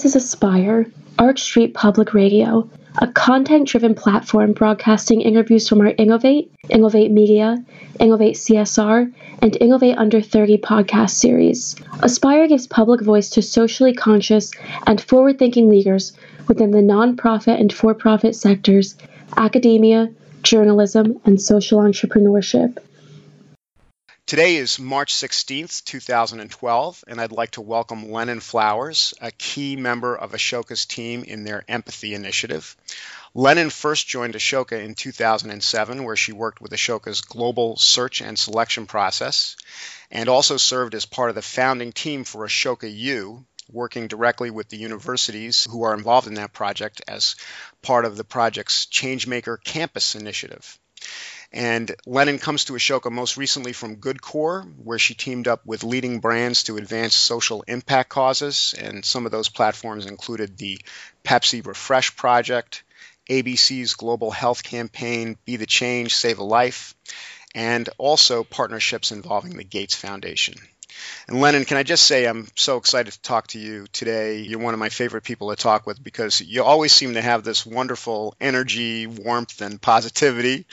This 0.00 0.16
is 0.16 0.24
Aspire, 0.24 0.86
Arch 1.18 1.42
Street 1.42 1.74
Public 1.74 2.14
Radio, 2.14 2.66
a 3.02 3.08
content 3.08 3.68
driven 3.68 3.94
platform 3.94 4.54
broadcasting 4.54 5.20
interviews 5.20 5.68
from 5.68 5.82
our 5.82 5.92
Innovate, 5.98 6.50
Innovate 6.70 7.10
Media, 7.10 7.62
Innovate 7.98 8.36
CSR, 8.36 9.12
and 9.42 9.56
Innovate 9.60 9.98
Under 9.98 10.22
30 10.22 10.56
podcast 10.56 11.10
series. 11.10 11.76
Aspire 12.02 12.48
gives 12.48 12.66
public 12.66 13.02
voice 13.02 13.28
to 13.28 13.42
socially 13.42 13.92
conscious 13.92 14.52
and 14.86 15.02
forward 15.02 15.38
thinking 15.38 15.68
leaders 15.68 16.14
within 16.48 16.70
the 16.70 16.78
nonprofit 16.78 17.60
and 17.60 17.70
for 17.70 17.92
profit 17.92 18.34
sectors, 18.34 18.96
academia, 19.36 20.08
journalism, 20.42 21.20
and 21.26 21.38
social 21.38 21.78
entrepreneurship. 21.78 22.78
Today 24.30 24.54
is 24.54 24.78
March 24.78 25.12
16th, 25.14 25.82
2012, 25.86 27.04
and 27.08 27.20
I'd 27.20 27.32
like 27.32 27.50
to 27.52 27.60
welcome 27.60 28.12
Lennon 28.12 28.38
Flowers, 28.38 29.12
a 29.20 29.32
key 29.32 29.74
member 29.74 30.14
of 30.14 30.30
Ashoka's 30.30 30.86
team 30.86 31.24
in 31.24 31.42
their 31.42 31.64
Empathy 31.66 32.14
Initiative. 32.14 32.76
Lennon 33.34 33.70
first 33.70 34.06
joined 34.06 34.34
Ashoka 34.34 34.84
in 34.84 34.94
2007, 34.94 36.04
where 36.04 36.14
she 36.14 36.30
worked 36.30 36.60
with 36.60 36.70
Ashoka's 36.70 37.22
global 37.22 37.76
search 37.76 38.22
and 38.22 38.38
selection 38.38 38.86
process, 38.86 39.56
and 40.12 40.28
also 40.28 40.56
served 40.56 40.94
as 40.94 41.06
part 41.06 41.30
of 41.30 41.34
the 41.34 41.42
founding 41.42 41.90
team 41.90 42.22
for 42.22 42.46
Ashoka 42.46 42.88
U, 42.88 43.44
working 43.68 44.06
directly 44.06 44.50
with 44.52 44.68
the 44.68 44.76
universities 44.76 45.66
who 45.68 45.82
are 45.82 45.94
involved 45.94 46.28
in 46.28 46.34
that 46.34 46.52
project 46.52 47.02
as 47.08 47.34
part 47.82 48.04
of 48.04 48.16
the 48.16 48.22
project's 48.22 48.86
Changemaker 48.86 49.56
Campus 49.64 50.14
Initiative. 50.14 50.78
And 51.52 51.94
Lennon 52.06 52.38
comes 52.38 52.66
to 52.66 52.74
Ashoka 52.74 53.10
most 53.10 53.36
recently 53.36 53.72
from 53.72 53.96
Good 53.96 54.22
GoodCorps, 54.22 54.72
where 54.84 54.98
she 54.98 55.14
teamed 55.14 55.48
up 55.48 55.66
with 55.66 55.82
leading 55.82 56.20
brands 56.20 56.62
to 56.64 56.76
advance 56.76 57.14
social 57.14 57.62
impact 57.66 58.08
causes. 58.08 58.74
And 58.78 59.04
some 59.04 59.26
of 59.26 59.32
those 59.32 59.48
platforms 59.48 60.06
included 60.06 60.56
the 60.56 60.80
Pepsi 61.24 61.66
Refresh 61.66 62.14
Project, 62.14 62.84
ABC's 63.28 63.94
Global 63.94 64.30
Health 64.30 64.62
Campaign, 64.62 65.36
Be 65.44 65.56
the 65.56 65.66
Change, 65.66 66.14
Save 66.14 66.38
a 66.38 66.44
Life, 66.44 66.94
and 67.54 67.88
also 67.98 68.44
partnerships 68.44 69.10
involving 69.10 69.56
the 69.56 69.64
Gates 69.64 69.96
Foundation. 69.96 70.54
And 71.28 71.40
Lennon, 71.40 71.64
can 71.64 71.76
I 71.76 71.82
just 71.82 72.06
say 72.06 72.26
I'm 72.26 72.46
so 72.56 72.76
excited 72.76 73.12
to 73.12 73.22
talk 73.22 73.48
to 73.48 73.58
you 73.58 73.86
today. 73.92 74.40
You're 74.40 74.58
one 74.58 74.74
of 74.74 74.80
my 74.80 74.88
favorite 74.88 75.22
people 75.22 75.50
to 75.50 75.56
talk 75.56 75.86
with 75.86 76.02
because 76.02 76.40
you 76.40 76.64
always 76.64 76.92
seem 76.92 77.14
to 77.14 77.22
have 77.22 77.44
this 77.44 77.64
wonderful 77.64 78.34
energy, 78.40 79.06
warmth, 79.06 79.60
and 79.60 79.80
positivity. 79.80 80.66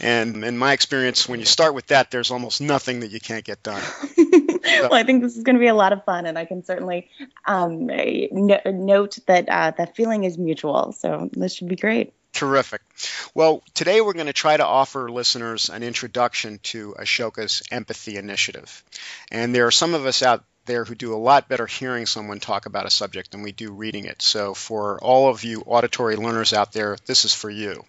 And 0.00 0.44
in 0.44 0.58
my 0.58 0.72
experience, 0.72 1.28
when 1.28 1.40
you 1.40 1.46
start 1.46 1.74
with 1.74 1.88
that, 1.88 2.10
there's 2.10 2.30
almost 2.30 2.60
nothing 2.60 3.00
that 3.00 3.10
you 3.10 3.20
can't 3.20 3.44
get 3.44 3.62
done. 3.62 3.82
well, 4.18 4.94
I 4.94 5.02
think 5.04 5.22
this 5.22 5.36
is 5.36 5.42
going 5.42 5.56
to 5.56 5.60
be 5.60 5.68
a 5.68 5.74
lot 5.74 5.92
of 5.92 6.04
fun, 6.04 6.26
and 6.26 6.38
I 6.38 6.44
can 6.44 6.64
certainly 6.64 7.08
um, 7.46 7.86
note 7.86 9.18
that 9.26 9.48
uh, 9.48 9.72
that 9.76 9.96
feeling 9.96 10.24
is 10.24 10.38
mutual. 10.38 10.92
So 10.92 11.28
this 11.32 11.54
should 11.54 11.68
be 11.68 11.76
great. 11.76 12.12
Terrific. 12.34 12.82
Well, 13.32 13.62
today 13.74 14.00
we're 14.00 14.12
going 14.12 14.26
to 14.26 14.32
try 14.32 14.56
to 14.56 14.66
offer 14.66 15.08
listeners 15.08 15.70
an 15.70 15.84
introduction 15.84 16.58
to 16.64 16.96
Ashoka's 16.98 17.62
Empathy 17.70 18.16
Initiative. 18.16 18.82
And 19.30 19.54
there 19.54 19.68
are 19.68 19.70
some 19.70 19.94
of 19.94 20.04
us 20.04 20.20
out 20.20 20.44
there 20.66 20.84
who 20.84 20.96
do 20.96 21.14
a 21.14 21.16
lot 21.16 21.48
better 21.48 21.66
hearing 21.66 22.06
someone 22.06 22.40
talk 22.40 22.66
about 22.66 22.86
a 22.86 22.90
subject 22.90 23.30
than 23.30 23.42
we 23.42 23.52
do 23.52 23.72
reading 23.72 24.06
it. 24.06 24.20
So, 24.20 24.52
for 24.52 24.98
all 25.00 25.28
of 25.28 25.44
you 25.44 25.60
auditory 25.60 26.16
learners 26.16 26.52
out 26.52 26.72
there, 26.72 26.96
this 27.06 27.24
is 27.24 27.32
for 27.32 27.50
you. 27.50 27.84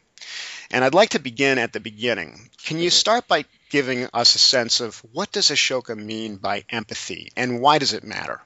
And 0.69 0.83
I'd 0.83 0.93
like 0.93 1.09
to 1.11 1.19
begin 1.19 1.57
at 1.57 1.73
the 1.73 1.79
beginning. 1.79 2.51
Can 2.63 2.77
you 2.77 2.91
start 2.91 3.27
by 3.27 3.45
giving 3.71 4.07
us 4.13 4.35
a 4.35 4.39
sense 4.39 4.79
of 4.79 4.99
what 5.11 5.31
does 5.31 5.49
Ashoka 5.49 5.97
mean 5.97 6.35
by 6.35 6.65
empathy 6.69 7.31
and 7.35 7.61
why 7.61 7.79
does 7.79 7.93
it 7.93 8.03
matter? 8.03 8.41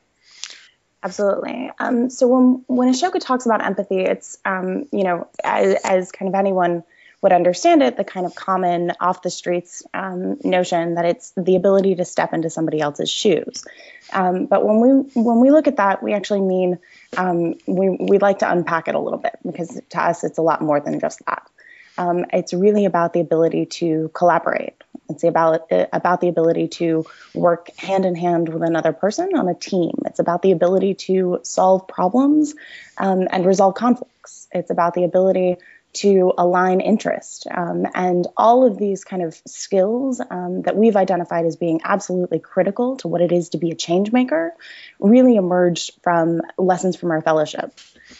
Absolutely. 1.01 1.71
Um, 1.79 2.09
so 2.09 2.27
when 2.27 2.63
when 2.67 2.89
Ashoka 2.93 3.19
talks 3.19 3.45
about 3.45 3.63
empathy, 3.63 3.99
it's 3.99 4.37
um, 4.43 4.85
you 4.91 5.03
know 5.03 5.27
as, 5.43 5.75
as, 5.83 6.11
kind 6.11 6.27
of 6.27 6.35
anyone 6.35 6.83
would 7.21 7.31
understand 7.31 7.81
it, 7.83 7.95
the 7.97 8.03
kind 8.03 8.25
of 8.25 8.35
common 8.35 8.93
off 8.99 9.21
the 9.21 9.29
streets 9.29 9.83
um, 9.93 10.37
notion 10.43 10.95
that 10.95 11.05
it's 11.05 11.31
the 11.37 11.55
ability 11.55 11.95
to 11.95 12.05
step 12.05 12.33
into 12.33 12.49
somebody 12.49 12.81
else's 12.81 13.09
shoes. 13.09 13.65
Um, 14.11 14.45
but 14.45 14.65
when 14.65 14.79
we 14.81 14.89
when 15.21 15.39
we 15.39 15.51
look 15.51 15.67
at 15.67 15.77
that, 15.77 16.03
we 16.03 16.13
actually 16.13 16.41
mean 16.41 16.79
um, 17.15 17.55
we 17.65 17.89
we 17.89 18.17
like 18.17 18.39
to 18.39 18.51
unpack 18.51 18.89
it 18.89 18.95
a 18.95 18.99
little 18.99 19.19
bit 19.19 19.37
because 19.45 19.79
to 19.89 20.01
us 20.01 20.25
it's 20.25 20.37
a 20.37 20.41
lot 20.41 20.61
more 20.61 20.81
than 20.81 20.99
just 20.99 21.25
that. 21.27 21.49
Um, 21.97 22.25
it's 22.33 22.53
really 22.53 22.85
about 22.85 23.13
the 23.13 23.21
ability 23.21 23.67
to 23.67 24.09
collaborate. 24.13 24.75
It's 25.09 25.23
about 25.23 25.71
about 25.91 26.21
the 26.21 26.27
ability 26.27 26.67
to 26.67 27.05
work 27.33 27.69
hand 27.77 28.05
in 28.05 28.15
hand 28.15 28.49
with 28.49 28.63
another 28.63 28.93
person 28.93 29.35
on 29.35 29.47
a 29.47 29.55
team. 29.55 29.91
It's 30.05 30.19
about 30.19 30.41
the 30.41 30.51
ability 30.51 30.93
to 30.95 31.39
solve 31.43 31.87
problems 31.87 32.55
um, 32.97 33.27
and 33.31 33.45
resolve 33.45 33.75
conflicts. 33.75 34.47
It's 34.51 34.69
about 34.69 34.93
the 34.93 35.03
ability 35.03 35.57
to 35.91 36.33
align 36.37 36.81
interest. 36.81 37.47
Um, 37.49 37.85
and 37.93 38.27
all 38.37 38.65
of 38.65 38.77
these 38.77 39.03
kind 39.03 39.23
of 39.23 39.33
skills 39.47 40.21
um, 40.29 40.61
that 40.63 40.75
we've 40.75 40.95
identified 40.95 41.45
as 41.45 41.55
being 41.55 41.81
absolutely 41.83 42.39
critical 42.39 42.97
to 42.97 43.07
what 43.07 43.21
it 43.21 43.31
is 43.31 43.49
to 43.49 43.57
be 43.57 43.71
a 43.71 43.75
change 43.75 44.11
maker 44.11 44.53
really 44.99 45.35
emerged 45.35 45.93
from 46.03 46.41
lessons 46.57 46.95
from 46.95 47.11
our 47.11 47.21
fellowship. 47.21 47.73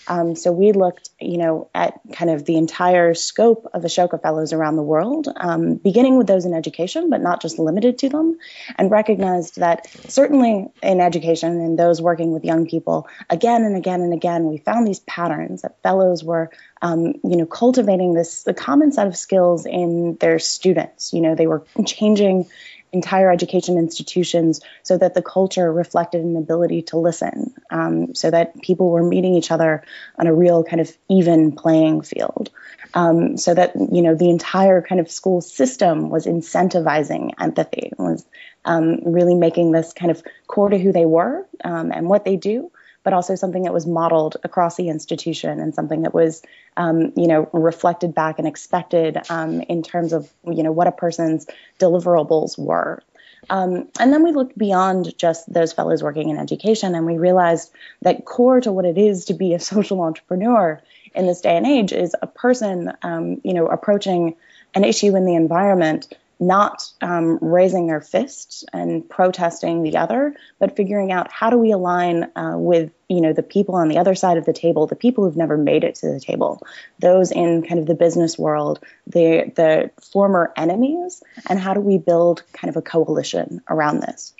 Um, 0.08 0.36
so 0.36 0.52
we 0.52 0.72
looked, 0.72 1.10
you 1.20 1.38
know, 1.38 1.70
at 1.74 2.00
kind 2.14 2.32
of 2.32 2.46
the 2.46 2.58
entire 2.58 3.14
scope 3.14 3.68
of 3.74 3.84
Ashoka 3.84 4.22
Fellows 4.22 4.54
around 4.54 4.76
the 4.76 4.84
world, 4.84 5.28
um, 5.36 5.76
beginning 5.76 6.18
with 6.18 6.28
those 6.28 6.46
in 6.46 6.54
education, 6.54 7.10
but 7.10 7.22
not 7.22 7.42
just 7.42 7.60
limited 7.60 7.98
to 8.00 8.10
them, 8.10 8.38
and 8.78 8.92
recognized 8.92 9.58
that 9.58 9.88
certainly 10.08 10.68
in 10.82 11.02
education 11.02 11.60
and 11.62 11.78
those 11.78 12.02
working 12.02 12.32
with 12.32 12.46
young 12.46 12.68
people, 12.68 13.08
again 13.30 13.64
and 13.64 13.76
again 13.76 14.02
and 14.02 14.14
again, 14.14 14.46
we 14.46 14.58
found 14.58 14.88
these 14.88 15.00
patterns 15.02 15.64
that 15.64 15.82
fellows 15.82 16.24
were, 16.24 16.50
um, 16.82 17.08
you 17.24 17.36
know, 17.36 17.46
cultivating 17.46 18.14
this 18.14 18.44
the 18.44 18.54
common 18.54 18.92
set 18.92 19.08
of 19.08 19.18
skills 19.18 19.66
in 19.66 20.16
their 20.20 20.40
students. 20.40 21.14
You 21.14 21.22
know, 21.22 21.36
they 21.36 21.48
were 21.48 21.64
changing 21.86 22.48
entire 22.92 23.32
education 23.32 23.78
institutions 23.78 24.62
so 24.82 24.98
that 24.98 25.14
the 25.14 25.22
culture 25.22 25.72
reflected 25.72 26.24
an 26.24 26.36
ability 26.36 26.82
to 26.82 26.98
listen, 26.98 27.54
um, 27.70 28.16
so 28.16 28.32
that 28.32 28.60
people 28.62 28.90
were 28.90 29.04
meeting 29.04 29.36
each 29.36 29.52
other 29.52 29.84
on 30.18 30.28
a 30.28 30.34
real 30.34 30.64
kind 30.64 30.82
of 30.82 30.92
even 31.10 31.52
playing 31.52 32.02
field. 32.02 32.50
Um, 32.96 33.38
so 33.38 33.54
that 33.54 33.76
you 33.76 34.02
know 34.02 34.16
the 34.16 34.30
entire 34.30 34.82
kind 34.82 35.00
of 35.00 35.12
school 35.12 35.42
system 35.42 36.10
was 36.10 36.26
incentivizing 36.26 37.34
empathy, 37.40 37.92
was 37.98 38.26
um, 38.66 39.00
really 39.06 39.36
making 39.36 39.72
this 39.72 39.94
kind 39.94 40.12
of 40.12 40.24
core 40.48 40.70
to 40.70 40.78
who 40.78 40.92
they 40.92 41.06
were 41.06 41.46
um, 41.64 41.92
and 41.92 42.10
what 42.10 42.26
they 42.26 42.36
do, 42.36 42.72
but 43.10 43.16
also 43.16 43.34
something 43.34 43.64
that 43.64 43.74
was 43.74 43.88
modeled 43.88 44.38
across 44.44 44.76
the 44.76 44.88
institution 44.88 45.60
and 45.60 45.74
something 45.74 46.04
that 46.04 46.14
was, 46.14 46.44
um, 46.78 47.12
you 47.16 47.26
know, 47.26 47.50
reflected 47.54 48.14
back 48.14 48.38
and 48.38 48.48
expected 48.48 49.18
um, 49.32 49.62
in 49.62 49.82
terms 49.82 50.14
of, 50.14 50.32
you 50.46 50.62
know, 50.62 50.72
what 50.72 50.86
a 50.86 50.92
person's 50.92 51.48
deliverables 51.80 52.56
were. 52.56 53.02
Um, 53.50 53.88
and 54.00 54.14
then 54.14 54.22
we 54.22 54.32
looked 54.32 54.56
beyond 54.56 55.18
just 55.18 55.52
those 55.52 55.74
fellows 55.74 56.04
working 56.04 56.30
in 56.30 56.38
education 56.38 56.94
and 56.94 57.08
we 57.08 57.18
realized 57.18 57.72
that 58.04 58.26
core 58.26 58.62
to 58.62 58.72
what 58.72 58.86
it 58.86 59.00
is 59.00 59.26
to 59.26 59.34
be 59.34 59.56
a 59.56 59.60
social 59.72 60.02
entrepreneur 60.02 60.80
in 61.16 61.26
this 61.26 61.42
day 61.42 61.58
and 61.58 61.66
age 61.66 61.92
is 61.92 62.16
a 62.22 62.28
person, 62.28 62.94
um, 63.02 63.42
you 63.44 63.56
know, 63.56 63.66
approaching 63.66 64.36
an 64.76 64.84
issue 64.84 65.16
in 65.16 65.26
the 65.26 65.34
environment 65.34 66.14
not 66.40 66.90
um, 67.02 67.38
raising 67.42 67.88
their 67.88 68.00
fists 68.00 68.64
and 68.72 69.08
protesting 69.10 69.84
the 69.84 69.98
other, 69.98 70.36
but 70.58 70.76
figuring 70.76 71.12
out 71.12 71.32
how 71.32 71.50
do 71.50 71.58
we 71.58 71.72
align 71.72 72.32
uh, 72.36 72.54
with 72.56 72.92
you 73.10 73.22
know 73.22 73.34
the 73.34 73.44
people 73.44 73.76
on 73.76 73.90
the 73.90 73.98
other 73.98 74.16
side 74.16 74.38
of 74.38 74.46
the 74.46 74.54
table, 74.54 74.88
the 74.88 74.96
people 74.96 75.26
who've 75.26 75.36
never 75.36 75.58
made 75.58 75.84
it 75.84 75.96
to 75.96 76.12
the 76.12 76.20
table, 76.20 76.62
those 77.00 77.32
in 77.32 77.64
kind 77.64 77.80
of 77.80 77.86
the 77.86 77.96
business 77.96 78.38
world, 78.38 78.80
the 79.08 79.52
the 79.56 79.92
former 80.02 80.54
enemies, 80.56 81.22
and 81.48 81.60
how 81.60 81.74
do 81.74 81.82
we 81.82 81.98
build 81.98 82.44
kind 82.54 82.70
of 82.70 82.78
a 82.78 82.82
coalition 82.82 83.62
around 83.70 84.00
this? 84.00 84.34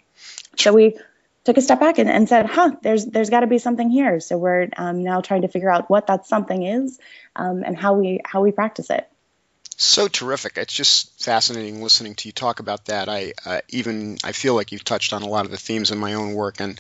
So 0.58 0.74
we 0.74 0.98
took 1.44 1.58
a 1.58 1.62
step 1.62 1.80
back 1.80 1.98
and, 1.98 2.10
and 2.10 2.30
said, 2.30 2.46
"Huh, 2.46 2.76
there's 2.82 3.06
there's 3.06 3.30
got 3.30 3.42
to 3.42 3.48
be 3.48 3.58
something 3.58 3.90
here." 3.90 4.22
So 4.22 4.38
we're 4.38 4.70
um, 4.78 5.04
now 5.04 5.20
trying 5.20 5.42
to 5.42 5.50
figure 5.50 5.70
out 5.70 5.90
what 5.90 6.08
that 6.08 6.26
something 6.26 6.64
is 6.64 6.98
um, 7.36 7.64
and 7.66 7.78
how 7.78 7.94
we 7.94 8.22
how 8.24 8.42
we 8.42 8.52
practice 8.54 8.90
it 8.90 9.10
so 9.82 10.08
terrific. 10.08 10.58
It's 10.58 10.74
just 10.74 11.24
fascinating 11.24 11.82
listening 11.82 12.16
to 12.16 12.28
you 12.28 12.34
talk 12.34 12.60
about 12.60 12.86
that. 12.86 13.08
I 13.08 13.34
uh, 13.46 13.62
even 13.70 14.18
I 14.24 14.34
feel 14.34 14.54
like 14.54 14.72
you've 14.72 14.84
touched 14.84 15.14
on 15.14 15.24
a 15.24 15.28
lot 15.28 15.46
of 15.46 15.52
the 15.52 15.58
themes 15.58 15.92
in 15.92 15.98
my 15.98 16.16
own 16.16 16.34
work, 16.34 16.60
and 16.60 16.80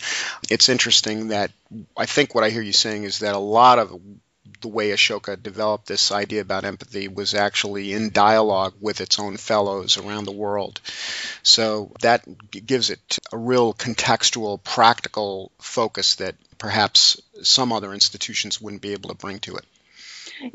it's 0.49 0.69
interesting 0.69 1.29
that 1.29 1.51
I 1.95 2.05
think 2.05 2.35
what 2.35 2.43
I 2.43 2.49
hear 2.49 2.61
you 2.61 2.73
saying 2.73 3.03
is 3.03 3.19
that 3.19 3.35
a 3.35 3.39
lot 3.39 3.79
of 3.79 3.99
the 4.61 4.67
way 4.67 4.89
Ashoka 4.89 5.41
developed 5.41 5.87
this 5.87 6.11
idea 6.11 6.41
about 6.41 6.65
empathy 6.65 7.07
was 7.07 7.33
actually 7.33 7.93
in 7.93 8.09
dialogue 8.09 8.73
with 8.81 8.99
its 8.99 9.17
own 9.17 9.37
fellows 9.37 9.97
around 9.97 10.25
the 10.25 10.31
world. 10.31 10.81
So 11.43 11.93
that 12.01 12.25
gives 12.51 12.89
it 12.89 13.19
a 13.31 13.37
real 13.37 13.73
contextual, 13.73 14.61
practical 14.61 15.51
focus 15.59 16.15
that 16.15 16.35
perhaps 16.57 17.21
some 17.43 17.71
other 17.71 17.93
institutions 17.93 18.59
wouldn't 18.59 18.81
be 18.81 18.91
able 18.91 19.09
to 19.09 19.15
bring 19.15 19.39
to 19.39 19.55
it. 19.55 19.65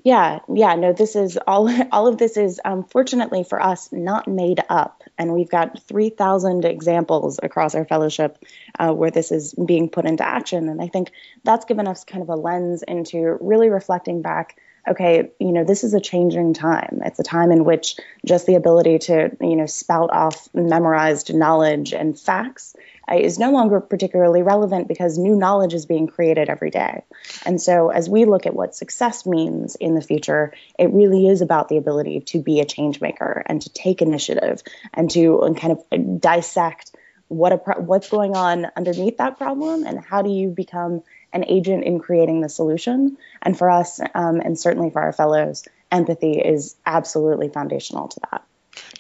Yeah, 0.03 0.41
yeah, 0.53 0.75
no, 0.75 0.93
this 0.93 1.17
is 1.17 1.39
all. 1.47 1.71
All 1.93 2.07
of 2.07 2.19
this 2.19 2.37
is, 2.37 2.61
um, 2.65 2.85
fortunately 2.85 3.45
for 3.45 3.61
us, 3.61 3.93
not 3.93 4.27
made 4.27 4.61
up, 4.69 5.03
and 5.19 5.33
we've 5.33 5.51
got 5.51 5.83
three 5.85 6.11
thousand 6.11 6.65
examples 6.65 7.39
across 7.43 7.75
our 7.75 7.85
fellowship 7.85 8.39
uh, 8.79 8.93
where 8.93 9.11
this 9.11 9.31
is 9.31 9.55
being 9.55 9.89
put 9.89 10.07
into 10.07 10.27
action, 10.27 10.69
and 10.69 10.81
I 10.81 10.89
think 10.89 11.13
that's 11.45 11.65
given 11.65 11.87
us 11.87 12.05
kind 12.05 12.23
of 12.23 12.29
a 12.29 12.37
lens 12.37 12.83
into 12.83 13.37
really 13.41 13.69
reflecting 13.69 14.23
back. 14.23 14.59
Okay, 14.87 15.31
you 15.39 15.53
know, 15.53 15.65
this 15.65 15.83
is 15.83 15.95
a 15.95 16.01
changing 16.01 16.53
time. 16.53 17.01
It's 17.05 17.19
a 17.19 17.23
time 17.25 17.51
in 17.53 17.65
which 17.65 17.97
just 18.27 18.47
the 18.47 18.55
ability 18.57 18.99
to, 19.01 19.35
you 19.41 19.57
know, 19.57 19.65
spout 19.65 20.11
off 20.13 20.47
memorized 20.53 21.35
knowledge 21.35 21.95
and 21.95 22.19
facts 22.19 22.77
is 23.13 23.39
no 23.39 23.51
longer 23.51 23.81
particularly 23.81 24.43
relevant 24.43 24.89
because 24.89 25.19
new 25.19 25.37
knowledge 25.37 25.75
is 25.75 25.87
being 25.87 26.07
created 26.07 26.49
every 26.49 26.71
day. 26.71 27.05
And 27.45 27.61
so, 27.61 27.91
as 27.91 28.09
we 28.09 28.25
look 28.25 28.47
at 28.47 28.55
what 28.55 28.75
success 28.75 29.27
means 29.27 29.75
in 29.77 29.95
the 29.95 30.01
future, 30.01 30.53
it 30.79 30.93
really 30.93 31.29
is 31.29 31.41
about 31.41 31.69
the 31.69 31.77
ability 31.77 32.21
to 32.21 32.43
be 32.43 32.61
a 32.61 32.65
change 32.65 33.01
maker 33.01 33.43
and 33.47 33.61
to 33.63 33.69
take 33.71 34.03
initiative 34.03 34.63
and 34.93 35.11
to 35.11 35.43
and 35.43 35.57
kind 35.57 35.73
of 35.73 36.21
dissect 36.21 36.95
what 37.29 37.65
pro- 37.65 37.81
what's 37.81 38.09
going 38.09 38.37
on 38.37 38.67
underneath 38.77 39.19
that 39.19 39.39
problem 39.39 39.85
and 39.87 39.99
how 39.99 40.23
do 40.23 40.31
you 40.31 40.49
become 40.49 41.03
an 41.33 41.45
agent 41.49 41.85
in 41.85 41.99
creating 41.99 42.41
the 42.41 42.49
solution. 42.49 43.19
And 43.43 43.59
for 43.59 43.71
us, 43.71 44.01
um, 44.15 44.41
and 44.41 44.59
certainly 44.59 44.91
for 44.91 45.03
our 45.03 45.13
fellows, 45.13 45.65
empathy 45.91 46.39
is 46.39 46.77
absolutely 46.87 47.49
foundational 47.49 48.09
to 48.09 48.21
that. 48.31 48.45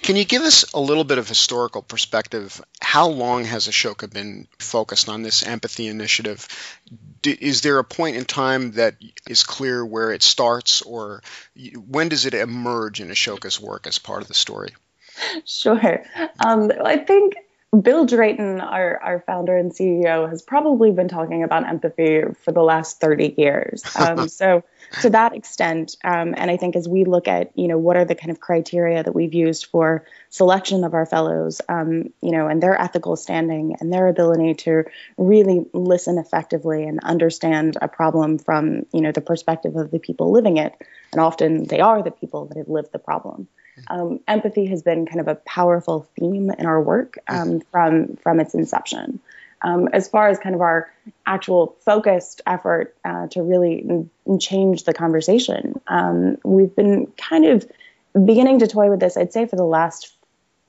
Can 0.03 0.17
you 0.17 0.25
give 0.25 0.43
us 0.43 0.73
a 0.75 0.81
little 0.81 1.05
bit 1.05 1.19
of 1.19 1.29
historical 1.29 1.82
perspective? 1.82 2.62
How 2.81 3.09
long 3.09 3.44
has 3.44 3.69
Ashoka 3.69 4.12
been 4.12 4.49
focused 4.59 5.09
on 5.09 5.23
this 5.23 5.43
empathy 5.43 5.88
initiative? 5.88 6.47
is 7.25 7.62
there 7.62 7.79
a 7.79 7.85
point 7.85 8.17
in 8.17 8.25
time 8.25 8.73
that 8.73 8.97
is 9.26 9.44
clear 9.44 9.85
where 9.85 10.12
it 10.12 10.23
starts, 10.23 10.82
or 10.82 11.23
when 11.88 12.09
does 12.11 12.26
it 12.26 12.35
emerge 12.35 13.00
in 13.00 13.09
Ashoka's 13.09 13.59
work 13.61 13.87
as 13.87 13.99
part 13.99 14.23
of 14.23 14.29
the 14.29 14.35
story? 14.35 14.75
Sure. 15.44 16.05
Um, 16.44 16.71
I 16.85 16.97
think 16.97 17.35
Bill 17.81 18.06
Drayton, 18.06 18.61
our, 18.61 18.99
our 19.03 19.21
founder 19.21 19.56
and 19.56 19.73
CEO, 19.73 20.29
has 20.29 20.43
probably 20.43 20.91
been 20.93 21.09
talking 21.09 21.43
about 21.43 21.67
empathy 21.67 22.23
for 22.43 22.53
the 22.53 22.62
last 22.62 23.00
30 23.00 23.35
years. 23.37 23.82
Um, 24.05 24.29
so 24.29 24.62
to 25.00 25.11
that 25.11 25.35
extent, 25.35 25.97
um, 26.05 26.35
and 26.37 26.50
I 26.50 26.59
think 26.59 26.76
as 26.76 26.87
we 26.87 27.05
look 27.05 27.26
at, 27.26 27.56
you 27.56 27.69
know, 27.69 27.79
what 27.79 27.97
are 27.97 28.05
the 28.05 28.15
kind 28.15 28.31
of 28.31 28.38
criteria 28.38 29.03
that 29.03 29.15
we've 29.15 29.32
used 29.32 29.67
for 29.67 30.05
selection 30.29 30.85
of 30.85 30.93
our 30.93 31.06
fellows, 31.06 31.62
um, 31.69 32.12
you 32.21 32.32
know, 32.32 32.49
and 32.49 32.62
their 32.62 32.79
ethical 32.79 33.17
standing 33.17 33.76
and 33.81 33.91
their 33.91 34.09
ability 34.09 34.55
to 34.55 34.85
really 35.17 35.65
listen 35.73 36.19
effectively 36.19 36.85
and 36.85 37.00
understand 37.03 37.79
a 37.81 37.88
problem 37.88 38.37
from, 38.37 38.85
you 38.93 39.00
know, 39.00 39.12
the 39.12 39.23
perspective 39.23 39.75
of 39.76 39.91
the 39.91 39.99
people 39.99 40.31
living 40.31 40.59
it. 40.59 40.75
And 41.14 41.20
often 41.20 41.64
they 41.64 41.78
are 41.78 42.02
the 42.02 42.11
people 42.11 42.46
that 42.46 42.56
have 42.56 42.69
lived 42.69 42.90
the 42.90 42.99
problem. 42.99 43.46
Um, 43.88 44.19
empathy 44.26 44.66
has 44.66 44.82
been 44.82 45.06
kind 45.06 45.20
of 45.20 45.28
a 45.28 45.37
powerful 45.37 46.08
theme 46.19 46.50
in 46.50 46.66
our 46.66 46.81
work 46.81 47.19
um, 47.28 47.61
from 47.70 48.16
from 48.16 48.40
its 48.40 48.55
inception. 48.55 49.20
Um, 49.62 49.88
as 49.93 50.08
far 50.08 50.28
as 50.28 50.38
kind 50.40 50.56
of 50.56 50.61
our 50.61 50.93
actual 51.25 51.76
focused 51.81 52.43
effort 52.46 52.96
uh, 53.05 53.28
to 53.28 53.43
really 53.43 53.87
n- 53.88 54.38
change 54.40 54.84
the 54.84 54.93
conversation, 54.93 55.81
um, 55.87 56.37
we've 56.44 56.75
been 56.75 57.06
kind 57.16 57.46
of 57.46 57.70
beginning 58.12 58.58
to 58.58 58.66
toy 58.66 58.90
with 58.90 58.99
this. 58.99 59.16
I'd 59.16 59.32
say 59.32 59.46
for 59.46 59.56
the 59.56 59.64
last 59.64 60.12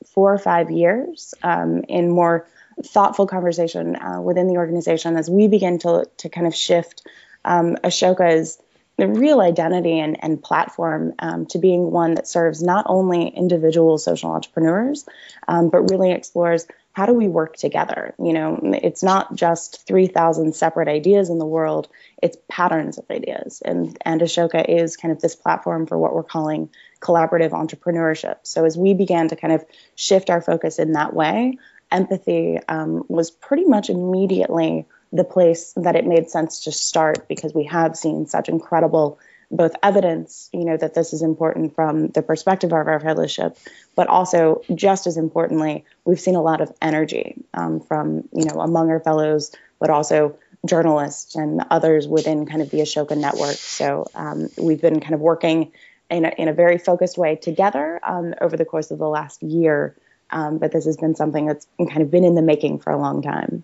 four 0.06 0.32
or 0.32 0.38
five 0.38 0.70
years 0.70 1.34
um, 1.42 1.84
in 1.90 2.12
more 2.12 2.48
thoughtful 2.84 3.26
conversation 3.26 3.96
uh, 3.96 4.22
within 4.22 4.48
the 4.48 4.58
organization 4.58 5.18
as 5.18 5.28
we 5.28 5.48
begin 5.48 5.80
to 5.80 6.08
to 6.18 6.30
kind 6.30 6.46
of 6.46 6.56
shift 6.56 7.08
um, 7.46 7.78
Ashoka's 7.84 8.62
the 8.98 9.08
real 9.08 9.42
identity 9.42 10.00
and, 10.00 10.18
and 10.24 10.42
platform 10.42 11.14
um, 11.20 11.46
to 11.48 11.60
being 11.60 11.92
one 11.92 12.16
that 12.16 12.28
serves 12.28 12.64
not 12.64 12.86
only 12.88 13.28
individual 13.28 13.98
social 13.98 14.32
entrepreneurs, 14.32 15.06
um, 15.48 15.70
but 15.70 15.90
really 15.92 16.12
explores 16.12 16.66
how 16.94 17.06
do 17.06 17.14
we 17.14 17.28
work 17.28 17.58
together? 17.58 18.16
You 18.18 18.32
know, 18.32 18.58
it's 18.64 19.04
not 19.04 19.36
just 19.36 19.86
3,000 19.86 20.56
separate 20.56 20.88
ideas 20.88 21.30
in 21.30 21.40
the 21.40 21.46
world, 21.46 21.90
it's 22.24 22.38
patterns 22.48 22.98
of 22.98 23.04
ideas. 23.12 23.62
And, 23.66 23.98
and 24.06 24.22
Ashoka 24.22 24.64
is 24.68 24.96
kind 24.96 25.12
of 25.12 25.20
this 25.20 25.36
platform 25.36 25.88
for 25.88 25.98
what 25.98 26.16
we're 26.16 26.24
calling 26.24 26.70
collaborative 27.02 27.52
entrepreneurship. 27.52 28.38
So 28.44 28.64
as 28.64 28.78
we 28.78 28.94
began 28.94 29.28
to 29.28 29.36
kind 29.36 29.54
of 29.54 29.66
shift 29.96 30.30
our 30.30 30.42
focus 30.42 30.80
in 30.80 30.94
that 30.94 31.14
way, 31.14 31.58
empathy 31.92 32.60
um, 32.70 33.04
was 33.10 33.30
pretty 33.30 33.66
much 33.66 33.90
immediately 33.90 34.86
the 35.12 35.24
place 35.24 35.74
that 35.76 35.96
it 35.96 36.06
made 36.06 36.30
sense 36.30 36.66
to 36.66 36.72
start 36.72 37.28
because 37.28 37.54
we 37.54 37.66
have 37.66 37.96
seen 37.96 38.26
such 38.26 38.50
incredible 38.50 39.20
both 39.52 39.74
evidence, 39.84 40.50
you 40.54 40.66
know, 40.66 40.76
that 40.76 40.94
this 40.94 41.14
is 41.14 41.22
important 41.22 41.76
from 41.76 42.08
the 42.10 42.22
perspective 42.22 42.74
of 42.74 42.88
our 42.88 43.00
fellowship, 43.00 43.58
but 43.96 44.08
also 44.08 44.62
just 44.74 45.08
as 45.08 45.18
importantly, 45.18 45.86
we've 46.04 46.20
seen 46.20 46.36
a 46.36 46.42
lot 46.42 46.62
of 46.62 46.74
energy 46.82 47.36
um, 47.54 47.80
from, 47.80 48.28
you 48.34 48.46
know, 48.46 48.60
among 48.60 48.90
our 48.90 49.00
fellows, 49.00 49.52
but 49.80 49.90
also 49.90 50.38
journalists 50.66 51.36
and 51.36 51.64
others 51.70 52.08
within 52.08 52.46
kind 52.46 52.62
of 52.62 52.72
the 52.72 52.80
Ashoka 52.80 53.18
network. 53.18 53.56
So 53.56 54.08
um, 54.16 54.50
we've 54.58 54.82
been 54.82 55.00
kind 55.00 55.14
of 55.14 55.20
working 55.22 55.72
in 56.10 56.26
a, 56.26 56.30
in 56.38 56.48
a 56.48 56.54
very 56.54 56.78
focused 56.78 57.18
way 57.18 57.36
together 57.36 58.00
um, 58.04 58.34
over 58.42 58.58
the 58.58 58.66
course 58.66 58.92
of 58.92 58.98
the 58.98 59.08
last 59.08 59.44
year. 59.44 59.96
Um, 60.32 60.58
but 60.58 60.72
this 60.72 60.86
has 60.86 60.98
been 60.98 61.16
something 61.16 61.46
that's 61.46 61.68
kind 61.78 62.02
of 62.02 62.12
been 62.12 62.24
in 62.24 62.36
the 62.36 62.42
making 62.42 62.80
for 62.80 62.92
a 62.92 62.98
long 62.98 63.22
time. 63.22 63.64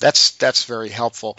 That's 0.00 0.32
that's 0.32 0.64
very 0.64 0.88
helpful. 0.88 1.38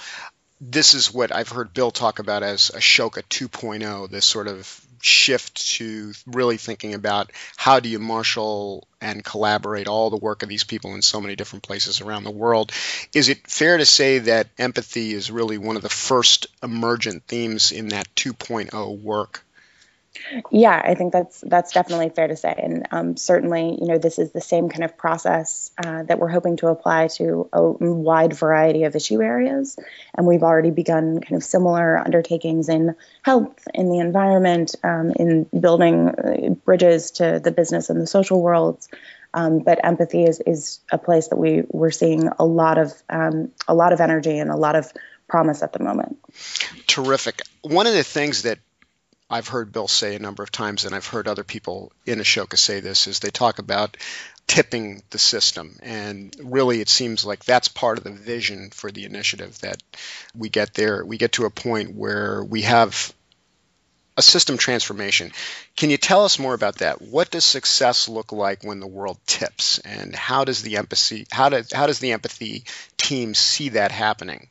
This 0.62 0.94
is 0.94 1.14
what 1.14 1.34
I've 1.34 1.50
heard 1.50 1.74
Bill 1.74 1.92
talk 1.92 2.20
about 2.20 2.44
as 2.44 2.72
Ashoka 2.76 3.24
2.0, 3.24 4.10
this 4.10 4.26
sort 4.26 4.48
of 4.48 4.86
shift 5.02 5.70
to 5.76 6.12
really 6.28 6.58
thinking 6.58 6.94
about 6.94 7.32
how 7.56 7.80
do 7.80 7.88
you 7.90 8.00
marshal 8.00 8.88
and 9.00 9.24
collaborate 9.24 9.88
all 9.88 10.10
the 10.10 10.18
work 10.18 10.44
of 10.44 10.50
these 10.50 10.66
people 10.66 10.94
in 10.96 11.02
so 11.02 11.22
many 11.22 11.36
different 11.36 11.64
places 11.64 12.02
around 12.02 12.24
the 12.24 12.32
world. 12.32 12.72
Is 13.14 13.30
it 13.30 13.48
fair 13.48 13.78
to 13.78 13.86
say 13.86 14.20
that 14.20 14.48
empathy 14.58 15.14
is 15.14 15.32
really 15.32 15.58
one 15.58 15.78
of 15.78 15.82
the 15.82 15.90
first 15.90 16.48
emergent 16.62 17.24
themes 17.28 17.72
in 17.72 17.90
that 17.90 18.14
2.0 18.16 19.02
work? 19.02 19.46
Yeah, 20.52 20.82
I 20.84 20.96
think 20.96 21.14
that's 21.14 21.42
that's 21.42 21.74
definitely 21.74 22.10
fair 22.10 22.28
to 22.28 22.36
say, 22.36 22.54
and 22.58 22.88
um, 22.92 23.18
certainly, 23.18 23.78
you 23.80 23.88
know, 23.88 23.98
this 23.98 24.20
is 24.20 24.32
the 24.32 24.42
same 24.42 24.70
kind 24.70 24.84
of 24.84 24.98
process 24.98 25.72
uh, 25.84 26.04
that 26.04 26.20
we're 26.20 26.30
hoping 26.30 26.58
to 26.58 26.68
apply 26.68 27.08
to 27.16 27.50
a 27.54 27.62
wide 27.62 28.34
variety 28.34 28.84
of 28.84 28.96
issue 28.96 29.22
areas, 29.22 29.78
and 30.16 30.28
we've 30.28 30.44
already 30.44 30.72
begun 30.72 31.20
kind 31.22 31.36
of 31.36 31.44
similar 31.44 31.98
undertakings 31.98 32.70
in 32.70 32.96
health, 33.24 33.68
in 33.74 33.90
the 33.90 34.00
environment, 34.00 34.76
um, 34.84 35.12
in 35.16 35.46
building 35.58 36.10
uh, 36.10 36.50
bridges 36.66 37.12
to 37.12 37.40
the 37.44 37.52
business 37.52 37.90
and 37.90 38.02
the 38.02 38.08
social 38.08 38.42
worlds. 38.42 38.90
Um, 39.34 39.60
but 39.60 39.84
empathy 39.84 40.24
is 40.24 40.42
is 40.46 40.80
a 40.92 40.98
place 40.98 41.28
that 41.28 41.38
we 41.38 41.64
we're 41.70 41.92
seeing 41.92 42.30
a 42.40 42.46
lot 42.46 42.78
of 42.78 42.94
um, 43.10 43.52
a 43.68 43.76
lot 43.76 43.94
of 43.94 44.02
energy 44.02 44.40
and 44.40 44.50
a 44.50 44.58
lot 44.58 44.76
of 44.76 44.92
promise 45.28 45.62
at 45.62 45.72
the 45.72 45.84
moment. 45.84 46.18
Terrific. 46.88 47.44
One 47.62 47.88
of 47.88 47.94
the 47.94 48.04
things 48.04 48.42
that 48.42 48.60
I've 49.30 49.48
heard 49.48 49.72
Bill 49.72 49.88
say 49.88 50.16
a 50.16 50.20
number 50.20 50.42
of 50.44 50.52
times, 50.52 50.86
and 50.86 50.96
I've 50.96 51.08
heard 51.08 51.28
other 51.28 51.44
people 51.44 51.92
in 52.06 52.20
Ashoka 52.20 52.58
say 52.58 52.80
this, 52.80 53.08
is 53.08 53.20
they 53.20 53.30
talk 53.30 53.60
about 53.60 53.96
tipping 54.48 55.04
the 55.12 55.20
system. 55.20 55.78
And 55.84 56.36
really, 56.42 56.82
it 56.82 56.90
seems 56.90 57.24
like 57.24 57.46
that's 57.46 57.68
part 57.68 58.00
of 58.00 58.04
the 58.04 58.12
vision 58.12 58.72
for 58.72 58.92
the 58.92 59.06
initiative 59.06 59.60
that 59.60 59.84
we 60.36 60.50
get 60.50 60.74
there. 60.74 61.06
We 61.06 61.18
get 61.18 61.34
to 61.34 61.46
a 61.46 61.52
point 61.52 61.96
where 61.96 62.44
we 62.44 62.64
have 62.64 63.14
a 64.18 64.22
system 64.22 64.58
transformation. 64.58 65.32
Can 65.78 65.90
you 65.90 65.98
tell 65.98 66.26
us 66.26 66.40
more 66.40 66.54
about 66.54 66.80
that? 66.80 67.02
What 67.02 67.32
does 67.32 67.46
success 67.46 68.10
look 68.10 68.32
like 68.34 68.64
when 68.64 68.82
the 68.82 68.88
world 68.88 69.18
tips, 69.26 69.80
and 69.80 70.14
how 70.14 70.44
does 70.44 70.62
the 70.62 70.76
empathy 70.76 71.26
how 71.32 71.48
does 71.50 71.72
how 71.72 71.88
does 71.88 72.00
the 72.00 72.12
empathy 72.12 72.66
team 72.98 73.34
see 73.34 73.70
that 73.70 73.92
happening? 73.92 74.50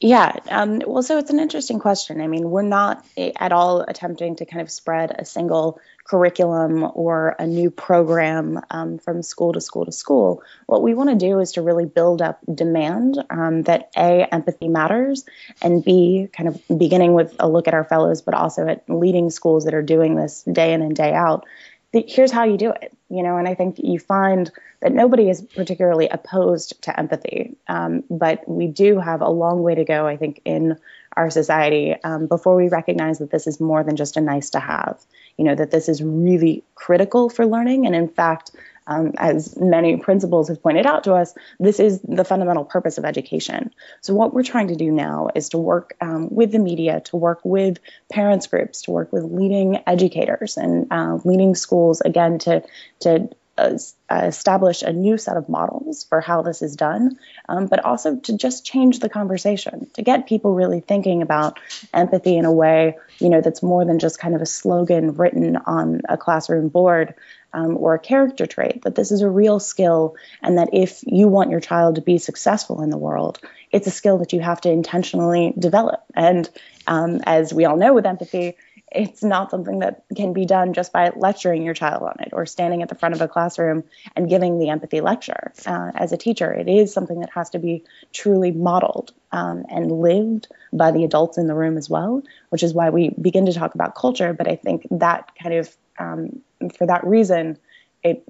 Yeah. 0.00 0.36
Um, 0.48 0.80
well, 0.86 1.02
so 1.02 1.18
it's 1.18 1.30
an 1.30 1.40
interesting 1.40 1.80
question. 1.80 2.20
I 2.20 2.28
mean, 2.28 2.48
we're 2.48 2.62
not 2.62 3.04
at 3.16 3.50
all 3.50 3.80
attempting 3.80 4.36
to 4.36 4.46
kind 4.46 4.62
of 4.62 4.70
spread 4.70 5.10
a 5.18 5.24
single 5.24 5.80
curriculum 6.04 6.88
or 6.94 7.34
a 7.36 7.46
new 7.48 7.72
program 7.72 8.60
um, 8.70 8.98
from 8.98 9.22
school 9.24 9.52
to 9.54 9.60
school 9.60 9.84
to 9.86 9.92
school. 9.92 10.42
What 10.66 10.82
we 10.82 10.94
want 10.94 11.10
to 11.10 11.16
do 11.16 11.40
is 11.40 11.52
to 11.52 11.62
really 11.62 11.84
build 11.84 12.22
up 12.22 12.38
demand 12.52 13.18
um, 13.28 13.64
that 13.64 13.90
A, 13.96 14.32
empathy 14.32 14.68
matters, 14.68 15.24
and 15.60 15.84
B, 15.84 16.28
kind 16.32 16.48
of 16.48 16.78
beginning 16.78 17.14
with 17.14 17.34
a 17.40 17.48
look 17.48 17.66
at 17.66 17.74
our 17.74 17.84
fellows, 17.84 18.22
but 18.22 18.34
also 18.34 18.68
at 18.68 18.88
leading 18.88 19.30
schools 19.30 19.64
that 19.64 19.74
are 19.74 19.82
doing 19.82 20.14
this 20.14 20.44
day 20.44 20.72
in 20.74 20.80
and 20.80 20.94
day 20.94 21.12
out. 21.12 21.44
Here's 21.92 22.30
how 22.30 22.44
you 22.44 22.58
do 22.58 22.70
it, 22.70 22.94
you 23.08 23.22
know, 23.22 23.38
and 23.38 23.48
I 23.48 23.54
think 23.54 23.76
you 23.78 23.98
find 23.98 24.50
that 24.80 24.92
nobody 24.92 25.30
is 25.30 25.40
particularly 25.40 26.08
opposed 26.08 26.82
to 26.82 26.98
empathy. 26.98 27.56
Um, 27.66 28.04
but 28.10 28.46
we 28.46 28.66
do 28.66 28.98
have 28.98 29.22
a 29.22 29.28
long 29.28 29.62
way 29.62 29.74
to 29.74 29.84
go, 29.84 30.06
I 30.06 30.18
think, 30.18 30.42
in 30.44 30.78
our 31.16 31.30
society 31.30 31.96
um, 32.04 32.26
before 32.26 32.56
we 32.56 32.68
recognize 32.68 33.18
that 33.18 33.30
this 33.30 33.46
is 33.46 33.58
more 33.58 33.82
than 33.82 33.96
just 33.96 34.18
a 34.18 34.20
nice 34.20 34.50
to 34.50 34.60
have. 34.60 35.02
You 35.38 35.46
know, 35.46 35.54
that 35.54 35.70
this 35.70 35.88
is 35.88 36.02
really 36.02 36.62
critical 36.74 37.30
for 37.30 37.46
learning. 37.46 37.86
And 37.86 37.96
in 37.96 38.08
fact, 38.08 38.50
um, 38.88 39.12
as 39.18 39.56
many 39.56 39.98
principals 39.98 40.48
have 40.48 40.62
pointed 40.62 40.86
out 40.86 41.04
to 41.04 41.14
us, 41.14 41.34
this 41.60 41.78
is 41.78 42.00
the 42.00 42.24
fundamental 42.24 42.64
purpose 42.64 42.98
of 42.98 43.04
education. 43.04 43.72
So, 44.00 44.14
what 44.14 44.32
we're 44.32 44.42
trying 44.42 44.68
to 44.68 44.76
do 44.76 44.90
now 44.90 45.28
is 45.34 45.50
to 45.50 45.58
work 45.58 45.94
um, 46.00 46.34
with 46.34 46.50
the 46.50 46.58
media, 46.58 47.00
to 47.06 47.16
work 47.16 47.40
with 47.44 47.78
parents 48.10 48.46
groups, 48.46 48.82
to 48.82 48.90
work 48.90 49.12
with 49.12 49.24
leading 49.24 49.82
educators 49.86 50.56
and 50.56 50.88
uh, 50.90 51.18
leading 51.24 51.54
schools, 51.54 52.00
again, 52.00 52.38
to, 52.40 52.64
to 53.00 53.28
uh, 53.58 53.76
establish 54.10 54.82
a 54.82 54.92
new 54.92 55.18
set 55.18 55.36
of 55.36 55.48
models 55.48 56.04
for 56.04 56.20
how 56.20 56.42
this 56.42 56.62
is 56.62 56.76
done, 56.76 57.18
um, 57.48 57.66
but 57.66 57.84
also 57.84 58.16
to 58.16 58.36
just 58.36 58.64
change 58.64 59.00
the 59.00 59.08
conversation, 59.08 59.90
to 59.94 60.02
get 60.02 60.26
people 60.26 60.54
really 60.54 60.80
thinking 60.80 61.22
about 61.22 61.58
empathy 61.92 62.36
in 62.36 62.44
a 62.44 62.52
way, 62.52 62.96
you 63.18 63.28
know, 63.28 63.40
that's 63.40 63.62
more 63.62 63.84
than 63.84 63.98
just 63.98 64.18
kind 64.18 64.34
of 64.34 64.40
a 64.40 64.46
slogan 64.46 65.14
written 65.14 65.56
on 65.56 66.02
a 66.08 66.16
classroom 66.16 66.68
board 66.68 67.14
um, 67.52 67.76
or 67.76 67.94
a 67.94 67.98
character 67.98 68.46
trait, 68.46 68.82
that 68.82 68.94
this 68.94 69.10
is 69.10 69.22
a 69.22 69.28
real 69.28 69.60
skill, 69.60 70.16
and 70.42 70.58
that 70.58 70.70
if 70.72 71.02
you 71.06 71.28
want 71.28 71.50
your 71.50 71.60
child 71.60 71.96
to 71.96 72.00
be 72.00 72.18
successful 72.18 72.82
in 72.82 72.90
the 72.90 72.98
world, 72.98 73.40
it's 73.70 73.86
a 73.86 73.90
skill 73.90 74.18
that 74.18 74.32
you 74.32 74.40
have 74.40 74.60
to 74.62 74.70
intentionally 74.70 75.52
develop. 75.58 76.04
And 76.14 76.48
um, 76.86 77.20
as 77.24 77.52
we 77.52 77.64
all 77.64 77.76
know 77.76 77.94
with 77.94 78.06
empathy, 78.06 78.56
it's 78.90 79.22
not 79.22 79.50
something 79.50 79.80
that 79.80 80.04
can 80.16 80.32
be 80.32 80.46
done 80.46 80.72
just 80.72 80.92
by 80.92 81.12
lecturing 81.14 81.62
your 81.62 81.74
child 81.74 82.02
on 82.02 82.16
it 82.20 82.30
or 82.32 82.46
standing 82.46 82.82
at 82.82 82.88
the 82.88 82.94
front 82.94 83.14
of 83.14 83.20
a 83.20 83.28
classroom 83.28 83.84
and 84.16 84.28
giving 84.28 84.58
the 84.58 84.70
empathy 84.70 85.00
lecture. 85.00 85.52
Uh, 85.66 85.90
as 85.94 86.12
a 86.12 86.16
teacher, 86.16 86.52
it 86.52 86.68
is 86.68 86.92
something 86.92 87.20
that 87.20 87.30
has 87.30 87.50
to 87.50 87.58
be 87.58 87.84
truly 88.12 88.50
modeled 88.50 89.12
um, 89.30 89.66
and 89.68 89.92
lived 89.92 90.48
by 90.72 90.90
the 90.90 91.04
adults 91.04 91.38
in 91.38 91.46
the 91.46 91.54
room 91.54 91.76
as 91.76 91.90
well, 91.90 92.22
which 92.48 92.62
is 92.62 92.72
why 92.72 92.90
we 92.90 93.10
begin 93.10 93.46
to 93.46 93.52
talk 93.52 93.74
about 93.74 93.94
culture. 93.94 94.32
But 94.32 94.48
I 94.48 94.56
think 94.56 94.86
that 94.90 95.32
kind 95.40 95.56
of, 95.56 95.76
um, 95.98 96.40
for 96.76 96.86
that 96.86 97.04
reason, 97.04 97.58
it 98.02 98.24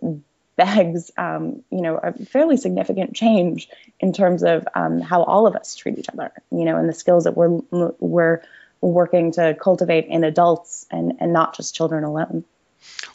begs, 0.56 1.10
um, 1.16 1.62
you 1.70 1.80
know, 1.80 1.96
a 1.96 2.12
fairly 2.12 2.56
significant 2.56 3.14
change 3.14 3.68
in 4.00 4.12
terms 4.12 4.42
of 4.42 4.66
um, 4.74 5.00
how 5.00 5.22
all 5.22 5.46
of 5.46 5.54
us 5.54 5.76
treat 5.76 5.98
each 5.98 6.08
other, 6.12 6.32
you 6.50 6.64
know, 6.64 6.76
and 6.76 6.88
the 6.88 6.92
skills 6.92 7.24
that 7.24 7.36
we're 7.36 7.60
we're 8.00 8.42
working 8.80 9.32
to 9.32 9.54
cultivate 9.54 10.06
in 10.06 10.24
adults 10.24 10.86
and, 10.90 11.14
and 11.20 11.32
not 11.32 11.56
just 11.56 11.74
children 11.74 12.04
alone. 12.04 12.44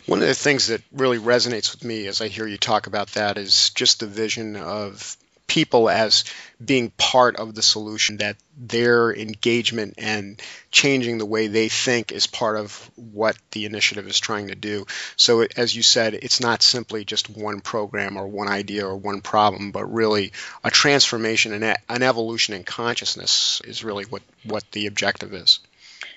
One 0.06 0.22
of 0.22 0.28
the 0.28 0.34
things 0.34 0.68
that 0.68 0.82
really 0.92 1.20
resonates 1.20 1.72
with 1.72 1.84
me 1.84 2.08
as 2.08 2.22
I 2.22 2.28
hear 2.28 2.46
you 2.46 2.58
talk 2.58 2.88
about 2.88 3.10
that 3.10 3.38
is 3.38 3.70
just 3.70 4.02
the 4.02 4.08
vision 4.08 4.56
of 4.58 5.16
people 5.48 5.90
as 5.90 6.24
being 6.64 6.92
part 6.92 7.36
of 7.36 7.54
the 7.54 7.62
solution, 7.62 8.18
that 8.18 8.38
their 8.58 9.14
engagement 9.14 9.96
and 9.98 10.42
changing 10.72 11.18
the 11.18 11.26
way 11.26 11.48
they 11.48 11.70
think 11.70 12.12
is 12.12 12.28
part 12.28 12.58
of 12.58 12.90
what 12.96 13.38
the 13.52 13.66
initiative 13.66 14.08
is 14.08 14.20
trying 14.20 14.48
to 14.48 14.56
do. 14.56 14.86
So, 15.16 15.46
as 15.58 15.76
you 15.76 15.84
said, 15.84 16.14
it's 16.14 16.40
not 16.40 16.62
simply 16.62 17.06
just 17.06 17.30
one 17.30 17.62
program 17.62 18.18
or 18.18 18.28
one 18.28 18.48
idea 18.48 18.88
or 18.88 18.96
one 18.96 19.22
problem, 19.22 19.72
but 19.72 19.94
really 19.94 20.32
a 20.64 20.72
transformation 20.72 21.54
and 21.54 21.78
an 21.90 22.04
evolution 22.04 22.54
in 22.54 22.64
consciousness 22.64 23.62
is 23.66 23.84
really 23.84 24.06
what, 24.06 24.24
what 24.44 24.64
the 24.72 24.88
objective 24.88 25.34
is. 25.34 25.60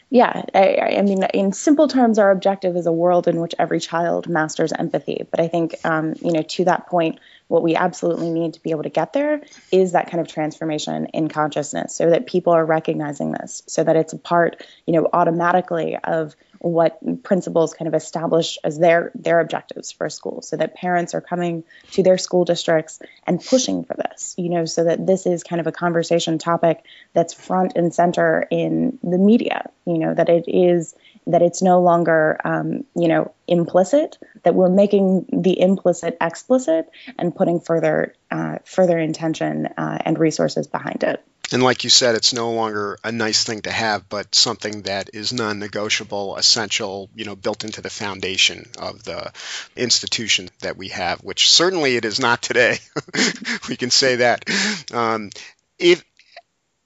Yeah, 0.08 0.42
I, 0.54 0.98
I, 0.98 1.02
mean, 1.02 1.24
in 1.34 1.52
simple 1.52 1.88
terms, 1.88 2.20
our 2.20 2.30
objective 2.30 2.76
is 2.76 2.86
a 2.86 2.92
world 2.92 3.26
in 3.26 3.40
which 3.40 3.56
every 3.58 3.80
child 3.80 4.28
masters 4.28 4.72
empathy. 4.72 5.26
But 5.28 5.40
I 5.40 5.48
think, 5.48 5.74
um, 5.84 6.14
you 6.22 6.30
know, 6.30 6.42
to 6.42 6.64
that 6.66 6.86
point, 6.86 7.18
what 7.48 7.62
we 7.62 7.74
absolutely 7.76 8.30
need 8.30 8.54
to 8.54 8.62
be 8.62 8.70
able 8.70 8.82
to 8.84 8.88
get 8.88 9.12
there 9.12 9.42
is 9.70 9.92
that 9.92 10.10
kind 10.10 10.20
of 10.20 10.28
transformation 10.28 11.06
in 11.06 11.28
consciousness 11.28 11.94
so 11.94 12.10
that 12.10 12.26
people 12.26 12.52
are 12.52 12.64
recognizing 12.64 13.32
this 13.32 13.62
so 13.66 13.84
that 13.84 13.96
it's 13.96 14.12
a 14.12 14.18
part 14.18 14.64
you 14.86 14.92
know 14.92 15.08
automatically 15.12 15.96
of 15.96 16.34
what 16.66 17.22
principals 17.22 17.74
kind 17.74 17.88
of 17.88 17.94
establish 17.94 18.58
as 18.64 18.78
their 18.78 19.10
their 19.14 19.40
objectives 19.40 19.92
for 19.92 20.08
school 20.08 20.42
so 20.42 20.56
that 20.56 20.74
parents 20.74 21.14
are 21.14 21.20
coming 21.20 21.64
to 21.92 22.02
their 22.02 22.18
school 22.18 22.44
districts 22.44 23.00
and 23.26 23.44
pushing 23.44 23.84
for 23.84 23.94
this 23.94 24.34
you 24.36 24.48
know 24.48 24.64
so 24.64 24.84
that 24.84 25.06
this 25.06 25.26
is 25.26 25.42
kind 25.42 25.60
of 25.60 25.66
a 25.66 25.72
conversation 25.72 26.38
topic 26.38 26.84
that's 27.12 27.34
front 27.34 27.72
and 27.76 27.94
center 27.94 28.46
in 28.50 28.98
the 29.02 29.18
media 29.18 29.70
you 29.86 29.98
know 29.98 30.14
that 30.14 30.28
it 30.28 30.44
is 30.48 30.94
that 31.26 31.42
it's 31.42 31.62
no 31.62 31.80
longer 31.80 32.38
um, 32.44 32.84
you 32.94 33.08
know 33.08 33.32
implicit 33.48 34.18
that 34.42 34.54
we're 34.54 34.68
making 34.68 35.26
the 35.32 35.60
implicit 35.60 36.16
explicit 36.20 36.88
and 37.18 37.34
putting 37.34 37.60
further 37.60 38.14
uh, 38.30 38.58
further 38.64 38.98
intention 38.98 39.66
uh, 39.76 39.98
and 40.04 40.18
resources 40.18 40.66
behind 40.66 41.02
it 41.02 41.22
and 41.52 41.62
like 41.62 41.84
you 41.84 41.90
said 41.90 42.14
it's 42.14 42.32
no 42.32 42.52
longer 42.52 42.98
a 43.04 43.12
nice 43.12 43.44
thing 43.44 43.62
to 43.62 43.70
have 43.70 44.08
but 44.08 44.34
something 44.34 44.82
that 44.82 45.10
is 45.14 45.32
non-negotiable 45.32 46.36
essential 46.36 47.08
you 47.14 47.24
know 47.24 47.36
built 47.36 47.64
into 47.64 47.80
the 47.80 47.90
foundation 47.90 48.68
of 48.78 49.02
the 49.04 49.32
institution 49.76 50.48
that 50.60 50.76
we 50.76 50.88
have 50.88 51.20
which 51.20 51.50
certainly 51.50 51.96
it 51.96 52.04
is 52.04 52.20
not 52.20 52.42
today. 52.42 52.78
We 53.68 53.76
can 53.76 53.90
say 53.90 54.16
that. 54.16 54.48
Um, 54.92 55.30
if 55.78 56.04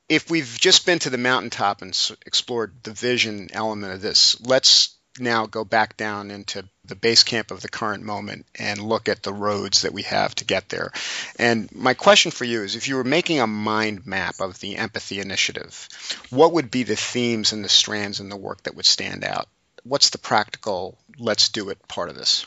if 0.09 0.31
we've 0.31 0.57
just 0.59 0.87
been 0.87 0.99
to 1.01 1.11
the 1.11 1.19
mountaintop 1.19 1.83
and 1.83 1.97
explored 2.27 2.75
the 2.83 2.93
vision 2.93 3.49
element 3.53 3.93
of 3.93 4.01
this, 4.01 4.41
let's 4.41 4.97
now 5.21 5.47
go 5.47 5.65
back 5.65 5.97
down 5.97 6.31
into 6.31 6.65
the 6.85 6.95
base 6.95 7.23
camp 7.23 7.51
of 7.51 7.61
the 7.61 7.69
current 7.69 8.03
moment 8.05 8.47
and 8.55 8.81
look 8.81 9.09
at 9.09 9.23
the 9.23 9.33
roads 9.33 9.83
that 9.83 9.93
we 9.93 10.03
have 10.03 10.35
to 10.37 10.45
get 10.45 10.69
there. 10.69 10.93
And 11.39 11.71
my 11.73 11.95
question 11.95 12.31
for 12.31 12.45
you 12.45 12.63
is 12.63 12.77
if 12.77 12.89
you 12.89 12.97
were 12.97 13.05
making 13.05 13.41
a 13.41 13.47
mind 13.47 14.07
map 14.07 14.41
of 14.41 14.59
the 14.61 14.77
empathy 14.77 15.21
initiative, 15.21 15.89
what 16.31 16.53
would 16.53 16.71
be 16.71 16.83
the 16.83 16.97
themes 16.97 17.53
and 17.53 17.65
the 17.65 17.69
strands 17.69 18.21
in 18.21 18.29
the 18.29 18.37
work 18.37 18.63
that 18.65 18.75
would 18.75 18.87
stand 18.87 19.25
out? 19.25 19.49
What's 19.85 20.11
the 20.11 20.19
practical 20.19 20.99
let's 21.21 21.51
do 21.51 21.69
it 21.69 21.87
part 21.87 22.09
of 22.09 22.17
this? 22.17 22.47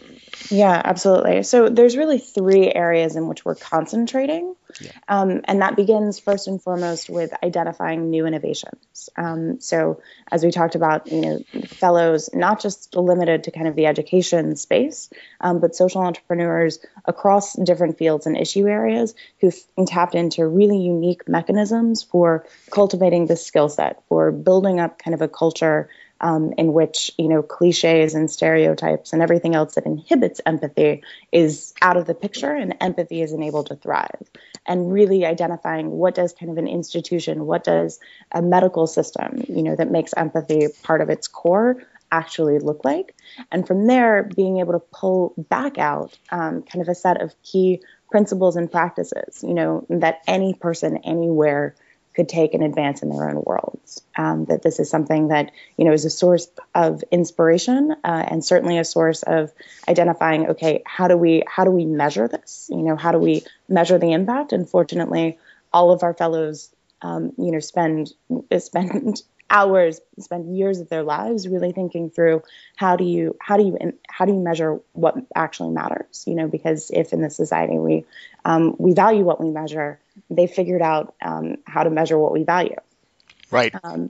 Yeah, 0.50 0.82
absolutely. 0.84 1.44
So 1.44 1.70
there's 1.70 1.96
really 1.96 2.18
three 2.18 2.72
areas 2.74 3.16
in 3.16 3.28
which 3.28 3.46
we're 3.46 3.56
concentrating. 3.56 4.56
Yeah. 4.82 4.92
Um, 5.08 5.42
and 5.46 5.62
that 5.62 5.76
begins 5.76 6.18
first 6.18 6.48
and 6.48 6.62
foremost 6.62 7.08
with 7.08 7.32
identifying 7.44 8.10
new 8.10 8.26
innovations. 8.26 9.10
Um, 9.16 9.60
so 9.60 10.02
as 10.32 10.44
we 10.44 10.50
talked 10.50 10.74
about, 10.74 11.12
you 11.12 11.22
know, 11.22 11.40
fellows 11.68 12.32
not 12.34 12.60
just 12.60 12.96
limited 12.96 13.44
to 13.44 13.52
kind 13.52 13.68
of 13.68 13.76
the 13.76 13.86
education 13.86 14.56
space, 14.56 15.12
um, 15.40 15.60
but 15.60 15.76
social 15.76 16.02
entrepreneurs 16.02 16.80
across 17.06 17.54
different 17.54 18.00
fields 18.00 18.26
and 18.26 18.36
issue 18.36 18.68
areas 18.68 19.14
who've 19.40 19.56
tapped 19.86 20.16
into 20.16 20.48
really 20.48 20.80
unique 20.80 21.28
mechanisms 21.28 22.02
for 22.02 22.46
cultivating 22.72 23.28
this 23.28 23.46
skill 23.46 23.70
set, 23.70 24.02
for 24.10 24.32
building 24.32 24.80
up 24.80 24.98
kind 24.98 25.14
of 25.14 25.22
a 25.22 25.28
culture 25.28 25.90
um, 26.24 26.54
in 26.58 26.72
which 26.72 27.12
you 27.18 27.28
know 27.28 27.44
cliches 27.44 28.16
and 28.16 28.32
stereotypes 28.32 29.12
and 29.12 29.22
everything 29.22 29.54
else 29.54 29.76
that 29.76 29.86
inhibits 29.86 30.40
empathy 30.46 31.04
is 31.34 31.74
out 31.82 31.98
of 31.98 32.08
the 32.08 32.16
picture 32.16 32.56
and 32.56 32.78
empathy 32.80 33.22
is 33.22 33.34
enabled 33.34 33.68
to 33.68 33.76
thrive. 33.76 34.30
And 34.66 34.92
really 34.92 35.26
identifying 35.26 35.92
what 35.92 36.16
does 36.16 36.32
kind 36.32 36.50
of 36.50 36.58
an 36.58 36.70
institution 36.70 37.46
what 37.46 37.66
does 37.66 38.00
a 38.32 38.42
medical 38.42 38.88
system 38.88 39.44
you 39.50 39.64
know 39.64 39.76
that 39.76 39.92
makes 39.92 40.14
empathy 40.16 40.68
part 40.82 41.02
of 41.02 41.10
its 41.10 41.28
core 41.28 41.84
actually 42.10 42.60
look 42.60 42.86
like? 42.86 43.16
And 43.52 43.68
from 43.68 43.88
there 43.88 44.24
being 44.24 44.60
able 44.60 44.74
to 44.74 44.80
pull 44.80 45.34
back 45.38 45.78
out 45.78 46.18
um, 46.32 46.64
kind 46.64 46.82
of 46.82 46.88
a 46.88 46.96
set 46.96 47.22
of 47.22 47.34
key 47.44 47.82
principles 48.10 48.56
and 48.56 48.72
practices 48.72 49.44
you 49.44 49.54
know 49.54 49.86
that 49.90 50.22
any 50.26 50.54
person 50.54 50.98
anywhere 51.04 51.76
could 52.14 52.30
take 52.30 52.54
and 52.54 52.64
advance 52.64 53.02
in 53.02 53.10
their 53.10 53.30
own 53.30 53.42
worlds. 53.44 54.02
Um, 54.18 54.46
that 54.46 54.62
this 54.62 54.80
is 54.80 54.90
something 54.90 55.30
that 55.30 55.52
you 55.78 55.86
know 55.86 55.94
is 55.94 56.06
a 56.06 56.10
source 56.10 56.48
of 56.76 57.04
inspiration 57.12 57.96
uh, 58.04 58.26
and 58.28 58.44
certainly 58.44 58.78
a 58.78 58.86
source 58.86 59.24
of 59.24 59.52
identifying. 59.88 60.50
Okay, 60.52 60.84
how 60.86 61.08
do 61.08 61.18
we 61.18 61.44
how 61.48 61.64
do 61.64 61.72
we 61.72 61.86
measure 61.86 62.28
this? 62.28 62.68
You 62.70 62.84
know, 62.84 62.96
how 62.96 63.12
do 63.12 63.18
we 63.18 63.44
measure 63.68 63.98
the 63.98 64.12
impact? 64.14 64.54
And 64.54 64.70
fortunately, 64.70 65.38
all 65.72 65.92
of 65.92 66.04
our 66.04 66.14
fellows, 66.14 66.70
um, 67.02 67.34
you 67.38 67.52
know, 67.52 67.60
spend 67.60 68.14
spend 68.60 69.22
hours, 69.50 70.02
spend 70.20 70.58
years 70.58 70.80
of 70.80 70.90
their 70.90 71.04
lives 71.04 71.48
really 71.48 71.72
thinking 71.72 72.10
through 72.10 72.42
how 72.76 72.96
do 72.96 73.04
you 73.04 73.36
how 73.40 73.58
do 73.58 73.64
you 73.64 73.94
how 74.08 74.26
do 74.26 74.34
you 74.34 74.40
measure 74.40 74.80
what 74.94 75.16
actually 75.36 75.72
matters? 75.72 76.24
You 76.28 76.36
know, 76.36 76.48
because 76.48 76.92
if 76.94 77.14
in 77.14 77.22
this 77.22 77.36
society 77.36 77.78
we 77.78 78.06
um, 78.46 78.76
we 78.78 78.94
value 78.94 79.24
what 79.24 79.42
we 79.42 79.50
measure 79.50 80.00
they 80.36 80.48
figured 80.48 80.82
out 80.82 81.16
um, 81.24 81.58
how 81.66 81.84
to 81.84 81.90
measure 81.90 82.18
what 82.18 82.32
we 82.32 82.44
value. 82.44 82.76
Right. 83.52 83.74
Um, 83.84 84.10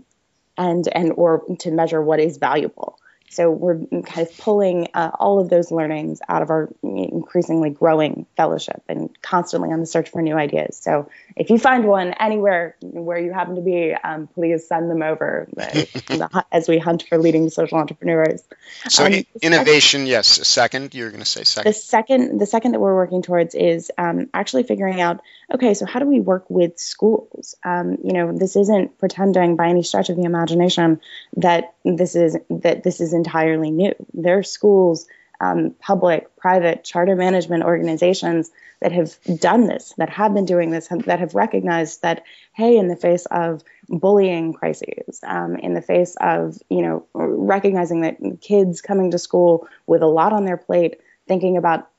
and 0.57 0.87
and 0.93 1.13
or 1.15 1.43
to 1.59 1.71
measure 1.71 2.01
what 2.01 2.19
is 2.19 2.37
valuable. 2.37 2.99
So 3.33 3.49
we're 3.49 3.79
kind 4.03 4.27
of 4.27 4.37
pulling 4.37 4.87
uh, 4.93 5.11
all 5.19 5.39
of 5.39 5.49
those 5.49 5.71
learnings 5.71 6.19
out 6.27 6.41
of 6.41 6.49
our 6.49 6.69
increasingly 6.83 7.69
growing 7.69 8.25
fellowship 8.37 8.81
and 8.87 9.09
constantly 9.21 9.71
on 9.71 9.79
the 9.79 9.85
search 9.85 10.09
for 10.09 10.21
new 10.21 10.35
ideas. 10.35 10.77
So 10.77 11.09
if 11.35 11.49
you 11.49 11.57
find 11.57 11.85
one 11.85 12.13
anywhere 12.13 12.75
where 12.81 13.17
you 13.17 13.33
happen 13.33 13.55
to 13.55 13.61
be, 13.61 13.93
um, 13.93 14.27
please 14.27 14.67
send 14.67 14.89
them 14.89 15.01
over 15.01 15.47
as 16.51 16.67
we 16.67 16.77
hunt 16.77 17.05
for 17.07 17.17
leading 17.17 17.49
social 17.49 17.77
entrepreneurs. 17.77 18.43
So 18.87 19.05
um, 19.05 19.13
innovation, 19.41 20.01
second, 20.01 20.07
yes. 20.07 20.47
Second, 20.47 20.93
you're 20.93 21.09
going 21.09 21.23
to 21.23 21.29
say 21.29 21.43
second. 21.43 21.69
The 21.69 21.73
second, 21.73 22.39
the 22.39 22.45
second 22.45 22.73
that 22.73 22.79
we're 22.79 22.95
working 22.95 23.21
towards 23.21 23.55
is 23.55 23.91
um, 23.97 24.29
actually 24.33 24.63
figuring 24.63 25.01
out. 25.01 25.21
Okay, 25.53 25.73
so 25.73 25.85
how 25.85 25.99
do 25.99 26.05
we 26.05 26.19
work 26.19 26.49
with 26.49 26.79
schools? 26.79 27.55
Um, 27.63 27.97
you 28.03 28.13
know, 28.13 28.37
this 28.37 28.55
isn't 28.55 28.97
pretending 28.97 29.55
by 29.55 29.67
any 29.67 29.83
stretch 29.83 30.09
of 30.09 30.15
the 30.15 30.23
imagination 30.23 31.01
that 31.37 31.72
this 31.83 32.15
is 32.15 32.37
that 32.49 32.83
this 32.83 33.01
is 33.01 33.13
entirely 33.13 33.71
new. 33.71 33.93
There 34.13 34.39
are 34.39 34.43
schools 34.43 35.07
um, 35.43 35.75
public, 35.79 36.35
private, 36.37 36.83
charter 36.83 37.15
management 37.15 37.63
organizations 37.63 38.51
that 38.81 38.91
have 38.91 39.17
done 39.39 39.67
this, 39.67 39.93
that 39.97 40.09
have 40.09 40.33
been 40.33 40.45
doing 40.45 40.71
this, 40.71 40.87
that 40.87 41.19
have 41.19 41.35
recognized 41.35 42.01
that, 42.01 42.23
hey, 42.53 42.77
in 42.77 42.87
the 42.87 42.95
face 42.95 43.25
of 43.25 43.63
bullying 43.89 44.53
crises, 44.53 45.19
um, 45.23 45.55
in 45.57 45.73
the 45.73 45.81
face 45.81 46.15
of, 46.19 46.57
you 46.69 46.81
know, 46.81 47.05
recognizing 47.13 48.01
that 48.01 48.17
kids 48.41 48.81
coming 48.81 49.11
to 49.11 49.19
school 49.19 49.67
with 49.85 50.01
a 50.01 50.07
lot 50.07 50.33
on 50.33 50.45
their 50.45 50.57
plate, 50.57 50.99
thinking 51.27 51.57
about 51.57 51.89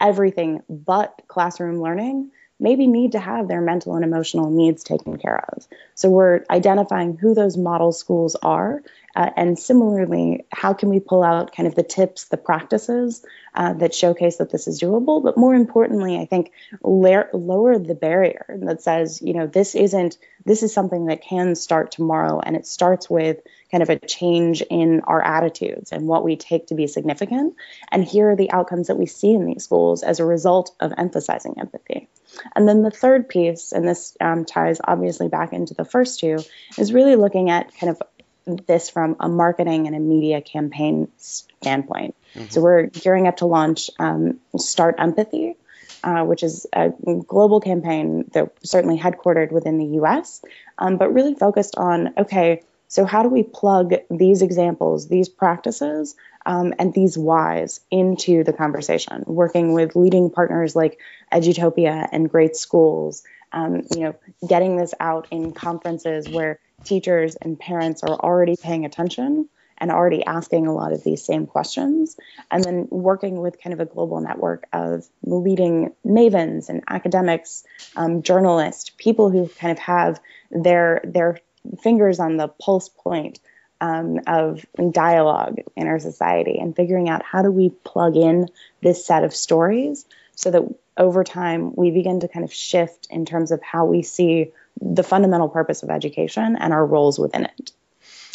everything 0.00 0.62
but 0.68 1.22
classroom 1.28 1.80
learning, 1.80 2.30
maybe 2.60 2.86
need 2.86 3.12
to 3.12 3.18
have 3.18 3.48
their 3.48 3.60
mental 3.60 3.94
and 3.94 4.04
emotional 4.04 4.50
needs 4.50 4.84
taken 4.84 5.18
care 5.18 5.44
of. 5.52 5.66
So 5.94 6.08
we're 6.10 6.44
identifying 6.48 7.16
who 7.16 7.34
those 7.34 7.56
model 7.56 7.92
schools 7.92 8.36
are 8.36 8.82
uh, 9.16 9.30
and 9.36 9.58
similarly, 9.58 10.44
how 10.50 10.72
can 10.72 10.88
we 10.88 11.00
pull 11.00 11.22
out 11.22 11.54
kind 11.54 11.66
of 11.66 11.74
the 11.74 11.82
tips, 11.82 12.24
the 12.24 12.36
practices 12.36 13.24
uh, 13.54 13.72
that 13.74 13.94
showcase 13.94 14.38
that 14.38 14.50
this 14.50 14.66
is 14.66 14.80
doable? 14.80 15.22
But 15.22 15.36
more 15.36 15.54
importantly, 15.54 16.18
I 16.18 16.26
think 16.26 16.52
la- 16.82 17.24
lower 17.32 17.78
the 17.78 17.94
barrier 17.94 18.44
that 18.48 18.82
says, 18.82 19.22
you 19.22 19.34
know, 19.34 19.46
this 19.46 19.74
isn't, 19.74 20.18
this 20.44 20.62
is 20.62 20.72
something 20.72 21.06
that 21.06 21.22
can 21.22 21.54
start 21.54 21.92
tomorrow. 21.92 22.40
And 22.40 22.56
it 22.56 22.66
starts 22.66 23.08
with 23.08 23.38
kind 23.70 23.82
of 23.82 23.90
a 23.90 23.98
change 23.98 24.62
in 24.62 25.00
our 25.00 25.22
attitudes 25.22 25.92
and 25.92 26.06
what 26.06 26.24
we 26.24 26.36
take 26.36 26.68
to 26.68 26.74
be 26.74 26.86
significant. 26.86 27.54
And 27.90 28.04
here 28.04 28.30
are 28.30 28.36
the 28.36 28.50
outcomes 28.50 28.88
that 28.88 28.98
we 28.98 29.06
see 29.06 29.32
in 29.32 29.46
these 29.46 29.64
schools 29.64 30.02
as 30.02 30.20
a 30.20 30.24
result 30.24 30.74
of 30.80 30.92
emphasizing 30.96 31.54
empathy. 31.58 32.08
And 32.56 32.68
then 32.68 32.82
the 32.82 32.90
third 32.90 33.28
piece, 33.28 33.72
and 33.72 33.86
this 33.86 34.16
um, 34.20 34.44
ties 34.44 34.80
obviously 34.82 35.28
back 35.28 35.52
into 35.52 35.74
the 35.74 35.84
first 35.84 36.20
two, 36.20 36.38
is 36.78 36.92
really 36.92 37.16
looking 37.16 37.50
at 37.50 37.72
kind 37.76 37.90
of 37.90 38.02
this 38.46 38.90
from 38.90 39.16
a 39.20 39.28
marketing 39.28 39.86
and 39.86 39.96
a 39.96 40.00
media 40.00 40.40
campaign 40.40 41.08
standpoint. 41.18 42.14
Mm-hmm. 42.34 42.48
So 42.50 42.60
we're 42.60 42.86
gearing 42.86 43.26
up 43.26 43.38
to 43.38 43.46
launch 43.46 43.90
um, 43.98 44.40
Start 44.58 44.96
Empathy, 44.98 45.56
uh, 46.02 46.24
which 46.24 46.42
is 46.42 46.66
a 46.72 46.90
global 47.26 47.60
campaign 47.60 48.30
that 48.32 48.52
certainly 48.62 48.98
headquartered 48.98 49.50
within 49.50 49.78
the 49.78 50.00
US, 50.02 50.42
um, 50.78 50.96
but 50.98 51.12
really 51.12 51.34
focused 51.34 51.76
on 51.76 52.14
okay, 52.18 52.62
so 52.88 53.04
how 53.04 53.22
do 53.22 53.28
we 53.28 53.42
plug 53.42 53.94
these 54.10 54.42
examples, 54.42 55.08
these 55.08 55.28
practices, 55.28 56.14
um, 56.46 56.74
and 56.78 56.92
these 56.92 57.16
whys 57.16 57.80
into 57.90 58.44
the 58.44 58.52
conversation? 58.52 59.24
Working 59.26 59.72
with 59.72 59.96
leading 59.96 60.30
partners 60.30 60.76
like 60.76 60.98
Edutopia 61.32 62.06
and 62.12 62.30
Great 62.30 62.56
Schools, 62.56 63.24
um, 63.50 63.82
you 63.94 64.00
know, 64.00 64.14
getting 64.46 64.76
this 64.76 64.94
out 65.00 65.28
in 65.30 65.52
conferences 65.52 66.28
where 66.28 66.60
teachers 66.82 67.36
and 67.36 67.58
parents 67.58 68.02
are 68.02 68.18
already 68.18 68.56
paying 68.56 68.84
attention 68.84 69.48
and 69.78 69.90
already 69.90 70.24
asking 70.24 70.66
a 70.66 70.74
lot 70.74 70.92
of 70.92 71.02
these 71.02 71.24
same 71.24 71.46
questions, 71.46 72.16
and 72.50 72.62
then 72.62 72.86
working 72.90 73.40
with 73.40 73.60
kind 73.60 73.74
of 73.74 73.80
a 73.80 73.84
global 73.84 74.20
network 74.20 74.66
of 74.72 75.06
leading 75.24 75.92
mavens 76.06 76.68
and 76.68 76.84
academics, 76.88 77.64
um, 77.96 78.22
journalists, 78.22 78.90
people 78.96 79.30
who 79.30 79.48
kind 79.48 79.72
of 79.72 79.78
have 79.78 80.20
their 80.50 81.00
their 81.04 81.40
fingers 81.82 82.20
on 82.20 82.36
the 82.36 82.48
pulse 82.48 82.88
point 82.88 83.40
um, 83.80 84.20
of 84.26 84.64
dialogue 84.92 85.58
in 85.76 85.88
our 85.88 85.98
society, 85.98 86.58
and 86.60 86.76
figuring 86.76 87.08
out 87.08 87.22
how 87.24 87.42
do 87.42 87.50
we 87.50 87.70
plug 87.70 88.16
in 88.16 88.48
this 88.80 89.04
set 89.04 89.24
of 89.24 89.34
stories 89.34 90.06
so 90.36 90.50
that 90.50 90.62
over 90.96 91.24
time 91.24 91.74
we 91.74 91.90
begin 91.90 92.20
to 92.20 92.28
kind 92.28 92.44
of 92.44 92.52
shift 92.52 93.08
in 93.10 93.24
terms 93.24 93.50
of 93.50 93.60
how 93.62 93.84
we 93.84 94.02
see 94.02 94.52
the 94.80 95.02
fundamental 95.02 95.48
purpose 95.48 95.82
of 95.82 95.90
education 95.90 96.56
and 96.56 96.72
our 96.72 96.84
roles 96.84 97.18
within 97.18 97.44
it. 97.44 97.72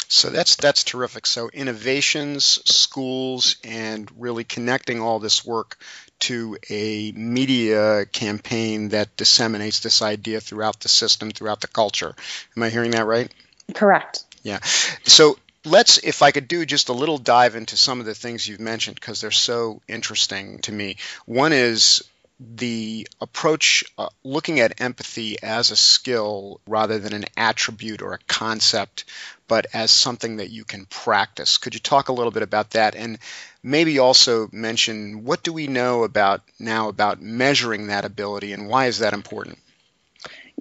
So 0.08 0.28
that's 0.28 0.56
that's 0.56 0.82
terrific. 0.82 1.24
So 1.24 1.50
innovations, 1.50 2.44
schools, 2.44 3.56
and 3.62 4.10
really 4.18 4.42
connecting 4.42 5.00
all 5.00 5.20
this 5.20 5.44
work 5.46 5.78
to 6.20 6.58
a 6.68 7.12
media 7.12 8.06
campaign 8.06 8.88
that 8.88 9.16
disseminates 9.16 9.80
this 9.80 10.02
idea 10.02 10.40
throughout 10.40 10.80
the 10.80 10.88
system, 10.88 11.30
throughout 11.30 11.60
the 11.60 11.68
culture. 11.68 12.12
Am 12.56 12.62
I 12.62 12.70
hearing 12.70 12.90
that 12.90 13.06
right? 13.06 13.32
Correct. 13.72 14.24
Yeah. 14.42 14.58
So 15.04 15.38
let's 15.64 15.98
if 15.98 16.22
i 16.22 16.30
could 16.30 16.48
do 16.48 16.64
just 16.64 16.88
a 16.88 16.92
little 16.94 17.18
dive 17.18 17.54
into 17.54 17.76
some 17.76 18.00
of 18.00 18.06
the 18.06 18.14
things 18.14 18.48
you've 18.48 18.60
mentioned 18.60 18.94
because 18.94 19.20
they're 19.20 19.30
so 19.30 19.82
interesting 19.86 20.58
to 20.60 20.72
me 20.72 20.96
one 21.26 21.52
is 21.52 22.02
the 22.40 23.06
approach 23.20 23.84
uh, 23.98 24.08
looking 24.24 24.60
at 24.60 24.80
empathy 24.80 25.36
as 25.42 25.70
a 25.70 25.76
skill 25.76 26.60
rather 26.66 26.98
than 26.98 27.12
an 27.12 27.26
attribute 27.36 28.00
or 28.00 28.14
a 28.14 28.18
concept, 28.26 29.04
but 29.46 29.66
as 29.74 29.90
something 29.90 30.38
that 30.38 30.48
you 30.48 30.64
can 30.64 30.86
practice. 30.86 31.58
Could 31.58 31.74
you 31.74 31.80
talk 31.80 32.08
a 32.08 32.14
little 32.14 32.32
bit 32.32 32.42
about 32.42 32.70
that 32.70 32.94
and 32.94 33.18
maybe 33.62 33.98
also 33.98 34.48
mention 34.52 35.24
what 35.24 35.42
do 35.42 35.52
we 35.52 35.66
know 35.66 36.02
about 36.02 36.40
now 36.58 36.88
about 36.88 37.20
measuring 37.20 37.88
that 37.88 38.06
ability 38.06 38.54
and 38.54 38.68
why 38.68 38.86
is 38.86 39.00
that 39.00 39.12
important? 39.12 39.58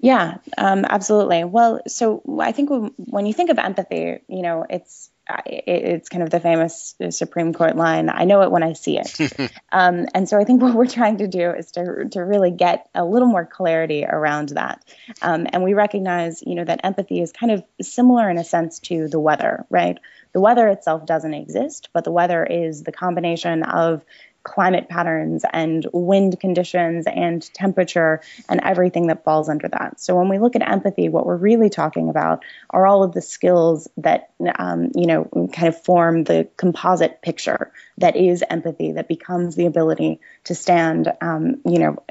Yeah, 0.01 0.37
um, 0.57 0.85
absolutely. 0.85 1.43
Well, 1.45 1.81
so 1.87 2.21
I 2.41 2.51
think 2.51 2.69
when, 2.69 2.91
when 2.97 3.25
you 3.25 3.33
think 3.33 3.49
of 3.49 3.57
empathy, 3.57 4.19
you 4.27 4.41
know, 4.41 4.65
it's 4.69 5.08
it's 5.45 6.09
kind 6.09 6.23
of 6.23 6.29
the 6.29 6.39
famous 6.39 6.95
Supreme 7.11 7.53
Court 7.53 7.75
line 7.75 8.09
I 8.09 8.25
know 8.25 8.41
it 8.41 8.51
when 8.51 8.63
I 8.63 8.73
see 8.73 8.97
it. 8.97 9.51
um, 9.71 10.05
and 10.13 10.27
so 10.27 10.39
I 10.39 10.43
think 10.43 10.61
what 10.61 10.73
we're 10.73 10.87
trying 10.87 11.17
to 11.17 11.27
do 11.27 11.51
is 11.51 11.71
to, 11.71 12.09
to 12.11 12.21
really 12.21 12.51
get 12.51 12.89
a 12.95 13.05
little 13.05 13.27
more 13.27 13.45
clarity 13.45 14.05
around 14.05 14.49
that. 14.49 14.83
Um, 15.21 15.47
and 15.51 15.63
we 15.63 15.73
recognize, 15.73 16.41
you 16.41 16.55
know, 16.55 16.65
that 16.65 16.81
empathy 16.83 17.21
is 17.21 17.31
kind 17.31 17.51
of 17.51 17.63
similar 17.81 18.29
in 18.29 18.37
a 18.37 18.43
sense 18.43 18.79
to 18.79 19.07
the 19.07 19.19
weather, 19.19 19.65
right? 19.69 19.97
The 20.33 20.41
weather 20.41 20.67
itself 20.67 21.05
doesn't 21.05 21.33
exist, 21.33 21.89
but 21.93 22.03
the 22.03 22.11
weather 22.11 22.43
is 22.43 22.83
the 22.83 22.91
combination 22.91 23.63
of 23.63 24.05
climate 24.49 24.89
patterns 24.89 25.45
and 25.53 25.85
wind 25.93 26.39
conditions 26.39 27.05
and 27.05 27.53
temperature 27.53 28.19
and 28.49 28.59
everything 28.63 29.05
that 29.07 29.23
falls 29.23 29.47
under 29.47 29.67
that. 29.67 29.99
So 29.99 30.15
when 30.15 30.27
we 30.27 30.39
look 30.39 30.55
at 30.55 30.67
empathy, 30.67 31.07
what 31.07 31.27
we're 31.27 31.37
really 31.37 31.69
talking 31.69 32.09
about 32.09 32.43
are 32.71 32.87
all 32.87 33.03
of 33.03 33.13
the 33.13 33.21
skills 33.21 33.87
that 33.97 34.31
um, 34.57 34.89
you 34.95 35.05
know 35.05 35.49
kind 35.53 35.67
of 35.67 35.79
form 35.83 36.23
the 36.23 36.49
composite 36.57 37.21
picture 37.21 37.71
that 37.99 38.15
is 38.15 38.43
empathy, 38.49 38.93
that 38.93 39.07
becomes 39.07 39.55
the 39.55 39.67
ability 39.67 40.19
to 40.45 40.55
stand 40.55 41.13
um, 41.21 41.61
you 41.63 41.77
know 41.77 42.03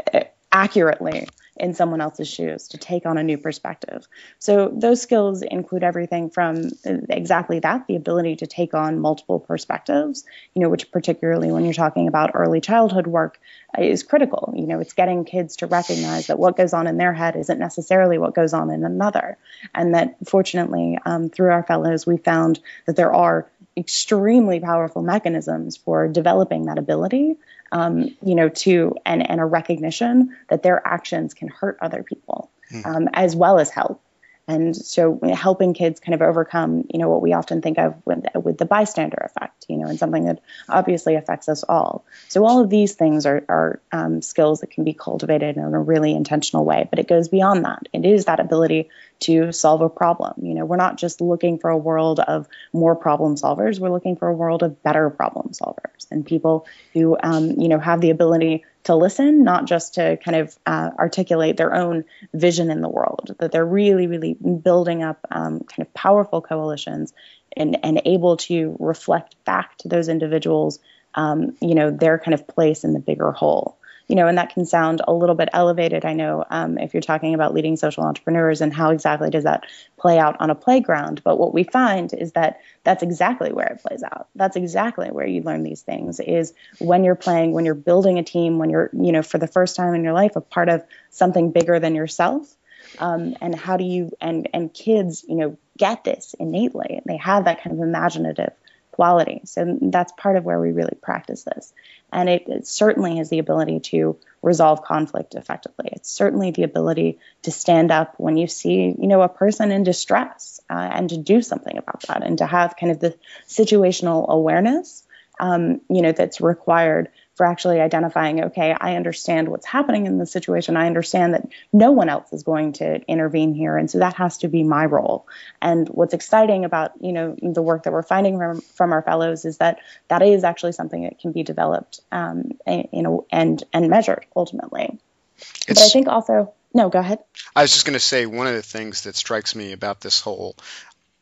accurately 0.53 1.27
in 1.59 1.75
someone 1.75 2.01
else's 2.01 2.29
shoes 2.29 2.68
to 2.68 2.79
take 2.79 3.07
on 3.07 3.18
a 3.18 3.23
new 3.23 3.38
perspective. 3.38 4.07
So 4.38 4.71
those 4.73 5.01
skills 5.01 5.42
include 5.42 5.85
everything 5.85 6.31
from 6.31 6.71
exactly 6.85 7.61
that, 7.61 7.87
the 7.87 7.97
ability 7.97 8.37
to 8.37 8.47
take 8.47 8.75
on 8.75 9.01
multiple 9.01 9.40
perspectives, 9.40 10.25
you 10.55 10.62
know, 10.62 10.68
which 10.68 10.90
particularly 10.90 11.51
when 11.51 11.64
you're 11.64 11.75
talking 11.75 12.09
about 12.09 12.33
early 12.35 12.61
childhood 12.61 13.07
work 13.07 13.40
is 13.79 14.03
critical. 14.03 14.55
You 14.57 14.66
know, 14.66 14.81
it's 14.81 14.92
getting 14.92 15.25
kids 15.25 15.57
to 15.57 15.66
recognize 15.66 16.29
that 16.29 16.38
what 16.38 16.57
goes 16.57 16.73
on 16.73 16.87
in 16.87 16.97
their 16.97 17.12
head 17.12 17.37
isn't 17.37 17.59
necessarily 17.59 18.18
what 18.18 18.35
goes 18.35 18.53
on 18.53 18.71
in 18.71 18.85
another. 18.85 19.37
And 19.75 19.94
that 19.94 20.16
fortunately, 20.27 20.99
um, 21.05 21.29
through 21.29 21.51
our 21.51 21.62
fellows, 21.62 22.07
we 22.07 22.16
found 22.16 22.61
that 22.87 22.97
there 22.97 23.12
are 23.12 23.49
extremely 23.78 24.60
powerful 24.60 25.02
mechanisms 25.02 25.76
for 25.76 26.08
developing 26.08 26.66
that 26.66 26.78
ability 26.78 27.36
um, 27.72 28.16
you 28.22 28.34
know, 28.34 28.48
to 28.48 28.94
and 29.04 29.28
and 29.28 29.40
a 29.40 29.44
recognition 29.44 30.36
that 30.48 30.62
their 30.62 30.86
actions 30.86 31.34
can 31.34 31.48
hurt 31.48 31.78
other 31.80 32.02
people 32.02 32.50
mm. 32.72 32.84
um, 32.86 33.08
as 33.12 33.36
well 33.36 33.58
as 33.58 33.70
help. 33.70 34.02
And 34.46 34.74
so 34.74 35.20
helping 35.34 35.74
kids 35.74 36.00
kind 36.00 36.14
of 36.14 36.22
overcome, 36.22 36.84
you 36.88 36.98
know, 36.98 37.10
what 37.10 37.20
we 37.20 37.34
often 37.34 37.60
think 37.60 37.78
of 37.78 37.94
with, 38.06 38.24
with 38.34 38.56
the 38.56 38.64
bystander 38.64 39.18
effect, 39.20 39.58
you 39.68 39.76
know, 39.76 39.87
and 39.87 39.98
something 39.98 40.24
that 40.24 40.40
obviously 40.68 41.14
affects 41.14 41.48
us 41.48 41.62
all. 41.62 42.04
So 42.28 42.44
all 42.44 42.61
of 42.61 42.70
these 42.70 42.94
things 42.94 43.26
are, 43.26 43.44
are 43.48 43.81
um, 43.92 44.22
skills 44.22 44.61
that 44.61 44.70
can 44.70 44.85
be 44.85 44.94
cultivated 44.94 45.57
in 45.57 45.62
a 45.62 45.81
really 45.81 46.14
intentional 46.14 46.64
way, 46.64 46.88
but 46.88 46.98
it 46.98 47.07
goes 47.07 47.28
beyond 47.28 47.64
that. 47.64 47.88
It 47.92 48.04
is 48.04 48.24
that 48.24 48.40
ability 48.40 48.88
to 49.20 49.52
solve 49.52 49.83
a 49.83 49.88
problem. 49.88 50.44
You 50.44 50.54
know, 50.54 50.64
we're 50.64 50.76
not 50.76 50.96
just 50.96 51.20
looking 51.20 51.59
for 51.59 51.70
a 51.70 51.76
world 51.76 52.20
of 52.20 52.48
more 52.72 52.96
problem 52.96 53.37
solvers. 53.37 53.78
We're 53.78 53.90
looking 53.90 54.16
for 54.16 54.28
a 54.28 54.35
world 54.35 54.62
of 54.62 54.83
better 54.83 55.11
problem 55.11 55.50
solvers 55.52 56.07
and 56.11 56.24
people 56.24 56.66
who, 56.92 57.16
um, 57.22 57.50
you 57.61 57.68
know, 57.68 57.78
have 57.78 58.00
the 58.00 58.11
ability 58.11 58.64
to 58.85 58.94
listen, 58.94 59.44
not 59.44 59.66
just 59.66 59.94
to 59.94 60.16
kind 60.16 60.37
of 60.37 60.57
uh, 60.64 60.90
articulate 60.98 61.57
their 61.57 61.74
own 61.74 62.04
vision 62.33 62.70
in 62.70 62.81
the 62.81 62.88
world, 62.88 63.35
that 63.38 63.52
they're 63.52 63.66
really, 63.66 64.07
really 64.07 64.35
building 64.35 65.02
up 65.02 65.26
um, 65.31 65.61
kind 65.61 65.87
of 65.87 65.92
powerful 65.92 66.40
coalitions 66.40 67.12
and, 67.59 67.79
and 67.85 68.03
able 68.05 68.37
to 68.38 68.77
reflect 68.79 69.42
back 69.44 69.77
to 69.79 69.88
those 69.88 70.09
individuals, 70.09 70.79
um, 71.14 71.57
you 71.61 71.75
know, 71.75 71.90
their 71.90 72.18
kind 72.18 72.35
of 72.35 72.47
place 72.47 72.85
in 72.85 72.92
the 72.92 73.01
bigger 73.01 73.33
whole 73.33 73.79
you 74.09 74.16
know, 74.16 74.27
and 74.27 74.38
that 74.38 74.55
can 74.55 74.64
sound 74.64 75.03
a 75.07 75.12
little 75.12 75.35
bit 75.35 75.51
elevated. 75.53 76.07
I 76.07 76.14
know 76.14 76.42
um, 76.49 76.79
if 76.79 76.94
you're 76.94 77.03
talking 77.03 77.35
about 77.35 77.53
leading 77.53 77.77
social 77.77 78.05
entrepreneurs 78.05 78.62
and 78.62 78.73
how 78.73 78.90
exactly 78.90 79.29
does 79.29 79.44
that 79.44 79.64
play 79.99 80.18
out 80.18 80.40
on 80.40 80.49
a 80.49 80.55
playground. 80.55 81.23
But 81.23 81.37
what 81.38 81.53
we 81.53 81.62
find 81.62 82.12
is 82.14 82.33
that 82.33 82.61
that's 82.85 83.03
exactly 83.03 83.53
where 83.53 83.66
it 83.66 83.83
plays 83.83 84.03
out. 84.03 84.29
That's 84.35 84.57
exactly 84.57 85.11
where 85.11 85.27
you 85.27 85.42
learn 85.42 85.62
these 85.62 85.83
things 85.83 86.21
is 86.21 86.55
when 86.79 87.05
you're 87.05 87.14
playing, 87.14 87.53
when 87.53 87.66
you're 87.66 87.75
building 87.75 88.18
a 88.18 88.25
team, 88.25 88.59
when 88.59 88.71
you're, 88.71 88.88
you 88.94 89.12
know, 89.12 89.23
for 89.23 89.37
the 89.37 89.47
first 89.47 89.77
time 89.77 89.94
in 89.94 90.03
your 90.03 90.14
life, 90.14 90.37
a 90.37 90.40
part 90.40 90.71
of 90.71 90.85
something 91.11 91.53
bigger 91.53 91.79
than 91.79 91.94
yourself. 91.94 92.55
Um, 92.99 93.37
and 93.42 93.55
how 93.55 93.77
do 93.77 93.85
you 93.85 94.12
and 94.21 94.49
and 94.55 94.73
kids, 94.73 95.23
you 95.29 95.35
know, 95.35 95.59
get 95.78 96.04
this 96.04 96.34
innately. 96.38 97.00
They 97.06 97.16
have 97.16 97.46
that 97.46 97.62
kind 97.62 97.74
of 97.74 97.86
imaginative 97.86 98.52
quality. 98.98 99.42
So 99.44 99.78
that's 99.80 100.12
part 100.16 100.36
of 100.36 100.44
where 100.44 100.58
we 100.58 100.72
really 100.72 100.96
practice 101.00 101.44
this. 101.44 101.72
And 102.12 102.28
it, 102.28 102.48
it 102.48 102.66
certainly 102.66 103.20
is 103.20 103.28
the 103.28 103.38
ability 103.38 103.78
to 103.92 104.18
resolve 104.42 104.82
conflict 104.82 105.36
effectively. 105.36 105.90
It's 105.92 106.10
certainly 106.10 106.50
the 106.50 106.64
ability 106.64 107.20
to 107.42 107.52
stand 107.52 107.92
up 107.92 108.14
when 108.16 108.36
you 108.36 108.48
see, 108.48 108.94
you 108.98 109.06
know, 109.06 109.22
a 109.22 109.28
person 109.28 109.70
in 109.70 109.84
distress 109.84 110.60
uh, 110.68 110.90
and 110.92 111.10
to 111.10 111.16
do 111.16 111.42
something 111.42 111.78
about 111.78 112.02
that 112.08 112.24
and 112.24 112.38
to 112.38 112.46
have 112.46 112.76
kind 112.76 112.90
of 112.90 112.98
the 112.98 113.14
situational 113.46 114.26
awareness, 114.28 115.04
um, 115.38 115.80
you 115.88 116.02
know, 116.02 116.10
that's 116.10 116.40
required 116.40 117.10
for 117.38 117.46
actually 117.46 117.81
identifying, 117.81 118.44
okay, 118.46 118.77
I 118.79 118.96
understand 118.96 119.48
what's 119.48 119.64
happening 119.64 120.07
in 120.07 120.18
the 120.18 120.27
situation. 120.27 120.77
I 120.77 120.87
understand 120.87 121.35
that 121.35 121.48
no 121.72 121.92
one 121.92 122.09
else 122.09 122.33
is 122.33 122.42
going 122.42 122.72
to 122.74 123.01
intervene 123.07 123.55
here. 123.55 123.77
And 123.77 123.88
so 123.88 124.01
that 124.01 124.14
has 124.14 124.38
to 124.38 124.48
be 124.48 124.64
my 124.64 124.85
role. 124.87 125.29
And 125.62 125.88
what's 125.88 126.14
exciting 126.14 126.64
about, 126.64 126.94
you 127.01 127.12
know, 127.12 127.37
the 127.40 127.62
work 127.62 127.85
that 127.85 127.92
we're 127.92 128.03
finding 128.03 128.38
from, 128.38 128.61
from 128.61 128.92
our 128.92 129.03
fellows 129.03 129.44
is 129.44 129.59
that 129.59 129.79
that 130.09 130.20
is 130.20 130.42
actually 130.42 130.72
something 130.72 131.05
that 131.05 131.20
can 131.20 131.31
be 131.31 131.44
developed, 131.44 132.01
um, 132.11 132.59
you 132.66 133.03
know, 133.03 133.24
and, 133.31 133.62
and 133.72 133.88
measured 133.88 134.27
ultimately. 134.35 134.98
It's, 135.38 135.66
but 135.66 135.79
I 135.79 135.88
think 135.88 136.09
also, 136.09 136.53
no, 136.74 136.88
go 136.88 136.98
ahead. 136.98 137.20
I 137.55 137.62
was 137.62 137.72
just 137.72 137.87
going 137.87 137.94
to 137.94 138.01
say 138.01 138.27
one 138.27 138.48
of 138.48 138.55
the 138.55 138.62
things 138.62 139.03
that 139.03 139.14
strikes 139.14 139.55
me 139.55 139.70
about 139.70 140.01
this 140.01 140.20
whole 140.20 140.57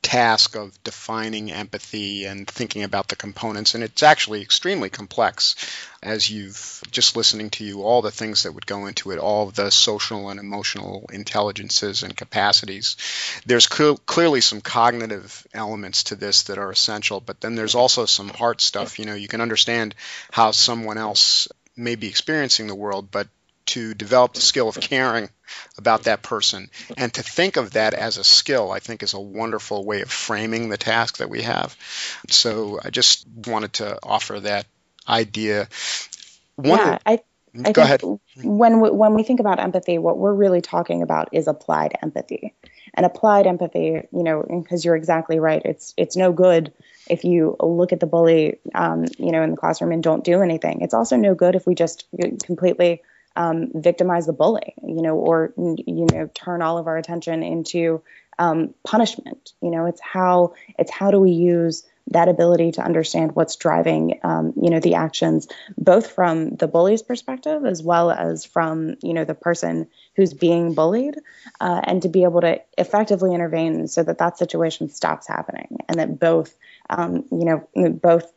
task 0.06 0.54
of 0.54 0.82
defining 0.84 1.50
empathy 1.50 2.26
and 2.26 2.46
thinking 2.46 2.84
about 2.84 3.08
the 3.08 3.16
components. 3.16 3.74
And 3.74 3.82
it's 3.82 4.04
actually 4.04 4.40
extremely 4.40 4.88
complex 4.88 5.56
as 6.00 6.30
you've 6.30 6.80
just 6.92 7.16
listening 7.16 7.50
to 7.50 7.64
you, 7.64 7.82
all 7.82 8.02
the 8.02 8.12
things 8.12 8.44
that 8.44 8.52
would 8.52 8.66
go 8.66 8.86
into 8.86 9.10
it, 9.10 9.18
all 9.18 9.50
the 9.50 9.68
social 9.72 10.30
and 10.30 10.38
emotional 10.38 11.10
intelligences 11.12 12.04
and 12.04 12.16
capacities. 12.16 12.96
There's 13.46 13.68
cl- 13.68 13.96
clearly 13.96 14.40
some 14.42 14.60
cognitive 14.60 15.44
elements 15.52 16.04
to 16.04 16.14
this 16.14 16.44
that 16.44 16.58
are 16.58 16.70
essential, 16.70 17.20
but 17.20 17.40
then 17.40 17.56
there's 17.56 17.74
also 17.74 18.06
some 18.06 18.28
heart 18.28 18.60
stuff. 18.60 19.00
You 19.00 19.06
know, 19.06 19.16
you 19.16 19.26
can 19.26 19.40
understand 19.40 19.96
how 20.30 20.52
someone 20.52 20.98
else 20.98 21.48
may 21.74 21.96
be 21.96 22.06
experiencing 22.06 22.68
the 22.68 22.76
world, 22.76 23.10
but 23.10 23.26
to 23.66 23.94
develop 23.94 24.32
the 24.32 24.40
skill 24.40 24.68
of 24.68 24.80
caring 24.80 25.28
about 25.76 26.04
that 26.04 26.22
person. 26.22 26.70
And 26.96 27.12
to 27.14 27.22
think 27.22 27.56
of 27.56 27.72
that 27.72 27.94
as 27.94 28.18
a 28.18 28.24
skill 28.24 28.72
i 28.72 28.78
think 28.78 29.02
is 29.02 29.14
a 29.14 29.20
wonderful 29.20 29.84
way 29.84 30.02
of 30.02 30.10
framing 30.10 30.68
the 30.68 30.76
task 30.76 31.18
that 31.18 31.30
we 31.30 31.42
have. 31.42 31.76
So 32.30 32.80
i 32.82 32.90
just 32.90 33.26
wanted 33.46 33.74
to 33.74 33.98
offer 34.02 34.40
that 34.40 34.66
idea. 35.08 35.68
One 36.56 36.78
yeah, 36.78 36.98
I, 37.04 37.20
I 37.64 37.72
go 37.72 37.82
ahead. 37.82 38.02
when 38.42 38.80
we, 38.80 38.90
when 38.90 39.14
we 39.14 39.22
think 39.22 39.40
about 39.40 39.60
empathy 39.60 39.98
what 39.98 40.18
we're 40.18 40.34
really 40.34 40.60
talking 40.60 41.02
about 41.02 41.28
is 41.32 41.46
applied 41.48 41.96
empathy. 42.02 42.54
And 42.94 43.04
applied 43.04 43.46
empathy 43.46 44.02
you 44.10 44.22
know 44.22 44.42
because 44.42 44.84
you're 44.84 44.96
exactly 44.96 45.38
right 45.38 45.62
it's 45.64 45.92
it's 45.96 46.16
no 46.16 46.32
good 46.32 46.72
if 47.08 47.24
you 47.24 47.56
look 47.60 47.92
at 47.92 48.00
the 48.00 48.06
bully 48.06 48.58
um, 48.74 49.04
you 49.18 49.32
know 49.32 49.42
in 49.42 49.50
the 49.50 49.56
classroom 49.56 49.92
and 49.92 50.02
don't 50.02 50.24
do 50.24 50.42
anything. 50.42 50.80
It's 50.80 50.94
also 50.94 51.16
no 51.16 51.34
good 51.34 51.54
if 51.54 51.66
we 51.66 51.74
just 51.74 52.06
completely 52.44 53.02
um, 53.36 53.70
victimize 53.74 54.26
the 54.26 54.32
bully, 54.32 54.74
you 54.82 55.02
know, 55.02 55.16
or 55.16 55.52
you 55.56 56.06
know, 56.12 56.30
turn 56.34 56.62
all 56.62 56.78
of 56.78 56.86
our 56.86 56.96
attention 56.96 57.42
into 57.42 58.02
um, 58.38 58.74
punishment. 58.84 59.52
You 59.62 59.70
know, 59.70 59.86
it's 59.86 60.00
how 60.00 60.54
it's 60.78 60.90
how 60.90 61.10
do 61.10 61.20
we 61.20 61.32
use 61.32 61.86
that 62.08 62.28
ability 62.28 62.72
to 62.72 62.82
understand 62.82 63.34
what's 63.34 63.56
driving, 63.56 64.20
um, 64.22 64.52
you 64.62 64.70
know, 64.70 64.78
the 64.78 64.94
actions, 64.94 65.48
both 65.76 66.12
from 66.12 66.50
the 66.50 66.68
bully's 66.68 67.02
perspective 67.02 67.64
as 67.64 67.82
well 67.82 68.12
as 68.12 68.44
from, 68.44 68.94
you 69.02 69.12
know, 69.12 69.24
the 69.24 69.34
person 69.34 69.88
who's 70.14 70.32
being 70.32 70.74
bullied, 70.74 71.16
uh, 71.60 71.80
and 71.82 72.02
to 72.02 72.08
be 72.08 72.22
able 72.22 72.40
to 72.42 72.60
effectively 72.78 73.34
intervene 73.34 73.88
so 73.88 74.04
that 74.04 74.18
that 74.18 74.38
situation 74.38 74.88
stops 74.88 75.26
happening, 75.26 75.78
and 75.88 75.98
that 75.98 76.20
both, 76.20 76.56
um, 76.88 77.24
you 77.32 77.44
know, 77.44 77.90
both 77.90 78.32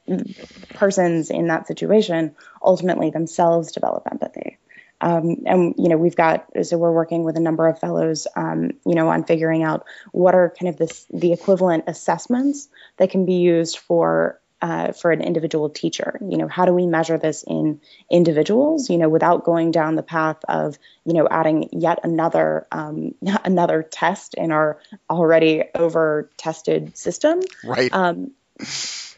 persons 0.74 1.30
in 1.30 1.48
that 1.48 1.68
situation 1.68 2.36
ultimately 2.64 3.12
themselves 3.12 3.72
develop 3.72 4.08
empathy. 4.10 4.58
Um, 5.02 5.44
and 5.46 5.76
you 5.78 5.90
know 5.90 5.98
we've 5.98 6.16
got 6.16 6.46
so 6.64 6.78
we're 6.78 6.92
working 6.92 7.24
with 7.24 7.38
a 7.38 7.40
number 7.40 7.68
of 7.68 7.80
fellows 7.80 8.28
um, 8.36 8.72
you 8.86 8.96
know 8.96 9.10
on 9.10 9.24
figuring 9.24 9.64
out 9.64 9.86
what 10.12 10.36
are 10.36 10.54
kind 10.60 10.70
of 10.70 10.78
this 10.78 11.06
the 11.14 11.32
equivalent 11.32 11.86
assessments 11.88 12.68
that 12.98 13.10
can 13.10 13.26
be 13.26 13.36
used 13.36 13.78
for 13.78 14.40
uh, 14.62 14.92
for 14.92 15.12
an 15.12 15.22
individual 15.22 15.70
teacher. 15.70 16.20
You 16.22 16.38
know 16.38 16.48
how 16.48 16.66
do 16.66 16.74
we 16.74 16.86
measure 16.86 17.18
this 17.18 17.44
in 17.48 17.80
individuals 18.12 18.90
you 18.90 18.98
know 18.98 19.10
without 19.10 19.46
going 19.46 19.72
down 19.72 19.96
the 19.96 20.04
path 20.04 20.38
of 20.48 20.78
you 21.06 21.14
know 21.14 21.28
adding 21.30 21.70
yet 21.72 22.00
another 22.04 22.68
um, 22.72 23.16
another 23.46 23.84
test 23.84 24.34
in 24.34 24.52
our 24.52 24.80
already 25.10 25.64
over 25.76 26.30
tested 26.38 26.98
system? 26.98 27.42
Right. 27.64 27.92
Um, 27.94 28.32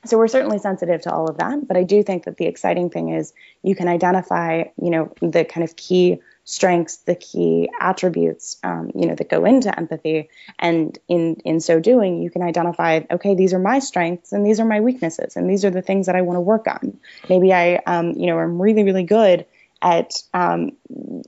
so 0.06 0.18
we're 0.18 0.28
certainly 0.28 0.58
sensitive 0.58 1.02
to 1.02 1.14
all 1.14 1.30
of 1.30 1.38
that, 1.38 1.68
but 1.68 1.78
I 1.78 1.84
do 1.84 2.02
think 2.02 2.26
that 2.26 2.38
the 2.38 2.46
exciting 2.46 2.90
thing 2.90 3.10
is 3.10 3.34
you 3.62 3.76
can 3.76 3.88
identify, 3.88 4.64
you 4.82 4.90
know, 4.90 5.14
the 5.22 5.46
kind 5.46 5.64
of 5.64 5.76
key 5.76 6.20
strengths, 6.44 6.98
the 6.98 7.14
key 7.14 7.70
attributes, 7.80 8.58
um, 8.64 8.92
you 8.96 9.06
know, 9.06 9.14
that 9.14 9.30
go 9.30 9.46
into 9.46 9.78
empathy, 9.78 10.30
and 10.58 10.98
in 11.08 11.36
in 11.46 11.60
so 11.60 11.80
doing, 11.80 12.22
you 12.24 12.32
can 12.32 12.42
identify, 12.42 13.02
okay, 13.12 13.36
these 13.36 13.54
are 13.54 13.60
my 13.60 13.78
strengths 13.80 14.32
and 14.32 14.46
these 14.46 14.60
are 14.60 14.66
my 14.66 14.80
weaknesses, 14.80 15.36
and 15.36 15.50
these 15.50 15.64
are 15.66 15.70
the 15.70 15.84
things 15.84 16.08
that 16.08 16.16
I 16.16 16.22
want 16.22 16.38
to 16.38 16.42
work 16.42 16.68
on. 16.68 17.00
Maybe 17.30 17.54
I, 17.54 17.76
um, 17.86 18.14
you 18.14 18.26
know, 18.26 18.40
i'm 18.40 18.62
really 18.62 18.84
really 18.84 19.04
good 19.04 19.46
at 19.84 20.14
um, 20.34 20.78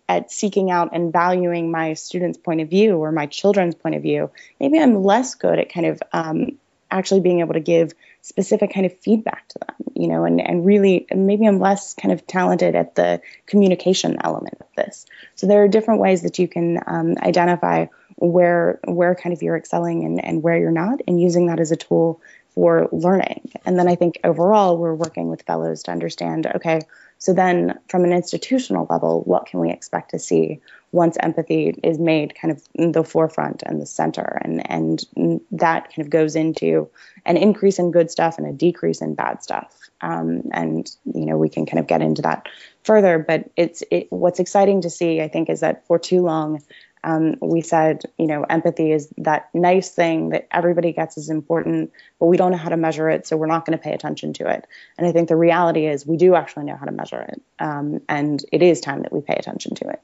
at 0.09 0.31
seeking 0.31 0.71
out 0.71 0.89
and 0.93 1.13
valuing 1.13 1.71
my 1.71 1.93
students' 1.93 2.37
point 2.37 2.61
of 2.61 2.69
view 2.69 2.97
or 2.97 3.11
my 3.11 3.27
children's 3.27 3.75
point 3.75 3.95
of 3.95 4.01
view. 4.01 4.31
Maybe 4.59 4.79
I'm 4.79 5.03
less 5.03 5.35
good 5.35 5.59
at 5.59 5.71
kind 5.71 5.85
of 5.85 6.01
um, 6.11 6.57
actually 6.91 7.21
being 7.21 7.39
able 7.39 7.53
to 7.53 7.59
give 7.59 7.93
specific 8.23 8.73
kind 8.73 8.85
of 8.85 8.97
feedback 8.99 9.47
to 9.49 9.59
them, 9.59 9.75
you 9.95 10.07
know, 10.07 10.23
and, 10.23 10.39
and 10.39 10.65
really 10.65 11.05
maybe 11.13 11.45
I'm 11.45 11.59
less 11.59 11.93
kind 11.93 12.13
of 12.13 12.25
talented 12.25 12.73
at 12.73 12.95
the 12.95 13.21
communication 13.47 14.17
element 14.23 14.57
of 14.61 14.67
this. 14.77 15.05
So 15.35 15.45
there 15.45 15.61
are 15.61 15.67
different 15.67 15.99
ways 15.99 16.21
that 16.21 16.39
you 16.39 16.47
can 16.47 16.79
um, 16.87 17.15
identify 17.21 17.87
where 18.15 18.79
where 18.85 19.13
kind 19.13 19.33
of 19.33 19.41
you're 19.43 19.57
excelling 19.57 20.05
and, 20.05 20.23
and 20.23 20.41
where 20.41 20.57
you're 20.57 20.71
not, 20.71 21.01
and 21.05 21.21
using 21.21 21.47
that 21.47 21.59
as 21.59 21.71
a 21.71 21.75
tool 21.75 22.21
for 22.55 22.87
learning. 22.93 23.51
And 23.65 23.77
then 23.77 23.89
I 23.89 23.95
think 23.95 24.19
overall 24.23 24.77
we're 24.77 24.93
working 24.95 25.29
with 25.29 25.41
fellows 25.41 25.83
to 25.83 25.91
understand, 25.91 26.47
okay, 26.55 26.79
so 27.23 27.31
then 27.31 27.79
from 27.87 28.03
an 28.03 28.11
institutional 28.11 28.85
level, 28.89 29.21
what 29.21 29.45
can 29.45 29.61
we 29.61 29.71
expect 29.71 30.11
to 30.11 30.19
see 30.19 30.59
once 30.91 31.15
empathy 31.21 31.69
is 31.81 31.97
made 31.97 32.35
kind 32.35 32.51
of 32.51 32.61
the 32.91 33.05
forefront 33.05 33.63
and 33.65 33.81
the 33.81 33.85
center? 33.85 34.41
And 34.43 34.69
and 34.69 35.39
that 35.51 35.85
kind 35.95 36.05
of 36.05 36.09
goes 36.09 36.35
into 36.35 36.89
an 37.25 37.37
increase 37.37 37.79
in 37.79 37.91
good 37.91 38.11
stuff 38.11 38.39
and 38.39 38.47
a 38.47 38.51
decrease 38.51 39.01
in 39.01 39.15
bad 39.15 39.41
stuff. 39.41 39.73
Um, 40.01 40.49
and 40.51 40.85
you 41.05 41.25
know 41.25 41.37
we 41.37 41.47
can 41.47 41.65
kind 41.65 41.79
of 41.79 41.87
get 41.87 42.01
into 42.01 42.23
that 42.23 42.49
further. 42.83 43.19
But 43.19 43.49
it's 43.55 43.83
it, 43.89 44.11
what's 44.11 44.41
exciting 44.41 44.81
to 44.81 44.89
see 44.89 45.21
i 45.21 45.29
think 45.29 45.49
is 45.49 45.61
that 45.61 45.87
for 45.87 45.97
too 45.97 46.23
long 46.23 46.61
um, 47.03 47.35
we 47.41 47.61
said 47.61 48.03
you 48.17 48.27
know 48.27 48.43
empathy 48.43 48.91
is 48.91 49.13
that 49.17 49.49
nice 49.53 49.89
thing 49.89 50.29
that 50.29 50.47
everybody 50.51 50.93
gets 50.93 51.17
is 51.17 51.29
important 51.29 51.91
but 52.19 52.27
we 52.27 52.37
don't 52.37 52.51
know 52.51 52.57
how 52.57 52.69
to 52.69 52.77
measure 52.77 53.09
it 53.09 53.27
so 53.27 53.37
we're 53.37 53.47
not 53.47 53.65
going 53.65 53.77
to 53.77 53.83
pay 53.83 53.93
attention 53.93 54.33
to 54.33 54.49
it 54.49 54.65
and 54.97 55.07
i 55.07 55.11
think 55.11 55.27
the 55.29 55.35
reality 55.35 55.85
is 55.85 56.05
we 56.05 56.17
do 56.17 56.35
actually 56.35 56.65
know 56.65 56.75
how 56.75 56.85
to 56.85 56.91
measure 56.91 57.21
it 57.21 57.41
um, 57.59 58.01
and 58.09 58.45
it 58.51 58.61
is 58.61 58.81
time 58.81 59.01
that 59.01 59.13
we 59.13 59.21
pay 59.21 59.35
attention 59.35 59.75
to 59.75 59.87
it 59.89 60.01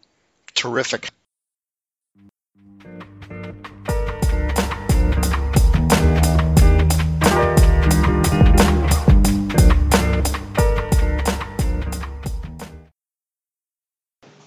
terrific. 0.55 1.09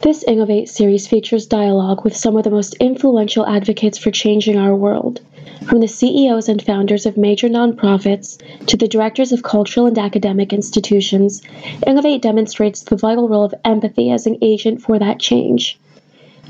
This 0.03 0.25
Innovate 0.25 0.69
series 0.69 1.07
features 1.07 1.47
dialogue 1.47 2.03
with 2.03 2.17
some 2.17 2.37
of 2.37 2.43
the 2.43 2.51
most 2.51 2.75
influential 2.81 3.47
advocates 3.47 3.97
for 3.97 4.11
changing 4.11 4.59
our 4.59 4.75
world, 4.75 5.21
from 5.69 5.79
the 5.79 5.87
CEOs 5.87 6.49
and 6.49 6.61
founders 6.61 7.07
of 7.07 7.17
major 7.17 7.49
nonprofits 7.49 8.37
to 8.67 8.77
the 8.77 8.88
directors 8.88 9.31
of 9.31 9.45
cultural 9.45 9.87
and 9.87 9.97
academic 9.97 10.53
institutions. 10.53 11.41
Innovate 11.87 12.21
demonstrates 12.21 12.83
the 12.83 12.97
vital 12.97 13.29
role 13.29 13.45
of 13.45 13.55
empathy 13.65 14.11
as 14.11 14.27
an 14.27 14.38
agent 14.43 14.83
for 14.83 14.99
that 14.99 15.21
change. 15.21 15.79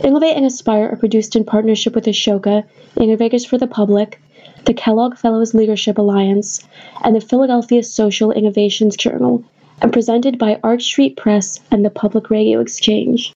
Innovate 0.02 0.34
and 0.34 0.46
Aspire 0.46 0.88
are 0.90 0.96
produced 0.96 1.36
in 1.36 1.44
partnership 1.44 1.94
with 1.94 2.06
Ashoka, 2.06 2.64
Innovators 2.98 3.44
for 3.44 3.58
the 3.58 3.66
Public, 3.66 4.18
the 4.64 4.72
Kellogg 4.72 5.18
Fellows 5.18 5.52
Leadership 5.52 5.98
Alliance, 5.98 6.66
and 7.04 7.14
the 7.14 7.20
Philadelphia 7.20 7.82
Social 7.82 8.32
Innovations 8.32 8.96
Journal, 8.96 9.44
and 9.82 9.92
presented 9.92 10.38
by 10.38 10.58
Arch 10.64 10.84
Street 10.84 11.18
Press 11.18 11.60
and 11.70 11.84
the 11.84 11.90
Public 11.90 12.30
Radio 12.30 12.58
Exchange. 12.58 13.34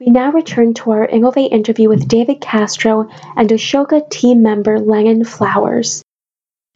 We 0.00 0.06
now 0.06 0.32
return 0.32 0.72
to 0.74 0.92
our 0.92 1.04
Innovate 1.04 1.52
interview 1.52 1.90
with 1.90 2.08
David 2.08 2.40
Castro 2.40 3.10
and 3.36 3.50
Ashoka 3.50 4.08
team 4.08 4.42
member 4.42 4.80
Lennon 4.80 5.26
Flowers. 5.26 6.02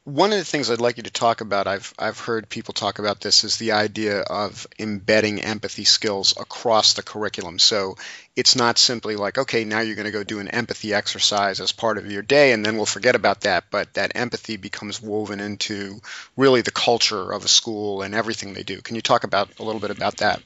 One 0.05 0.31
of 0.33 0.39
the 0.39 0.45
things 0.45 0.71
I'd 0.71 0.83
like 0.83 0.99
you 0.99 1.05
to 1.05 1.11
talk 1.11 1.41
about, 1.41 1.67
I've 1.67 1.95
I've 1.99 2.21
heard 2.21 2.51
people 2.51 2.75
talk 2.75 2.99
about 2.99 3.23
this, 3.23 3.43
is 3.45 3.57
the 3.57 3.73
idea 3.73 4.21
of 4.21 4.67
embedding 4.79 5.41
empathy 5.41 5.85
skills 5.85 6.35
across 6.39 6.93
the 6.93 7.03
curriculum. 7.03 7.59
So 7.59 7.97
it's 8.37 8.57
not 8.57 8.79
simply 8.79 9.15
like, 9.15 9.39
okay, 9.39 9.65
now 9.65 9.81
you're 9.81 9.95
going 9.95 10.07
to 10.07 10.11
go 10.11 10.25
do 10.25 10.41
an 10.41 10.49
empathy 10.49 10.93
exercise 10.93 11.61
as 11.61 11.71
part 11.71 11.99
of 11.99 12.11
your 12.11 12.23
day, 12.23 12.53
and 12.53 12.67
then 12.67 12.77
we'll 12.77 12.85
forget 12.85 13.15
about 13.15 13.43
that. 13.43 13.65
But 13.71 13.95
that 13.95 14.13
empathy 14.17 14.57
becomes 14.57 15.01
woven 15.01 15.39
into 15.39 16.01
really 16.37 16.61
the 16.63 16.73
culture 16.73 17.33
of 17.33 17.45
a 17.45 17.49
school 17.49 18.03
and 18.03 18.15
everything 18.15 18.53
they 18.53 18.65
do. 18.65 18.81
Can 18.81 18.97
you 18.97 19.03
talk 19.03 19.23
about 19.23 19.51
a 19.61 19.63
little 19.63 19.81
bit 19.81 19.93
about 19.93 20.17
that? 20.17 20.43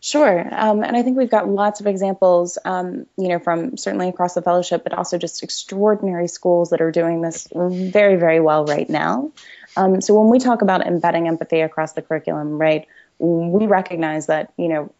Sure, 0.00 0.40
um, 0.52 0.82
and 0.82 0.96
I 0.96 1.02
think 1.02 1.16
we've 1.16 1.30
got 1.30 1.48
lots 1.48 1.80
of 1.80 1.86
examples, 1.86 2.58
um, 2.64 3.06
you 3.16 3.28
know, 3.28 3.38
from 3.38 3.76
certainly 3.76 4.08
across 4.08 4.34
the 4.34 4.42
fellowship, 4.42 4.82
but 4.82 4.92
also 4.92 5.16
just 5.16 5.42
extraordinary 5.42 6.26
schools 6.26 6.70
that 6.70 6.80
are 6.80 6.90
doing 6.92 7.20
this 7.20 7.46
very, 7.54 8.16
very 8.16 8.40
well 8.40 8.64
right 8.64 8.88
now. 8.88 9.30
Um, 9.76 10.00
so 10.00 10.18
when 10.18 10.30
we 10.30 10.38
talk 10.38 10.62
about 10.62 10.86
embedding 10.86 11.26
empathy 11.28 11.60
across 11.60 11.92
the 11.92 12.02
curriculum, 12.02 12.58
right, 12.58 12.86
we 13.18 13.66
recognize 13.66 14.26
that 14.26 14.52
you 14.56 14.68
know 14.68 14.92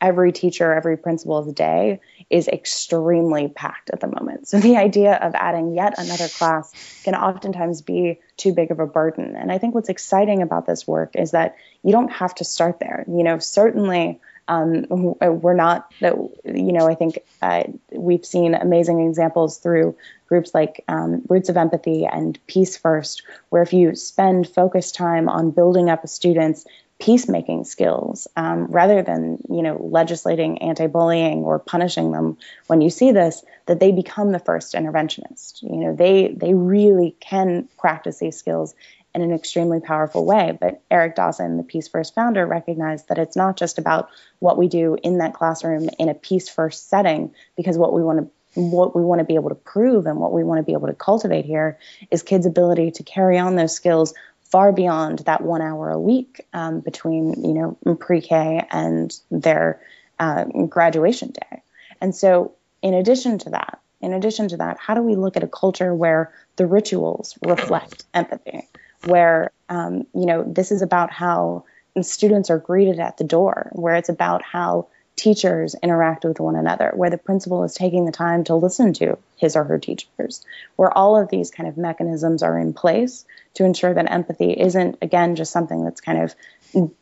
every 0.00 0.32
teacher 0.32 0.72
every 0.72 0.96
principal's 0.96 1.52
day 1.52 2.00
is 2.30 2.48
extremely 2.48 3.48
packed 3.48 3.90
at 3.90 4.00
the 4.00 4.06
moment. 4.06 4.48
So 4.48 4.58
the 4.58 4.76
idea 4.76 5.14
of 5.14 5.34
adding 5.34 5.74
yet 5.74 5.94
another 5.98 6.28
class 6.28 6.72
can 7.04 7.14
oftentimes 7.14 7.82
be 7.82 8.20
too 8.36 8.52
big 8.52 8.70
of 8.70 8.80
a 8.80 8.86
burden. 8.86 9.36
And 9.36 9.52
i 9.52 9.58
think 9.58 9.74
what's 9.74 9.88
exciting 9.88 10.42
about 10.42 10.66
this 10.66 10.86
work 10.86 11.14
is 11.14 11.32
that 11.32 11.56
you 11.82 11.92
don't 11.92 12.12
have 12.12 12.34
to 12.36 12.44
start 12.44 12.80
there. 12.80 13.04
You 13.06 13.22
know 13.22 13.38
certainly 13.38 14.20
um, 14.48 14.86
we're 14.88 15.52
not 15.52 15.92
that 16.00 16.14
you 16.44 16.72
know 16.72 16.88
i 16.88 16.94
think 16.94 17.18
uh, 17.42 17.64
we've 17.92 18.24
seen 18.24 18.54
amazing 18.54 19.06
examples 19.06 19.58
through 19.58 19.94
groups 20.28 20.54
like 20.54 20.84
um, 20.88 21.22
Roots 21.28 21.48
of 21.48 21.56
Empathy 21.56 22.06
and 22.06 22.38
Peace 22.46 22.76
First, 22.76 23.22
where 23.48 23.62
if 23.62 23.72
you 23.72 23.94
spend 23.96 24.48
focused 24.48 24.94
time 24.94 25.28
on 25.28 25.50
building 25.50 25.90
up 25.90 26.04
a 26.04 26.08
student's 26.08 26.66
peacemaking 26.98 27.64
skills 27.64 28.26
um, 28.36 28.66
rather 28.66 29.02
than 29.02 29.38
you 29.48 29.62
know 29.62 29.76
legislating 29.80 30.58
anti-bullying 30.58 31.38
or 31.38 31.58
punishing 31.58 32.10
them 32.10 32.36
when 32.66 32.80
you 32.80 32.90
see 32.90 33.12
this 33.12 33.44
that 33.66 33.78
they 33.78 33.92
become 33.92 34.32
the 34.32 34.38
first 34.38 34.74
interventionist. 34.74 35.62
You 35.62 35.76
know 35.76 35.94
they 35.94 36.28
they 36.28 36.54
really 36.54 37.14
can 37.20 37.68
practice 37.78 38.18
these 38.18 38.36
skills 38.36 38.74
in 39.14 39.22
an 39.22 39.32
extremely 39.32 39.80
powerful 39.80 40.26
way. 40.26 40.56
But 40.60 40.82
eric 40.90 41.14
dawson 41.14 41.56
the 41.56 41.62
peace 41.62 41.86
first 41.86 42.14
founder 42.14 42.44
recognized 42.44 43.08
that 43.08 43.18
it's 43.18 43.36
not 43.36 43.56
just 43.56 43.78
about 43.78 44.10
what 44.40 44.58
we 44.58 44.68
do 44.68 44.96
in 45.02 45.18
that 45.18 45.34
classroom 45.34 45.88
in 45.98 46.08
a 46.08 46.14
peace 46.14 46.48
first 46.48 46.88
setting 46.90 47.32
because 47.56 47.78
what 47.78 47.92
we 47.92 48.02
want 48.02 48.18
to 48.18 48.30
what 48.54 48.96
we 48.96 49.04
want 49.04 49.20
to 49.20 49.24
be 49.24 49.36
able 49.36 49.50
to 49.50 49.54
prove 49.54 50.06
and 50.06 50.18
what 50.18 50.32
we 50.32 50.42
want 50.42 50.58
to 50.58 50.64
be 50.64 50.72
able 50.72 50.88
to 50.88 50.94
cultivate 50.94 51.44
here 51.44 51.78
is 52.10 52.22
kids' 52.22 52.46
ability 52.46 52.90
to 52.90 53.02
carry 53.04 53.38
on 53.38 53.54
those 53.54 53.74
skills 53.74 54.14
far 54.50 54.72
beyond 54.72 55.20
that 55.20 55.42
one 55.42 55.62
hour 55.62 55.90
a 55.90 56.00
week 56.00 56.40
um, 56.52 56.80
between 56.80 57.44
you 57.44 57.54
know 57.54 57.96
pre-K 57.96 58.66
and 58.70 59.18
their 59.30 59.80
uh, 60.18 60.44
graduation 60.44 61.30
day. 61.30 61.62
And 62.00 62.14
so, 62.14 62.52
in 62.82 62.94
addition 62.94 63.38
to 63.38 63.50
that, 63.50 63.80
in 64.00 64.12
addition 64.12 64.48
to 64.48 64.56
that, 64.58 64.78
how 64.78 64.94
do 64.94 65.02
we 65.02 65.16
look 65.16 65.36
at 65.36 65.44
a 65.44 65.48
culture 65.48 65.94
where 65.94 66.32
the 66.56 66.66
rituals 66.66 67.36
reflect 67.44 68.04
empathy? 68.14 68.68
Where 69.04 69.52
um, 69.68 70.06
you 70.14 70.26
know 70.26 70.44
this 70.44 70.72
is 70.72 70.82
about 70.82 71.12
how 71.12 71.64
students 72.00 72.50
are 72.50 72.58
greeted 72.58 73.00
at 73.00 73.16
the 73.16 73.24
door, 73.24 73.70
where 73.72 73.96
it's 73.96 74.08
about 74.08 74.42
how 74.42 74.88
teachers 75.18 75.74
interact 75.82 76.24
with 76.24 76.40
one 76.40 76.56
another, 76.56 76.92
where 76.94 77.10
the 77.10 77.18
principal 77.18 77.64
is 77.64 77.74
taking 77.74 78.06
the 78.06 78.12
time 78.12 78.44
to 78.44 78.54
listen 78.54 78.92
to 78.94 79.18
his 79.36 79.56
or 79.56 79.64
her 79.64 79.78
teachers, 79.78 80.46
where 80.76 80.96
all 80.96 81.20
of 81.20 81.28
these 81.28 81.50
kind 81.50 81.68
of 81.68 81.76
mechanisms 81.76 82.42
are 82.42 82.58
in 82.58 82.72
place 82.72 83.26
to 83.54 83.64
ensure 83.64 83.92
that 83.92 84.10
empathy 84.10 84.52
isn't, 84.52 84.96
again, 85.02 85.36
just 85.36 85.52
something 85.52 85.84
that's 85.84 86.00
kind 86.00 86.22
of 86.22 86.34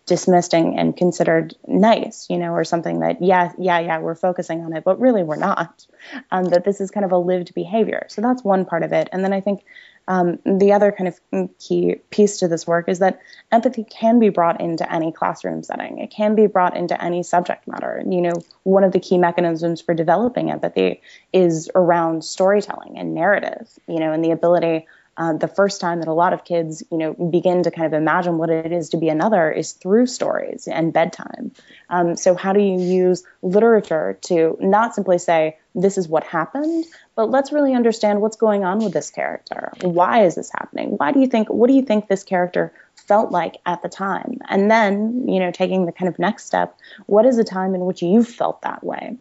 dismissed 0.06 0.54
and 0.54 0.96
considered 0.96 1.54
nice, 1.66 2.26
you 2.30 2.38
know, 2.38 2.52
or 2.52 2.64
something 2.64 3.00
that, 3.00 3.20
yeah, 3.22 3.52
yeah, 3.58 3.80
yeah, 3.80 3.98
we're 3.98 4.14
focusing 4.14 4.64
on 4.64 4.72
it, 4.72 4.84
but 4.84 5.00
really 5.00 5.22
we're 5.22 5.36
not. 5.36 5.86
Um, 6.30 6.44
that 6.44 6.64
this 6.64 6.80
is 6.80 6.90
kind 6.90 7.04
of 7.04 7.12
a 7.12 7.18
lived 7.18 7.52
behavior. 7.52 8.06
So 8.08 8.22
that's 8.22 8.44
one 8.44 8.64
part 8.64 8.84
of 8.84 8.92
it. 8.92 9.08
And 9.12 9.24
then 9.24 9.32
I 9.32 9.40
think 9.40 9.64
um, 10.08 10.38
the 10.44 10.72
other 10.72 10.92
kind 10.92 11.08
of 11.08 11.58
key 11.58 11.96
piece 12.10 12.38
to 12.38 12.48
this 12.48 12.66
work 12.66 12.88
is 12.88 13.00
that 13.00 13.20
empathy 13.50 13.84
can 13.84 14.18
be 14.18 14.28
brought 14.28 14.60
into 14.60 14.90
any 14.92 15.10
classroom 15.12 15.62
setting. 15.62 15.98
It 15.98 16.10
can 16.10 16.34
be 16.34 16.46
brought 16.46 16.76
into 16.76 17.02
any 17.02 17.22
subject 17.22 17.66
matter. 17.66 18.02
You 18.08 18.22
know, 18.22 18.34
one 18.62 18.84
of 18.84 18.92
the 18.92 19.00
key 19.00 19.18
mechanisms 19.18 19.80
for 19.80 19.94
developing 19.94 20.50
empathy 20.50 21.02
is 21.32 21.68
around 21.74 22.24
storytelling 22.24 22.98
and 22.98 23.14
narrative. 23.14 23.68
You 23.88 23.98
know, 23.98 24.12
and 24.12 24.24
the 24.24 24.30
ability 24.30 24.86
uh, 25.16 25.32
the 25.34 25.48
first 25.48 25.80
time 25.80 26.00
that 26.00 26.08
a 26.08 26.12
lot 26.12 26.32
of 26.32 26.44
kids, 26.44 26.82
you 26.90 26.98
know, 26.98 27.14
begin 27.14 27.62
to 27.62 27.70
kind 27.70 27.86
of 27.86 27.92
imagine 27.92 28.38
what 28.38 28.50
it 28.50 28.72
is 28.72 28.90
to 28.90 28.96
be 28.96 29.08
another 29.08 29.50
is 29.50 29.72
through 29.72 30.06
stories 30.06 30.68
and 30.68 30.92
bedtime. 30.92 31.52
Um, 31.88 32.16
so 32.16 32.34
how 32.34 32.52
do 32.52 32.60
you 32.60 32.78
use 32.78 33.24
literature 33.42 34.18
to 34.22 34.56
not 34.60 34.94
simply 34.94 35.18
say 35.18 35.56
this 35.74 35.98
is 35.98 36.08
what 36.08 36.24
happened, 36.24 36.84
but 37.14 37.30
let's 37.30 37.52
really 37.52 37.74
understand 37.74 38.20
what's 38.20 38.36
going 38.36 38.64
on 38.64 38.78
with 38.78 38.92
this 38.92 39.10
character. 39.10 39.72
Why 39.82 40.24
is 40.24 40.34
this 40.34 40.50
happening? 40.50 40.90
Why 40.96 41.12
do 41.12 41.20
you 41.20 41.26
think? 41.26 41.48
What 41.48 41.68
do 41.68 41.74
you 41.74 41.82
think 41.82 42.08
this 42.08 42.24
character 42.24 42.72
felt 42.94 43.30
like 43.30 43.56
at 43.66 43.82
the 43.82 43.88
time? 43.88 44.38
And 44.48 44.70
then, 44.70 45.28
you 45.28 45.38
know, 45.38 45.50
taking 45.50 45.86
the 45.86 45.92
kind 45.92 46.08
of 46.08 46.18
next 46.18 46.46
step, 46.46 46.76
what 47.04 47.26
is 47.26 47.38
a 47.38 47.44
time 47.44 47.74
in 47.74 47.84
which 47.84 48.02
you 48.02 48.24
felt 48.24 48.62
that 48.62 48.82
way? 48.82 49.18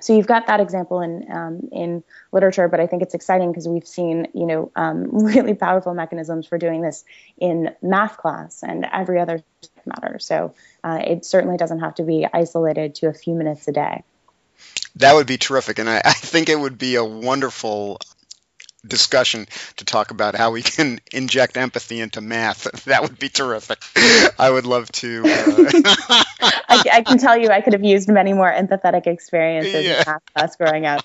So 0.00 0.16
you've 0.16 0.26
got 0.26 0.46
that 0.46 0.60
example 0.60 1.00
in 1.00 1.30
um, 1.30 1.68
in 1.72 2.02
literature, 2.32 2.68
but 2.68 2.80
I 2.80 2.86
think 2.86 3.02
it's 3.02 3.14
exciting 3.14 3.50
because 3.50 3.68
we've 3.68 3.86
seen 3.86 4.28
you 4.34 4.46
know 4.46 4.72
um, 4.76 5.08
really 5.24 5.54
powerful 5.54 5.94
mechanisms 5.94 6.46
for 6.46 6.58
doing 6.58 6.82
this 6.82 7.04
in 7.38 7.70
math 7.82 8.16
class 8.16 8.62
and 8.62 8.86
every 8.92 9.20
other 9.20 9.42
matter. 9.86 10.18
So 10.18 10.54
uh, 10.82 11.00
it 11.04 11.24
certainly 11.24 11.56
doesn't 11.56 11.80
have 11.80 11.94
to 11.96 12.02
be 12.02 12.26
isolated 12.32 12.96
to 12.96 13.08
a 13.08 13.14
few 13.14 13.34
minutes 13.34 13.68
a 13.68 13.72
day. 13.72 14.02
That 14.96 15.14
would 15.14 15.26
be 15.26 15.38
terrific, 15.38 15.78
and 15.78 15.88
I, 15.88 16.02
I 16.04 16.12
think 16.12 16.48
it 16.48 16.58
would 16.58 16.78
be 16.78 16.96
a 16.96 17.04
wonderful 17.04 17.98
discussion 18.86 19.46
to 19.76 19.84
talk 19.84 20.10
about 20.10 20.34
how 20.34 20.50
we 20.52 20.62
can 20.76 21.00
inject 21.12 21.56
empathy 21.56 22.00
into 22.00 22.20
math. 22.20 22.68
That 22.90 23.02
would 23.02 23.18
be 23.18 23.28
terrific. 23.28 23.78
I 24.38 24.50
would 24.50 24.66
love 24.66 24.90
to. 24.92 25.22
Uh... 25.24 25.70
I, 26.68 26.82
I, 26.92 27.02
can 27.02 27.18
tell 27.18 27.36
you, 27.36 27.50
I 27.50 27.60
could 27.60 27.74
have 27.74 27.84
used 27.84 28.08
many 28.08 28.32
more 28.32 28.50
empathetic 28.50 29.06
experiences 29.06 29.84
yeah. 29.84 29.98
in 29.98 30.04
math 30.06 30.22
class 30.34 30.56
growing 30.56 30.86
up. 30.86 31.04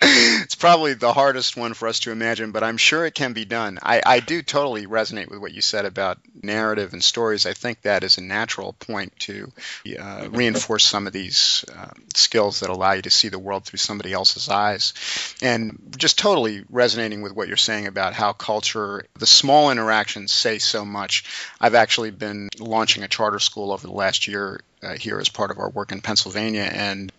It's 0.00 0.54
probably 0.54 0.94
the 0.94 1.12
hardest 1.12 1.56
one 1.56 1.74
for 1.74 1.88
us 1.88 2.00
to 2.00 2.12
imagine, 2.12 2.52
but 2.52 2.62
I'm 2.62 2.76
sure 2.76 3.04
it 3.04 3.14
can 3.14 3.32
be 3.32 3.44
done. 3.44 3.80
I, 3.82 4.00
I 4.04 4.20
do 4.20 4.42
totally 4.42 4.86
resonate 4.86 5.28
with 5.28 5.40
what 5.40 5.52
you 5.52 5.60
said 5.60 5.86
about 5.86 6.18
narrative 6.40 6.92
and 6.92 7.02
stories. 7.02 7.46
I 7.46 7.52
think 7.52 7.82
that 7.82 8.04
is 8.04 8.16
a 8.16 8.22
natural 8.22 8.74
point 8.74 9.12
to 9.20 9.50
uh, 9.98 10.28
reinforce 10.30 10.84
some 10.84 11.08
of 11.08 11.12
these 11.12 11.64
uh, 11.76 11.90
skills 12.14 12.60
that 12.60 12.70
allow 12.70 12.92
you 12.92 13.02
to 13.02 13.10
see 13.10 13.28
the 13.28 13.40
world 13.40 13.64
through 13.64 13.78
somebody 13.78 14.12
else's 14.12 14.48
eyes. 14.48 14.94
And 15.42 15.92
just 15.96 16.16
totally 16.16 16.64
resonating 16.70 17.22
with 17.22 17.32
what 17.32 17.48
you're 17.48 17.56
saying 17.56 17.88
about 17.88 18.14
how 18.14 18.32
culture, 18.32 19.04
the 19.18 19.26
small 19.26 19.72
interactions 19.72 20.30
say 20.30 20.58
so 20.58 20.84
much. 20.84 21.24
I've 21.60 21.74
actually 21.74 22.12
been 22.12 22.50
launching 22.60 23.02
a 23.02 23.08
charter 23.08 23.40
school 23.40 23.72
over 23.72 23.84
the 23.84 23.92
last 23.92 24.28
year 24.28 24.60
uh, 24.80 24.94
here 24.94 25.18
as 25.18 25.28
part 25.28 25.50
of 25.50 25.58
our 25.58 25.70
work 25.70 25.90
in 25.90 26.02
Pennsylvania, 26.02 26.70
and 26.72 27.12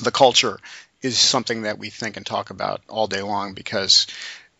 the 0.00 0.10
culture 0.10 0.58
is 1.02 1.18
something 1.18 1.62
that 1.62 1.78
we 1.78 1.90
think 1.90 2.16
and 2.16 2.24
talk 2.24 2.50
about 2.50 2.80
all 2.88 3.06
day 3.06 3.22
long 3.22 3.54
because 3.54 4.06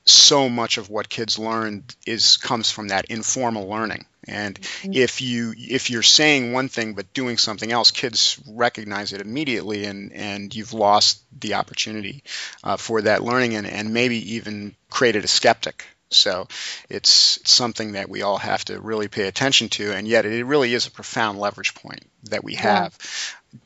so 0.05 0.49
much 0.49 0.79
of 0.79 0.91
what 0.91 1.09
kids 1.09 1.39
learn 1.39 1.85
is 2.07 2.37
comes 2.37 2.71
from 2.71 2.89
that 2.89 3.07
informal 3.07 3.69
learning. 3.69 4.05
And 4.27 4.61
mm-hmm. 4.61 4.93
if 4.95 5.21
you 5.21 5.55
if 5.57 5.91
you're 5.91 6.03
saying 6.03 6.53
one 6.53 6.69
thing 6.69 6.95
but 6.95 7.13
doing 7.13 7.39
something 7.39 7.71
else 7.71 7.91
kids 7.91 8.39
recognize 8.49 9.13
it 9.13 9.21
immediately 9.21 9.85
and 9.85 10.13
and 10.13 10.55
you've 10.55 10.73
lost 10.73 11.23
the 11.41 11.55
opportunity 11.55 12.23
uh, 12.63 12.77
for 12.77 13.03
that 13.03 13.23
learning 13.23 13.55
and 13.55 13.67
and 13.67 13.93
maybe 13.93 14.35
even 14.35 14.75
created 14.91 15.25
a 15.25 15.29
skeptic. 15.29 15.85
So 16.11 16.47
it's, 16.91 17.39
it's 17.39 17.51
something 17.51 17.93
that 17.93 18.09
we 18.09 18.21
all 18.23 18.37
have 18.37 18.65
to 18.67 18.81
really 18.81 19.09
pay 19.09 19.27
attention 19.29 19.69
to 19.71 19.93
and 19.93 20.07
yet 20.07 20.27
it 20.27 20.45
really 20.45 20.75
is 20.75 20.87
a 20.87 20.91
profound 20.91 21.39
leverage 21.39 21.75
point 21.75 22.03
that 22.25 22.45
we 22.45 22.55
have 22.57 22.97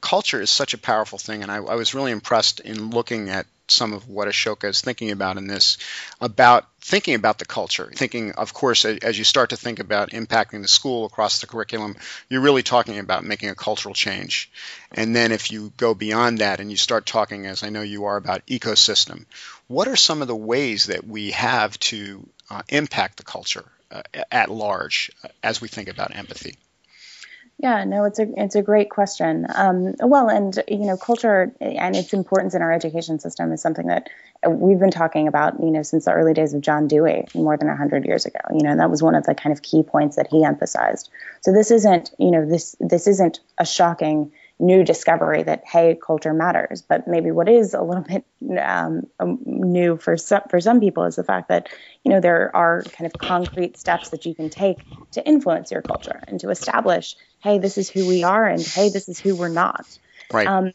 culture 0.00 0.40
is 0.40 0.50
such 0.50 0.74
a 0.74 0.78
powerful 0.78 1.18
thing, 1.18 1.42
and 1.42 1.50
I, 1.50 1.56
I, 1.56 1.74
was 1.76 1.94
really 1.94 2.12
impressed 2.12 2.60
in 2.60 2.90
looking 2.90 3.30
at 3.30 3.46
some 3.68 3.92
of 3.92 4.08
what 4.08 4.28
Ashoka 4.28 4.68
is 4.68 4.80
thinking 4.80 5.10
about 5.10 5.36
in 5.36 5.46
this, 5.46 5.78
about 6.20 6.66
thinking 6.80 7.14
about 7.14 7.38
the 7.38 7.44
culture. 7.44 7.90
Thinking, 7.94 8.32
of 8.32 8.52
course, 8.52 8.84
as 8.84 9.18
you 9.18 9.24
start 9.24 9.50
to 9.50 9.56
think 9.56 9.78
about 9.78 10.10
impacting 10.10 10.62
the 10.62 10.68
school 10.68 11.04
across 11.04 11.40
the 11.40 11.46
curriculum, 11.46 11.96
you're 12.28 12.40
really 12.40 12.62
talking 12.62 12.98
about 12.98 13.24
making 13.24 13.50
a 13.50 13.54
cultural 13.54 13.94
change. 13.94 14.50
And 14.92 15.14
then 15.14 15.32
if 15.32 15.50
you 15.50 15.72
go 15.76 15.94
beyond 15.94 16.38
that 16.38 16.60
and 16.60 16.70
you 16.70 16.76
start 16.76 17.06
talking, 17.06 17.46
as 17.46 17.62
I 17.62 17.70
know 17.70 17.82
you 17.82 18.04
are, 18.04 18.16
about 18.16 18.46
ecosystem, 18.46 19.24
what 19.66 19.88
are 19.88 19.96
some 19.96 20.22
of 20.22 20.28
the 20.28 20.36
ways 20.36 20.86
that 20.86 21.06
we 21.06 21.32
have 21.32 21.78
to 21.80 22.28
uh, 22.50 22.62
impact 22.68 23.16
the 23.16 23.24
culture 23.24 23.64
uh, 23.90 24.02
at 24.30 24.50
large 24.50 25.10
uh, 25.24 25.28
as 25.42 25.60
we 25.60 25.68
think 25.68 25.88
about 25.88 26.14
empathy? 26.14 26.56
Yeah, 27.58 27.84
no, 27.84 28.04
it's 28.04 28.18
a 28.18 28.26
it's 28.36 28.54
a 28.54 28.60
great 28.60 28.90
question. 28.90 29.46
Um, 29.54 29.94
well, 30.00 30.28
and 30.28 30.62
you 30.68 30.84
know, 30.84 30.98
culture 30.98 31.54
and 31.58 31.96
its 31.96 32.12
importance 32.12 32.54
in 32.54 32.60
our 32.60 32.70
education 32.70 33.18
system 33.18 33.50
is 33.50 33.62
something 33.62 33.86
that 33.86 34.10
we've 34.46 34.78
been 34.78 34.90
talking 34.90 35.26
about, 35.26 35.58
you 35.60 35.70
know, 35.70 35.82
since 35.82 36.04
the 36.04 36.12
early 36.12 36.34
days 36.34 36.52
of 36.52 36.60
John 36.60 36.86
Dewey, 36.86 37.24
more 37.34 37.56
than 37.56 37.74
hundred 37.74 38.04
years 38.04 38.26
ago. 38.26 38.40
You 38.52 38.62
know, 38.62 38.76
that 38.76 38.90
was 38.90 39.02
one 39.02 39.14
of 39.14 39.24
the 39.24 39.34
kind 39.34 39.54
of 39.54 39.62
key 39.62 39.82
points 39.82 40.16
that 40.16 40.26
he 40.30 40.44
emphasized. 40.44 41.08
So 41.40 41.52
this 41.52 41.70
isn't, 41.70 42.10
you 42.18 42.30
know, 42.30 42.46
this 42.46 42.76
this 42.78 43.06
isn't 43.06 43.40
a 43.56 43.64
shocking 43.64 44.32
new 44.58 44.84
discovery 44.84 45.42
that 45.42 45.62
hey 45.70 45.94
culture 45.94 46.32
matters 46.32 46.80
but 46.80 47.06
maybe 47.06 47.30
what 47.30 47.46
is 47.46 47.74
a 47.74 47.82
little 47.82 48.02
bit 48.08 48.24
um, 48.58 49.06
um, 49.20 49.38
new 49.44 49.98
for 49.98 50.16
some 50.16 50.40
for 50.48 50.60
some 50.60 50.80
people 50.80 51.04
is 51.04 51.16
the 51.16 51.24
fact 51.24 51.48
that 51.48 51.68
you 52.04 52.10
know 52.10 52.20
there 52.20 52.54
are 52.56 52.82
kind 52.82 53.06
of 53.06 53.12
concrete 53.18 53.76
steps 53.76 54.10
that 54.10 54.24
you 54.24 54.34
can 54.34 54.48
take 54.48 54.78
to 55.12 55.26
influence 55.26 55.70
your 55.70 55.82
culture 55.82 56.20
and 56.26 56.40
to 56.40 56.48
establish 56.48 57.16
hey 57.46 57.58
this 57.58 57.78
is 57.78 57.88
who 57.88 58.08
we 58.08 58.24
are 58.24 58.44
and 58.44 58.60
hey 58.60 58.88
this 58.88 59.08
is 59.08 59.20
who 59.20 59.36
we're 59.36 59.48
not 59.48 59.86
right 60.32 60.48
um, 60.48 60.72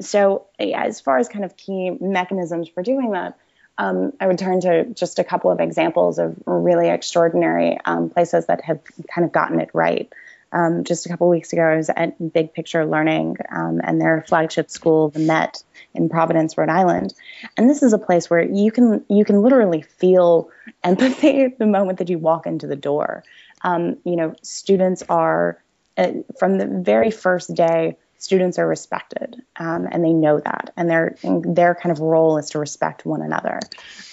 so 0.00 0.46
as 0.60 1.00
far 1.00 1.18
as 1.18 1.28
kind 1.28 1.44
of 1.44 1.56
key 1.56 1.90
mechanisms 2.00 2.68
for 2.68 2.82
doing 2.82 3.10
that 3.10 3.36
um, 3.78 4.12
I 4.20 4.28
would 4.28 4.38
turn 4.38 4.60
to 4.60 4.84
just 4.84 5.18
a 5.18 5.24
couple 5.24 5.50
of 5.50 5.58
examples 5.58 6.18
of 6.18 6.36
really 6.46 6.88
extraordinary 6.88 7.78
um, 7.84 8.08
places 8.08 8.46
that 8.46 8.62
have 8.64 8.80
kind 9.12 9.24
of 9.24 9.32
gotten 9.32 9.60
it 9.60 9.70
right. 9.72 10.12
Um, 10.52 10.84
just 10.84 11.06
a 11.06 11.08
couple 11.08 11.28
weeks 11.28 11.52
ago, 11.52 11.62
I 11.62 11.76
was 11.76 11.90
at 11.90 12.32
Big 12.32 12.54
Picture 12.54 12.86
Learning 12.86 13.36
um, 13.50 13.80
and 13.82 14.00
their 14.00 14.24
flagship 14.28 14.70
school, 14.70 15.08
the 15.08 15.18
Met 15.18 15.64
in 15.92 16.08
Providence, 16.08 16.56
Rhode 16.56 16.68
Island. 16.68 17.12
And 17.56 17.68
this 17.68 17.82
is 17.82 17.92
a 17.92 17.98
place 17.98 18.30
where 18.30 18.44
you 18.44 18.70
can 18.70 19.04
you 19.08 19.24
can 19.24 19.42
literally 19.42 19.82
feel 19.82 20.50
empathy 20.84 21.48
the 21.58 21.66
moment 21.66 21.98
that 21.98 22.08
you 22.08 22.18
walk 22.18 22.46
into 22.46 22.68
the 22.68 22.76
door. 22.76 23.24
Um, 23.62 23.96
you 24.04 24.14
know, 24.14 24.36
students 24.42 25.02
are 25.08 25.58
uh, 25.96 26.12
from 26.38 26.58
the 26.58 26.66
very 26.66 27.10
first 27.10 27.54
day. 27.54 27.96
Students 28.16 28.58
are 28.58 28.66
respected, 28.66 29.42
um, 29.56 29.86
and 29.90 30.02
they 30.02 30.14
know 30.14 30.40
that, 30.40 30.72
and 30.78 30.88
their 30.88 31.16
their 31.22 31.74
kind 31.74 31.92
of 31.92 32.00
role 32.00 32.38
is 32.38 32.50
to 32.50 32.58
respect 32.58 33.04
one 33.04 33.20
another. 33.20 33.60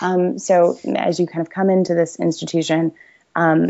Um, 0.01 0.37
so, 0.37 0.77
as 0.97 1.17
you 1.17 1.27
kind 1.27 1.39
of 1.39 1.49
come 1.49 1.69
into 1.69 1.93
this 1.93 2.19
institution, 2.19 2.91
um, 3.37 3.69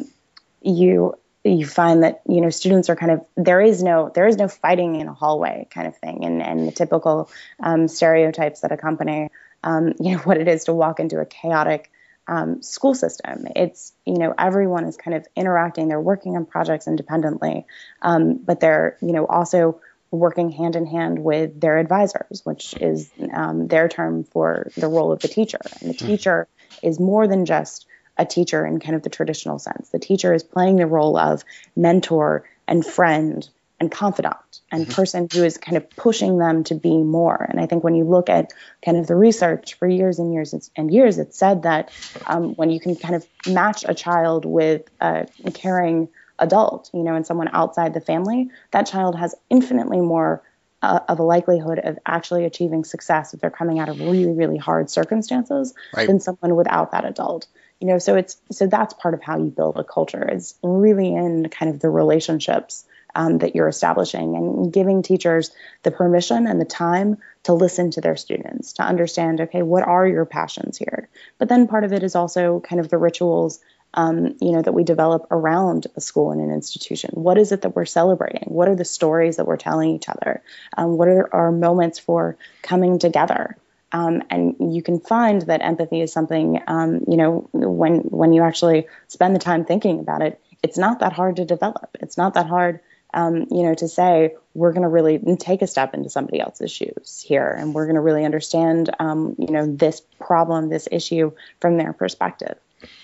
you 0.63 1.15
you 1.43 1.65
find 1.65 2.03
that 2.03 2.21
you 2.27 2.41
know 2.41 2.49
students 2.49 2.89
are 2.89 2.95
kind 2.95 3.11
of 3.11 3.25
there 3.35 3.61
is 3.61 3.81
no 3.81 4.11
there 4.13 4.27
is 4.27 4.37
no 4.37 4.47
fighting 4.47 4.95
in 4.95 5.07
a 5.07 5.13
hallway 5.13 5.67
kind 5.71 5.87
of 5.87 5.97
thing 5.97 6.23
and 6.23 6.41
and 6.41 6.67
the 6.67 6.71
typical 6.71 7.29
um, 7.59 7.87
stereotypes 7.87 8.61
that 8.61 8.71
accompany 8.71 9.29
um, 9.63 9.93
you 9.99 10.13
know 10.13 10.19
what 10.19 10.37
it 10.37 10.47
is 10.47 10.65
to 10.65 10.73
walk 10.73 10.99
into 10.99 11.19
a 11.19 11.25
chaotic 11.25 11.90
um, 12.27 12.61
school 12.61 12.93
system 12.93 13.47
it's 13.55 13.93
you 14.05 14.17
know 14.17 14.33
everyone 14.37 14.85
is 14.85 14.97
kind 14.97 15.15
of 15.15 15.27
interacting 15.35 15.87
they're 15.87 15.99
working 15.99 16.35
on 16.35 16.45
projects 16.45 16.87
independently 16.87 17.65
um, 18.01 18.35
but 18.35 18.59
they're 18.59 18.97
you 19.01 19.11
know 19.11 19.25
also 19.25 19.81
working 20.11 20.49
hand 20.49 20.75
in 20.75 20.85
hand 20.85 21.19
with 21.19 21.59
their 21.59 21.77
advisors 21.77 22.41
which 22.43 22.73
is 22.79 23.09
um, 23.33 23.67
their 23.67 23.87
term 23.87 24.23
for 24.23 24.69
the 24.77 24.87
role 24.87 25.11
of 25.11 25.19
the 25.19 25.27
teacher 25.27 25.59
and 25.81 25.93
the 25.93 25.97
hmm. 25.97 26.05
teacher 26.05 26.47
is 26.83 26.99
more 26.99 27.27
than 27.27 27.45
just 27.45 27.85
a 28.17 28.25
teacher 28.25 28.65
in 28.65 28.79
kind 28.79 28.95
of 28.95 29.03
the 29.03 29.09
traditional 29.09 29.59
sense. 29.59 29.89
The 29.89 29.99
teacher 29.99 30.33
is 30.33 30.43
playing 30.43 30.77
the 30.77 30.85
role 30.85 31.17
of 31.17 31.43
mentor 31.75 32.47
and 32.67 32.85
friend 32.85 33.47
and 33.81 33.91
confidant 33.91 34.61
and 34.71 34.83
mm-hmm. 34.83 34.93
person 34.93 35.27
who 35.33 35.43
is 35.43 35.57
kind 35.57 35.75
of 35.75 35.89
pushing 35.89 36.37
them 36.37 36.63
to 36.63 36.75
be 36.75 36.95
more. 36.95 37.47
And 37.49 37.59
I 37.59 37.65
think 37.65 37.83
when 37.83 37.95
you 37.95 38.03
look 38.03 38.29
at 38.29 38.53
kind 38.85 38.95
of 38.95 39.07
the 39.07 39.15
research 39.15 39.73
for 39.73 39.87
years 39.87 40.19
and 40.19 40.31
years 40.31 40.69
and 40.75 40.93
years, 40.93 41.17
it 41.17 41.33
said 41.33 41.63
that 41.63 41.91
um, 42.27 42.53
when 42.53 42.69
you 42.69 42.79
can 42.79 42.95
kind 42.95 43.15
of 43.15 43.25
match 43.47 43.83
a 43.87 43.95
child 43.95 44.45
with 44.45 44.83
a 45.01 45.25
caring 45.55 46.09
adult, 46.37 46.91
you 46.93 47.01
know, 47.01 47.15
and 47.15 47.25
someone 47.25 47.49
outside 47.51 47.95
the 47.95 48.01
family, 48.01 48.51
that 48.69 48.85
child 48.85 49.17
has 49.17 49.33
infinitely 49.49 49.99
more 49.99 50.43
uh, 50.83 50.99
of 51.09 51.17
a 51.17 51.23
likelihood 51.23 51.79
of 51.79 51.97
actually 52.05 52.45
achieving 52.45 52.83
success 52.83 53.33
if 53.33 53.41
they're 53.41 53.49
coming 53.49 53.79
out 53.79 53.89
of 53.89 53.99
really, 53.99 54.31
really 54.31 54.57
hard 54.57 54.91
circumstances 54.91 55.73
right. 55.97 56.05
than 56.05 56.19
someone 56.19 56.55
without 56.55 56.91
that 56.91 57.03
adult 57.03 57.47
you 57.79 57.87
know 57.87 57.97
so 57.97 58.15
it's 58.15 58.37
so 58.51 58.67
that's 58.67 58.93
part 58.93 59.13
of 59.13 59.21
how 59.21 59.37
you 59.37 59.49
build 59.49 59.75
a 59.75 59.83
culture 59.83 60.29
is 60.31 60.55
really 60.61 61.13
in 61.13 61.49
kind 61.49 61.73
of 61.73 61.81
the 61.81 61.89
relationships 61.89 62.85
um, 63.15 63.39
that 63.39 63.55
you're 63.55 63.67
establishing 63.67 64.35
and 64.35 64.71
giving 64.71 65.01
teachers 65.01 65.51
the 65.83 65.91
permission 65.91 66.47
and 66.47 66.59
the 66.59 66.65
time 66.65 67.17
to 67.43 67.53
listen 67.53 67.91
to 67.91 68.01
their 68.01 68.15
students 68.15 68.73
to 68.73 68.83
understand 68.83 69.41
okay 69.41 69.61
what 69.61 69.83
are 69.83 70.07
your 70.07 70.25
passions 70.25 70.77
here? 70.77 71.09
But 71.37 71.49
then 71.49 71.67
part 71.67 71.83
of 71.83 71.93
it 71.93 72.03
is 72.03 72.15
also 72.15 72.59
kind 72.59 72.79
of 72.79 72.89
the 72.89 72.97
rituals 72.97 73.59
um, 73.93 74.37
you 74.39 74.51
know 74.51 74.61
that 74.61 74.73
we 74.73 74.83
develop 74.83 75.27
around 75.31 75.87
a 75.95 76.01
school 76.01 76.31
and 76.31 76.41
an 76.41 76.51
institution. 76.51 77.11
What 77.13 77.37
is 77.37 77.51
it 77.51 77.61
that 77.63 77.75
we're 77.75 77.85
celebrating? 77.85 78.45
What 78.47 78.69
are 78.69 78.75
the 78.75 78.85
stories 78.85 79.37
that 79.37 79.45
we're 79.45 79.57
telling 79.57 79.91
each 79.91 80.07
other? 80.07 80.41
Um, 80.77 80.97
what 80.97 81.07
are 81.07 81.33
our 81.33 81.51
moments 81.51 81.99
for 81.99 82.37
coming 82.61 82.99
together? 82.99 83.57
Um, 83.91 84.23
and 84.29 84.73
you 84.73 84.81
can 84.81 84.99
find 84.99 85.41
that 85.43 85.61
empathy 85.61 86.01
is 86.01 86.13
something, 86.13 86.61
um, 86.67 87.03
you 87.07 87.17
know, 87.17 87.49
when 87.51 87.99
when 87.99 88.31
you 88.31 88.43
actually 88.43 88.87
spend 89.07 89.35
the 89.35 89.39
time 89.39 89.65
thinking 89.65 89.99
about 89.99 90.21
it, 90.21 90.39
it's 90.63 90.77
not 90.77 90.99
that 90.99 91.13
hard 91.13 91.37
to 91.37 91.45
develop. 91.45 91.97
It's 91.99 92.17
not 92.17 92.35
that 92.35 92.47
hard, 92.47 92.79
um, 93.13 93.47
you 93.51 93.63
know, 93.63 93.73
to 93.75 93.87
say 93.87 94.35
we're 94.53 94.71
going 94.71 94.83
to 94.83 94.87
really 94.87 95.19
take 95.37 95.61
a 95.61 95.67
step 95.67 95.93
into 95.93 96.09
somebody 96.09 96.39
else's 96.39 96.71
shoes 96.71 97.23
here, 97.25 97.49
and 97.49 97.73
we're 97.73 97.85
going 97.85 97.95
to 97.95 98.01
really 98.01 98.25
understand, 98.25 98.89
um, 98.99 99.35
you 99.37 99.51
know, 99.51 99.65
this 99.65 100.01
problem, 100.19 100.69
this 100.69 100.87
issue 100.91 101.31
from 101.59 101.77
their 101.77 101.93
perspective. 101.93 102.57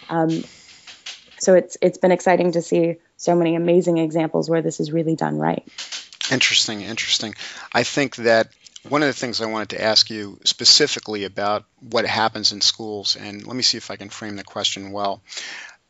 Um, 0.10 0.44
so 1.40 1.54
it's 1.54 1.78
it's 1.82 1.98
been 1.98 2.12
exciting 2.12 2.54
to 2.54 2.62
see 2.62 2.98
so 3.16 3.36
many 3.36 3.56
amazing 3.56 3.98
examples 3.98 4.50
where 4.50 4.62
this 4.62 4.80
is 4.80 4.92
really 4.92 5.16
done 5.16 5.38
right. 5.38 5.68
Interesting, 6.32 6.82
interesting. 6.82 7.36
I 7.72 7.84
think 7.84 8.16
that 8.18 8.50
one 8.90 9.02
of 9.02 9.08
the 9.08 9.14
things 9.14 9.42
I 9.42 9.46
wanted 9.48 9.70
to 9.70 9.84
ask 9.84 10.10
you 10.10 10.40
specifically 10.44 11.24
about 11.26 11.66
what 11.80 12.06
happens 12.06 12.52
in 12.52 12.62
schools, 12.62 13.16
and 13.16 13.46
let 13.46 13.56
me 13.56 13.64
see 13.64 13.78
if 13.78 13.92
I 13.92 13.96
can 13.96 14.10
frame 14.10 14.36
the 14.36 14.44
question 14.44 14.92
well. 14.92 15.22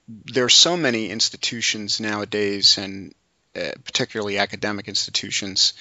There 0.08 0.46
are 0.46 0.50
so 0.50 0.78
many 0.78 1.10
institutions 1.10 2.00
nowadays, 2.00 2.78
and 2.78 3.14
uh, 3.56 3.72
particularly 3.84 4.38
academic 4.38 4.88
institutions, 4.88 5.74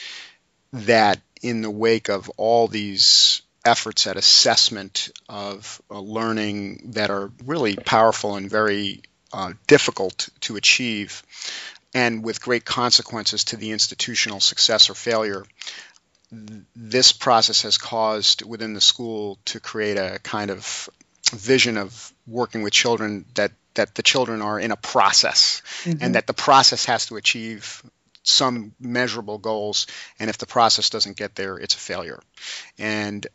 that 0.72 1.20
in 1.42 1.62
the 1.62 1.70
wake 1.70 2.08
of 2.08 2.30
all 2.36 2.68
these 2.68 3.42
efforts 3.64 4.06
at 4.06 4.16
assessment 4.16 5.10
of 5.28 5.82
uh, 5.90 5.98
learning 5.98 6.92
that 6.94 7.10
are 7.10 7.32
really 7.44 7.76
powerful 7.76 8.36
and 8.36 8.48
very 8.48 9.02
uh, 9.32 9.52
difficult 9.66 10.28
to 10.40 10.56
achieve, 10.56 11.22
and 11.94 12.22
with 12.22 12.40
great 12.40 12.64
consequences 12.64 13.44
to 13.44 13.56
the 13.56 13.72
institutional 13.72 14.40
success 14.40 14.88
or 14.88 14.94
failure, 14.94 15.44
this 16.74 17.12
process 17.12 17.62
has 17.62 17.78
caused 17.78 18.44
within 18.44 18.74
the 18.74 18.80
school 18.80 19.38
to 19.46 19.60
create 19.60 19.96
a 19.96 20.18
kind 20.22 20.50
of 20.50 20.88
vision 21.32 21.76
of 21.76 22.12
working 22.26 22.62
with 22.62 22.72
children 22.72 23.24
that 23.34 23.52
that 23.76 23.94
the 23.94 24.02
children 24.02 24.42
are 24.42 24.58
in 24.58 24.70
a 24.70 24.76
process 24.76 25.62
mm-hmm. 25.84 26.02
and 26.02 26.14
that 26.14 26.26
the 26.26 26.34
process 26.34 26.84
has 26.84 27.06
to 27.06 27.16
achieve 27.16 27.82
some 28.22 28.74
measurable 28.80 29.38
goals 29.38 29.86
and 30.18 30.28
if 30.28 30.38
the 30.38 30.46
process 30.46 30.90
doesn't 30.90 31.16
get 31.16 31.34
there 31.36 31.56
it's 31.56 31.74
a 31.74 31.78
failure 31.78 32.20
and 32.78 33.26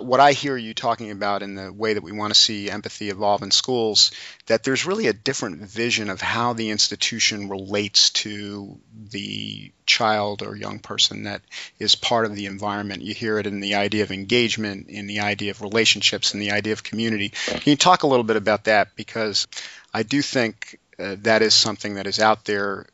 what 0.00 0.18
I 0.18 0.32
hear 0.32 0.56
you 0.56 0.74
talking 0.74 1.12
about 1.12 1.42
in 1.42 1.54
the 1.54 1.72
way 1.72 1.94
that 1.94 2.02
we 2.02 2.10
want 2.10 2.34
to 2.34 2.40
see 2.40 2.70
empathy 2.70 3.08
evolve 3.08 3.42
in 3.42 3.52
schools, 3.52 4.10
that 4.46 4.64
there's 4.64 4.84
really 4.84 5.06
a 5.06 5.12
different 5.12 5.62
vision 5.62 6.10
of 6.10 6.20
how 6.20 6.54
the 6.54 6.70
institution 6.70 7.48
relates 7.48 8.10
to 8.10 8.80
the 9.10 9.72
child 9.86 10.42
or 10.42 10.56
young 10.56 10.80
person 10.80 11.24
that 11.24 11.42
is 11.78 11.94
part 11.94 12.26
of 12.26 12.34
the 12.34 12.46
environment. 12.46 13.02
You 13.02 13.14
hear 13.14 13.38
it 13.38 13.46
in 13.46 13.60
the 13.60 13.76
idea 13.76 14.02
of 14.02 14.10
engagement, 14.10 14.88
in 14.88 15.06
the 15.06 15.20
idea 15.20 15.52
of 15.52 15.62
relationships, 15.62 16.34
in 16.34 16.40
the 16.40 16.50
idea 16.50 16.72
of 16.72 16.82
community. 16.82 17.28
Can 17.46 17.62
you 17.64 17.76
talk 17.76 18.02
a 18.02 18.08
little 18.08 18.24
bit 18.24 18.36
about 18.36 18.64
that? 18.64 18.96
Because 18.96 19.46
I 19.94 20.02
do 20.02 20.20
think 20.20 20.80
uh, 20.98 21.16
that 21.20 21.42
is 21.42 21.54
something 21.54 21.94
that 21.94 22.08
is 22.08 22.18
out 22.18 22.44
there 22.44 22.86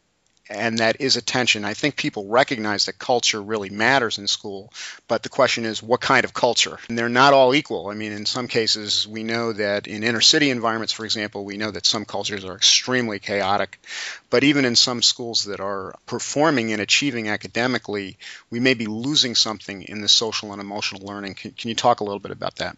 and 0.53 0.79
that 0.79 1.01
is 1.01 1.17
attention. 1.17 1.65
I 1.65 1.75
think 1.75 1.97
people 1.97 2.27
recognize 2.27 2.87
that 2.87 2.99
culture 2.99 3.41
really 3.41 3.71
matters 3.71 4.19
in 4.19 4.27
school, 4.27 4.73
but 5.09 5.23
the 5.23 5.29
question 5.29 5.65
is 5.65 5.83
what 5.83 6.01
kind 6.01 6.25
of 6.25 6.35
culture? 6.35 6.79
And 6.88 6.99
they're 6.99 7.09
not 7.09 7.33
all 7.33 7.55
equal. 7.55 7.88
I 7.88 7.95
mean, 7.95 8.12
in 8.12 8.27
some 8.27 8.49
cases, 8.49 9.07
we 9.09 9.23
know 9.23 9.53
that 9.53 9.87
in 9.87 10.03
inner 10.03 10.21
city 10.21 10.51
environments, 10.51 10.93
for 10.93 11.05
example, 11.05 11.45
we 11.45 11.57
know 11.57 11.71
that 11.71 11.87
some 11.87 12.05
cultures 12.05 12.45
are 12.45 12.55
extremely 12.55 13.19
chaotic. 13.19 13.81
But 14.31 14.45
even 14.45 14.65
in 14.65 14.77
some 14.77 15.03
schools 15.03 15.45
that 15.45 15.61
are 15.61 15.95
performing 16.07 16.73
and 16.73 16.81
achieving 16.81 17.29
academically, 17.29 18.19
we 18.51 18.61
may 18.61 18.75
be 18.75 18.87
losing 18.87 19.35
something 19.35 19.83
in 19.83 20.01
the 20.01 20.09
social 20.09 20.53
and 20.53 20.61
emotional 20.61 21.07
learning. 21.07 21.35
Can, 21.35 21.51
can 21.53 21.69
you 21.69 21.75
talk 21.75 22.01
a 22.01 22.05
little 22.05 22.21
bit 22.21 22.33
about 22.33 22.57
that? 22.57 22.77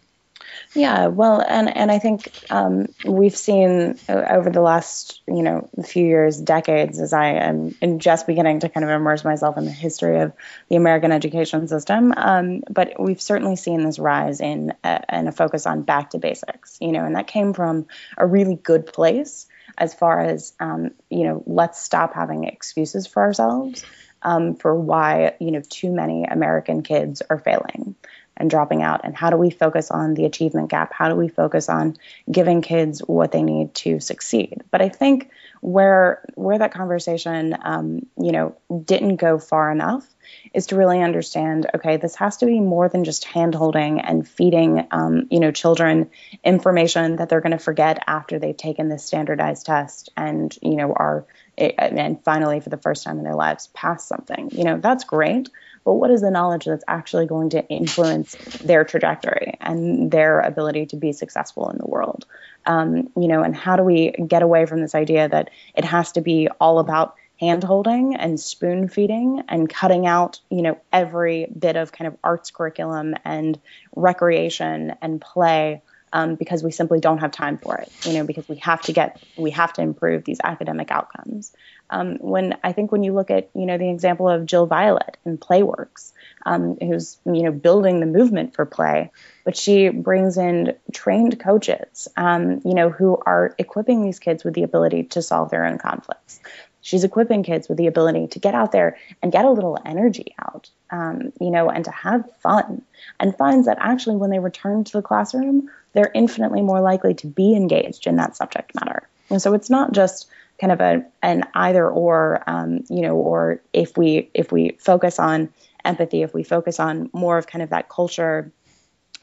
Yeah, 0.73 1.07
well, 1.07 1.41
and 1.41 1.75
and 1.75 1.91
I 1.91 1.99
think 1.99 2.31
um, 2.49 2.87
we've 3.05 3.35
seen 3.35 3.97
over 4.09 4.49
the 4.49 4.61
last 4.61 5.21
you 5.27 5.41
know 5.41 5.69
few 5.85 6.05
years, 6.05 6.39
decades, 6.39 6.99
as 6.99 7.13
I 7.13 7.27
am 7.33 7.73
just 7.99 8.27
beginning 8.27 8.59
to 8.61 8.69
kind 8.69 8.83
of 8.83 8.89
immerse 8.89 9.23
myself 9.23 9.57
in 9.57 9.65
the 9.65 9.71
history 9.71 10.19
of 10.19 10.33
the 10.69 10.75
American 10.75 11.11
education 11.11 11.67
system. 11.67 12.13
Um, 12.15 12.63
but 12.69 12.99
we've 12.99 13.21
certainly 13.21 13.55
seen 13.55 13.83
this 13.83 13.99
rise 13.99 14.41
in 14.41 14.73
a, 14.83 15.01
in 15.11 15.27
a 15.27 15.31
focus 15.31 15.65
on 15.65 15.83
back 15.83 16.09
to 16.11 16.17
basics, 16.17 16.77
you 16.81 16.91
know, 16.91 17.05
and 17.05 17.15
that 17.15 17.27
came 17.27 17.53
from 17.53 17.85
a 18.17 18.25
really 18.25 18.55
good 18.55 18.85
place. 18.85 19.47
as 19.77 19.93
far 19.93 20.19
as 20.21 20.53
um, 20.59 20.91
you 21.09 21.23
know 21.25 21.43
let's 21.45 21.81
stop 21.81 22.13
having 22.13 22.45
excuses 22.45 23.07
for 23.07 23.23
ourselves 23.23 23.83
um, 24.21 24.55
for 24.55 24.73
why 24.75 25.35
you 25.39 25.51
know 25.51 25.61
too 25.67 25.91
many 25.91 26.23
american 26.23 26.81
kids 26.83 27.21
are 27.29 27.37
failing 27.39 27.95
and 28.37 28.49
dropping 28.49 28.81
out? 28.81 29.01
And 29.03 29.15
how 29.15 29.29
do 29.29 29.37
we 29.37 29.49
focus 29.49 29.91
on 29.91 30.13
the 30.13 30.25
achievement 30.25 30.69
gap? 30.69 30.93
How 30.93 31.09
do 31.09 31.15
we 31.15 31.27
focus 31.27 31.69
on 31.69 31.97
giving 32.31 32.61
kids 32.61 32.99
what 32.99 33.31
they 33.31 33.43
need 33.43 33.73
to 33.75 33.99
succeed? 33.99 34.63
But 34.71 34.81
i 34.81 34.89
think 34.89 35.29
where 35.61 36.23
where 36.35 36.59
that 36.59 36.71
conversation 36.71 37.57
um, 37.63 38.05
you 38.19 38.31
know 38.31 38.55
didn't 38.83 39.15
go 39.15 39.39
far 39.39 39.71
enough 39.71 40.05
is 40.53 40.67
to 40.67 40.75
really 40.75 41.01
understand 41.01 41.67
okay 41.73 41.97
this 41.97 42.15
has 42.15 42.37
to 42.37 42.45
be 42.45 42.59
more 42.59 42.87
than 42.87 43.03
just 43.03 43.25
hand 43.25 43.55
holding 43.55 43.99
and 43.99 44.27
feeding 44.27 44.87
um, 44.91 45.27
you 45.31 45.39
know 45.39 45.51
children 45.51 46.09
information 46.43 47.15
that 47.15 47.29
they're 47.29 47.41
going 47.41 47.51
to 47.51 47.57
forget 47.57 48.03
after 48.05 48.37
they've 48.37 48.57
taken 48.57 48.89
this 48.89 49.03
standardized 49.03 49.65
test 49.65 50.09
and 50.15 50.55
you 50.61 50.75
know 50.75 50.93
are 50.93 51.25
and 51.57 52.23
finally 52.23 52.59
for 52.59 52.69
the 52.69 52.77
first 52.77 53.03
time 53.03 53.17
in 53.17 53.23
their 53.23 53.35
lives 53.35 53.67
pass 53.67 54.05
something. 54.05 54.49
You 54.51 54.65
know 54.65 54.77
that's 54.77 55.03
great 55.03 55.49
but 55.85 55.93
what 55.93 56.11
is 56.11 56.21
the 56.21 56.31
knowledge 56.31 56.65
that's 56.65 56.83
actually 56.87 57.27
going 57.27 57.51
to 57.51 57.65
influence 57.69 58.35
their 58.63 58.83
trajectory 58.83 59.57
and 59.61 60.11
their 60.11 60.41
ability 60.41 60.87
to 60.87 60.97
be 60.97 61.13
successful 61.13 61.69
in 61.69 61.77
the 61.77 61.85
world? 61.85 62.25
Um, 62.65 63.09
you 63.15 63.27
know 63.27 63.43
and 63.43 63.55
how 63.55 63.75
do 63.75 63.83
we 63.83 64.11
get 64.11 64.41
away 64.41 64.65
from 64.65 64.81
this 64.81 64.95
idea 64.95 65.29
that 65.29 65.51
it 65.75 65.85
has 65.85 66.11
to 66.13 66.21
be 66.21 66.49
all 66.59 66.79
about 66.79 67.15
hand 67.39 67.63
holding 67.63 68.15
and 68.15 68.39
spoon 68.39 68.87
feeding 68.87 69.43
and 69.47 69.69
cutting 69.69 70.07
out 70.07 70.39
you 70.49 70.61
know 70.61 70.79
every 70.91 71.47
bit 71.57 71.75
of 71.75 71.91
kind 71.91 72.07
of 72.07 72.17
arts 72.23 72.49
curriculum 72.51 73.13
and 73.23 73.59
recreation 73.95 74.95
and 75.01 75.21
play 75.21 75.81
um, 76.15 76.35
because 76.35 76.63
we 76.63 76.71
simply 76.71 76.99
don't 76.99 77.19
have 77.19 77.31
time 77.31 77.57
for 77.57 77.77
it 77.77 77.91
you 78.03 78.13
know 78.13 78.25
because 78.25 78.47
we 78.47 78.55
have 78.57 78.81
to 78.81 78.93
get 78.93 79.21
we 79.37 79.51
have 79.51 79.73
to 79.73 79.81
improve 79.81 80.23
these 80.23 80.39
academic 80.43 80.89
outcomes 80.89 81.51
um, 81.89 82.17
when 82.19 82.57
I 82.63 82.71
think 82.71 82.91
when 82.91 83.03
you 83.03 83.13
look 83.13 83.29
at 83.29 83.49
you 83.53 83.65
know 83.65 83.77
the 83.77 83.89
example 83.89 84.27
of 84.27 84.45
Jill 84.45 84.67
Vialet 84.67 85.15
in 85.25 85.37
Playworks, 85.37 86.13
um, 86.45 86.77
who's 86.79 87.17
you 87.25 87.43
know 87.43 87.51
building 87.51 87.99
the 87.99 88.05
movement 88.05 88.55
for 88.55 88.65
play, 88.65 89.11
but 89.43 89.55
she 89.55 89.89
brings 89.89 90.37
in 90.37 90.75
trained 90.91 91.39
coaches, 91.39 92.07
um, 92.17 92.61
you 92.65 92.73
know, 92.73 92.89
who 92.89 93.17
are 93.23 93.53
equipping 93.57 94.03
these 94.03 94.19
kids 94.19 94.43
with 94.43 94.55
the 94.55 94.63
ability 94.63 95.03
to 95.03 95.21
solve 95.21 95.51
their 95.51 95.65
own 95.65 95.77
conflicts. 95.77 96.39
She's 96.85 97.03
equipping 97.03 97.41
kids 97.41 97.67
with 97.67 97.79
the 97.79 97.87
ability 97.87 98.27
to 98.27 98.39
get 98.39 98.53
out 98.53 98.71
there 98.71 98.95
and 99.23 99.31
get 99.31 99.43
a 99.43 99.49
little 99.49 99.79
energy 99.83 100.35
out, 100.39 100.69
um, 100.91 101.33
you 101.41 101.49
know, 101.49 101.67
and 101.67 101.83
to 101.85 101.89
have 101.89 102.31
fun, 102.41 102.83
and 103.19 103.35
finds 103.35 103.65
that 103.65 103.79
actually 103.81 104.17
when 104.17 104.29
they 104.29 104.37
return 104.37 104.83
to 104.83 104.91
the 104.91 105.01
classroom, 105.01 105.71
they're 105.93 106.11
infinitely 106.13 106.61
more 106.61 106.81
likely 106.81 107.15
to 107.15 107.25
be 107.25 107.55
engaged 107.55 108.05
in 108.05 108.17
that 108.17 108.37
subject 108.37 108.75
matter. 108.75 109.09
And 109.31 109.41
so 109.41 109.55
it's 109.55 109.71
not 109.71 109.93
just 109.93 110.29
kind 110.61 110.71
of 110.71 110.79
a 110.79 111.03
an 111.23 111.45
either 111.55 111.89
or 111.89 112.43
um, 112.45 112.83
you 112.87 113.01
know 113.01 113.15
or 113.15 113.61
if 113.73 113.97
we 113.97 114.29
if 114.35 114.51
we 114.51 114.77
focus 114.77 115.17
on 115.17 115.49
empathy 115.83 116.21
if 116.21 116.35
we 116.35 116.43
focus 116.43 116.79
on 116.79 117.09
more 117.13 117.39
of 117.39 117.47
kind 117.47 117.63
of 117.63 117.71
that 117.71 117.89
culture 117.89 118.51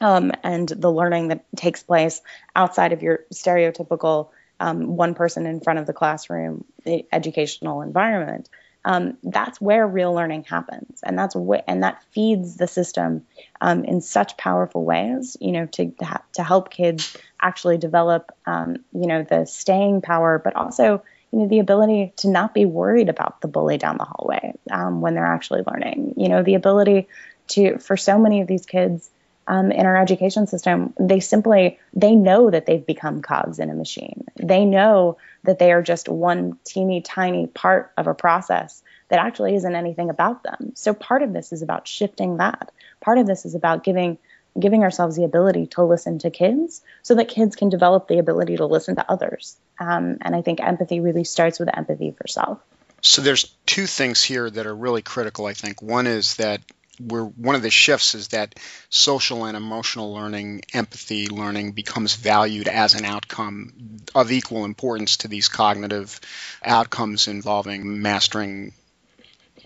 um, 0.01 0.33
and 0.43 0.67
the 0.67 0.91
learning 0.91 1.29
that 1.29 1.45
takes 1.55 1.81
place 1.81 2.21
outside 2.57 2.91
of 2.91 3.01
your 3.01 3.21
stereotypical 3.33 4.31
um, 4.59 4.95
one 4.95 5.13
person 5.13 5.45
in 5.45 5.59
front 5.59 5.79
of 5.79 5.85
the 5.85 5.93
classroom 5.93 6.63
the 6.85 7.05
educational 7.11 7.81
environment 7.81 8.49
um, 8.85 9.17
that's 9.23 9.61
where 9.61 9.87
real 9.87 10.13
learning 10.13 10.43
happens. 10.43 10.99
And 11.03 11.17
that's 11.17 11.35
wh- 11.35 11.63
and 11.67 11.83
that 11.83 12.03
feeds 12.11 12.57
the 12.57 12.67
system 12.67 13.25
um, 13.61 13.85
in 13.85 14.01
such 14.01 14.37
powerful 14.37 14.83
ways 14.83 15.37
you 15.39 15.51
know 15.51 15.65
to 15.67 15.93
to 16.33 16.43
help 16.43 16.69
kids 16.69 17.15
actually 17.41 17.77
develop 17.77 18.31
um, 18.45 18.77
you 18.93 19.07
know 19.07 19.23
the 19.23 19.45
staying 19.45 20.01
power 20.01 20.39
but 20.43 20.55
also 20.55 21.03
you 21.31 21.39
know 21.39 21.47
the 21.47 21.59
ability 21.59 22.13
to 22.17 22.29
not 22.29 22.53
be 22.53 22.65
worried 22.65 23.09
about 23.09 23.41
the 23.41 23.47
bully 23.47 23.77
down 23.77 23.97
the 23.97 24.05
hallway 24.05 24.53
um, 24.71 25.01
when 25.01 25.15
they're 25.15 25.25
actually 25.25 25.63
learning. 25.65 26.15
You 26.17 26.29
know 26.29 26.43
the 26.43 26.55
ability 26.55 27.07
to 27.49 27.77
for 27.77 27.95
so 27.95 28.17
many 28.19 28.41
of 28.41 28.47
these 28.47 28.65
kids 28.65 29.09
um, 29.47 29.71
in 29.71 29.85
our 29.85 29.97
education 29.97 30.47
system 30.47 30.93
they 30.99 31.19
simply 31.19 31.79
they 31.93 32.15
know 32.15 32.49
that 32.49 32.65
they've 32.65 32.85
become 32.85 33.21
cogs 33.21 33.59
in 33.59 33.69
a 33.69 33.75
machine 33.75 34.25
they 34.35 34.65
know 34.65 35.17
that 35.43 35.59
they 35.59 35.71
are 35.71 35.81
just 35.81 36.07
one 36.07 36.57
teeny 36.63 37.01
tiny 37.01 37.47
part 37.47 37.91
of 37.97 38.07
a 38.07 38.13
process 38.13 38.81
that 39.09 39.19
actually 39.19 39.55
isn't 39.55 39.75
anything 39.75 40.09
about 40.09 40.43
them 40.43 40.71
so 40.75 40.93
part 40.93 41.21
of 41.21 41.33
this 41.33 41.51
is 41.51 41.61
about 41.61 41.87
shifting 41.87 42.37
that 42.37 42.71
part 43.01 43.17
of 43.17 43.27
this 43.27 43.45
is 43.45 43.55
about 43.55 43.83
giving 43.83 44.17
giving 44.59 44.83
ourselves 44.83 45.15
the 45.15 45.23
ability 45.23 45.67
to 45.67 45.83
listen 45.83 46.19
to 46.19 46.29
kids 46.29 46.81
so 47.01 47.15
that 47.15 47.27
kids 47.27 47.55
can 47.55 47.69
develop 47.69 48.07
the 48.07 48.19
ability 48.19 48.57
to 48.57 48.65
listen 48.65 48.95
to 48.95 49.11
others. 49.11 49.57
Um, 49.79 50.17
and 50.21 50.35
I 50.35 50.41
think 50.41 50.61
empathy 50.61 50.99
really 50.99 51.23
starts 51.23 51.59
with 51.59 51.75
empathy 51.75 52.11
for 52.11 52.27
self. 52.27 52.59
So 53.01 53.21
there's 53.21 53.53
two 53.65 53.85
things 53.85 54.23
here 54.23 54.49
that 54.49 54.65
are 54.65 54.75
really 54.75 55.01
critical, 55.01 55.45
I 55.45 55.53
think. 55.53 55.81
One 55.81 56.07
is 56.07 56.35
that 56.35 56.61
we're 56.99 57.23
one 57.23 57.55
of 57.55 57.61
the 57.61 57.69
shifts 57.69 58.15
is 58.15 58.29
that 58.29 58.55
social 58.89 59.45
and 59.45 59.57
emotional 59.57 60.13
learning, 60.13 60.61
empathy 60.73 61.27
learning 61.27 61.71
becomes 61.71 62.15
valued 62.15 62.67
as 62.67 62.93
an 62.93 63.05
outcome 63.05 63.97
of 64.13 64.31
equal 64.31 64.65
importance 64.65 65.17
to 65.17 65.27
these 65.27 65.47
cognitive 65.47 66.19
outcomes 66.63 67.27
involving 67.27 68.01
mastering 68.01 68.73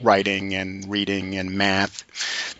writing 0.02 0.54
and 0.54 0.90
reading 0.90 1.36
and 1.36 1.52
math. 1.52 2.04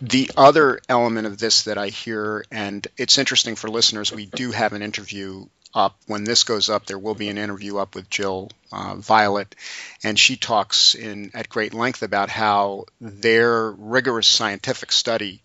The 0.00 0.30
other 0.36 0.80
element 0.88 1.26
of 1.26 1.38
this 1.38 1.64
that 1.64 1.78
I 1.78 1.88
hear, 1.88 2.44
and 2.50 2.86
it's 2.96 3.18
interesting 3.18 3.56
for 3.56 3.68
listeners, 3.68 4.12
we 4.12 4.26
do 4.26 4.50
have 4.50 4.72
an 4.72 4.82
interview 4.82 5.46
up. 5.78 5.96
When 6.06 6.24
this 6.24 6.44
goes 6.44 6.68
up, 6.68 6.86
there 6.86 6.98
will 6.98 7.14
be 7.14 7.28
an 7.28 7.38
interview 7.38 7.78
up 7.78 7.94
with 7.94 8.10
Jill 8.10 8.50
uh, 8.72 8.96
Vialet, 8.96 9.52
and 10.02 10.18
she 10.18 10.36
talks 10.36 10.94
in 10.94 11.30
at 11.34 11.48
great 11.48 11.72
length 11.72 12.02
about 12.02 12.28
how 12.28 12.84
their 13.00 13.70
rigorous 13.70 14.26
scientific 14.26 14.92
study 14.92 15.40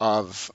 of 0.00 0.50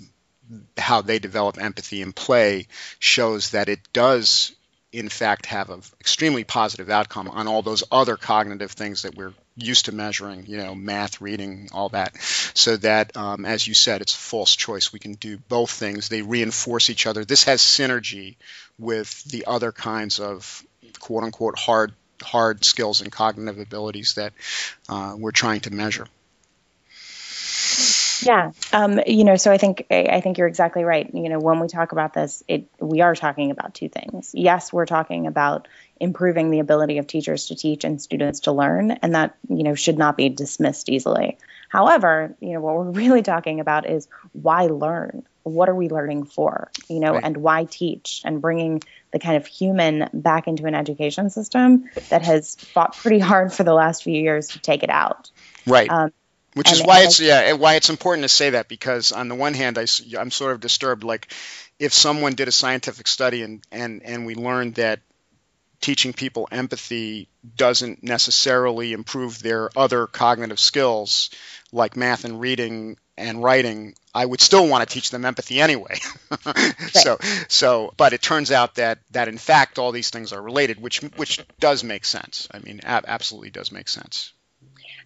how 0.78 1.02
they 1.02 1.20
develop 1.20 1.62
empathy 1.62 2.02
in 2.02 2.14
play 2.14 2.68
shows 3.00 3.52
that 3.52 3.68
it 3.68 3.80
does 3.92 4.54
in 4.94 5.10
fact 5.10 5.46
have 5.48 5.70
an 5.70 5.82
extremely 6.00 6.46
positive 6.46 6.90
outcome 6.90 7.28
on 7.28 7.48
all 7.48 7.62
those 7.62 7.84
other 7.92 8.16
cognitive 8.16 8.72
things 8.72 9.02
that 9.02 9.16
we're 9.16 9.34
used 9.58 9.86
to 9.86 9.92
measuring, 9.92 10.46
you 10.46 10.58
know, 10.58 10.76
math, 10.76 11.20
reading, 11.20 11.70
all 11.74 11.90
that. 11.90 12.16
So 12.54 12.78
that, 12.78 13.18
um, 13.18 13.46
as 13.46 13.68
you 13.68 13.74
said, 13.74 14.02
it's 14.02 14.14
a 14.14 14.18
false 14.18 14.56
choice. 14.56 14.94
We 14.94 15.00
can 15.00 15.14
do 15.14 15.38
both 15.38 15.72
things. 15.72 16.10
They 16.10 16.22
reinforce 16.22 16.90
each 16.90 17.08
other. 17.08 17.26
This 17.26 17.44
has 17.46 17.62
synergy 17.62 18.36
with 18.80 19.24
the 19.26 19.46
other 19.48 19.72
kinds 19.72 20.20
of 20.20 20.64
quote 21.00 21.24
unquote 21.24 21.58
hard 21.58 21.94
hard 22.22 22.66
skills 22.66 23.02
and 23.02 23.12
cognitive 23.12 23.60
abilities 23.60 24.16
that 24.16 24.34
uh, 24.90 25.16
we're 25.18 25.32
trying 25.32 25.62
to 25.62 25.72
measure. 25.72 26.08
Yeah, 28.26 28.52
um, 28.74 29.00
you 29.06 29.24
know, 29.24 29.36
so 29.36 29.52
I 29.52 29.58
think 29.58 29.86
I 29.92 30.22
think 30.22 30.38
you're 30.38 30.48
exactly 30.48 30.84
right. 30.84 31.10
You 31.14 31.30
know, 31.30 31.40
when 31.40 31.60
we 31.60 31.68
talk 31.68 31.92
about 31.92 32.14
this, 32.14 32.44
it 32.48 32.68
we 32.80 33.02
are 33.02 33.16
talking 33.16 33.52
about 33.52 33.74
two 33.74 33.90
things. 33.90 34.32
Yes, 34.34 34.74
we're 34.74 34.88
talking 34.88 35.28
about 35.28 35.68
improving 36.00 36.50
the 36.50 36.60
ability 36.60 36.98
of 36.98 37.08
teachers 37.08 37.48
to 37.48 37.56
teach 37.56 37.84
and 37.84 38.02
students 38.02 38.42
to 38.42 38.52
learn, 38.52 38.92
and 38.92 39.16
that 39.16 39.38
you 39.50 39.64
know 39.64 39.76
should 39.76 39.98
not 39.98 40.18
be 40.18 40.30
dismissed 40.30 40.90
easily. 40.90 41.38
However, 41.70 42.36
you 42.40 42.54
know, 42.54 42.62
what 42.62 42.76
we're 42.76 42.92
really 43.04 43.22
talking 43.22 43.60
about 43.60 43.88
is 43.88 44.08
why 44.34 44.66
learn. 44.66 45.26
What 45.48 45.70
are 45.70 45.76
we 45.76 45.90
learning 45.90 46.26
for? 46.26 46.72
You 46.90 47.00
know, 47.00 47.14
right. 47.14 47.24
and 47.24 47.38
why 47.38 47.66
teach 47.66 48.22
and 48.26 48.42
bringing 48.42 48.82
the 49.12 49.20
kind 49.20 49.38
of 49.38 49.46
human 49.46 50.10
back 50.14 50.48
into 50.48 50.66
an 50.66 50.76
education 50.76 51.30
system 51.30 51.90
that 52.10 52.24
has 52.24 52.56
fought 52.56 52.96
pretty 52.96 53.20
hard 53.20 53.54
for 53.54 53.64
the 53.64 53.74
last 53.74 54.04
few 54.04 54.20
years 54.20 54.50
to 54.50 54.60
take 54.60 54.84
it 54.84 54.90
out. 54.90 55.32
Right. 55.66 55.90
Um, 55.90 56.12
which 56.54 56.72
is 56.72 56.82
why 56.82 57.04
it's 57.04 57.20
yeah 57.20 57.54
why 57.54 57.76
it's 57.76 57.92
important 57.92 58.24
to 58.24 58.30
say 58.30 58.52
that 58.52 58.68
because 58.68 59.12
on 59.12 59.28
the 59.28 59.36
one 59.36 59.54
hand 59.54 59.78
I, 59.78 59.86
I'm 60.18 60.32
sort 60.32 60.54
of 60.54 60.60
disturbed 60.60 61.04
like 61.04 61.32
if 61.78 61.94
someone 61.94 62.34
did 62.34 62.48
a 62.48 62.52
scientific 62.52 63.08
study 63.08 63.44
and 63.44 63.64
and 63.72 64.02
and 64.04 64.26
we 64.26 64.34
learned 64.34 64.76
that 64.76 65.02
teaching 65.82 66.14
people 66.14 66.48
empathy 66.52 67.30
doesn't 67.56 68.04
necessarily 68.04 68.94
improve 68.94 69.40
their 69.42 69.70
other 69.78 70.08
cognitive 70.08 70.60
skills 70.60 71.30
like 71.72 71.96
math 71.96 72.26
and 72.26 72.42
reading 72.42 72.98
and 73.18 73.42
writing 73.42 73.94
i 74.14 74.26
would 74.26 74.42
still 74.42 74.68
want 74.68 74.88
to 74.88 74.94
teach 74.94 75.10
them 75.12 75.26
empathy 75.26 75.60
anyway 75.62 75.98
right. 76.46 76.76
so 76.92 77.18
so 77.48 77.94
but 77.98 78.14
it 78.14 78.22
turns 78.22 78.52
out 78.52 78.76
that 78.76 79.00
that 79.12 79.28
in 79.28 79.38
fact 79.38 79.80
all 79.80 79.92
these 79.92 80.10
things 80.10 80.34
are 80.34 80.42
related 80.42 80.82
which 80.82 81.02
which 81.16 81.46
does 81.60 81.84
make 81.84 82.06
sense 82.06 82.48
i 82.52 82.60
mean 82.60 82.80
ab- 82.84 83.06
absolutely 83.08 83.50
does 83.50 83.72
make 83.72 83.88
sense 83.88 84.34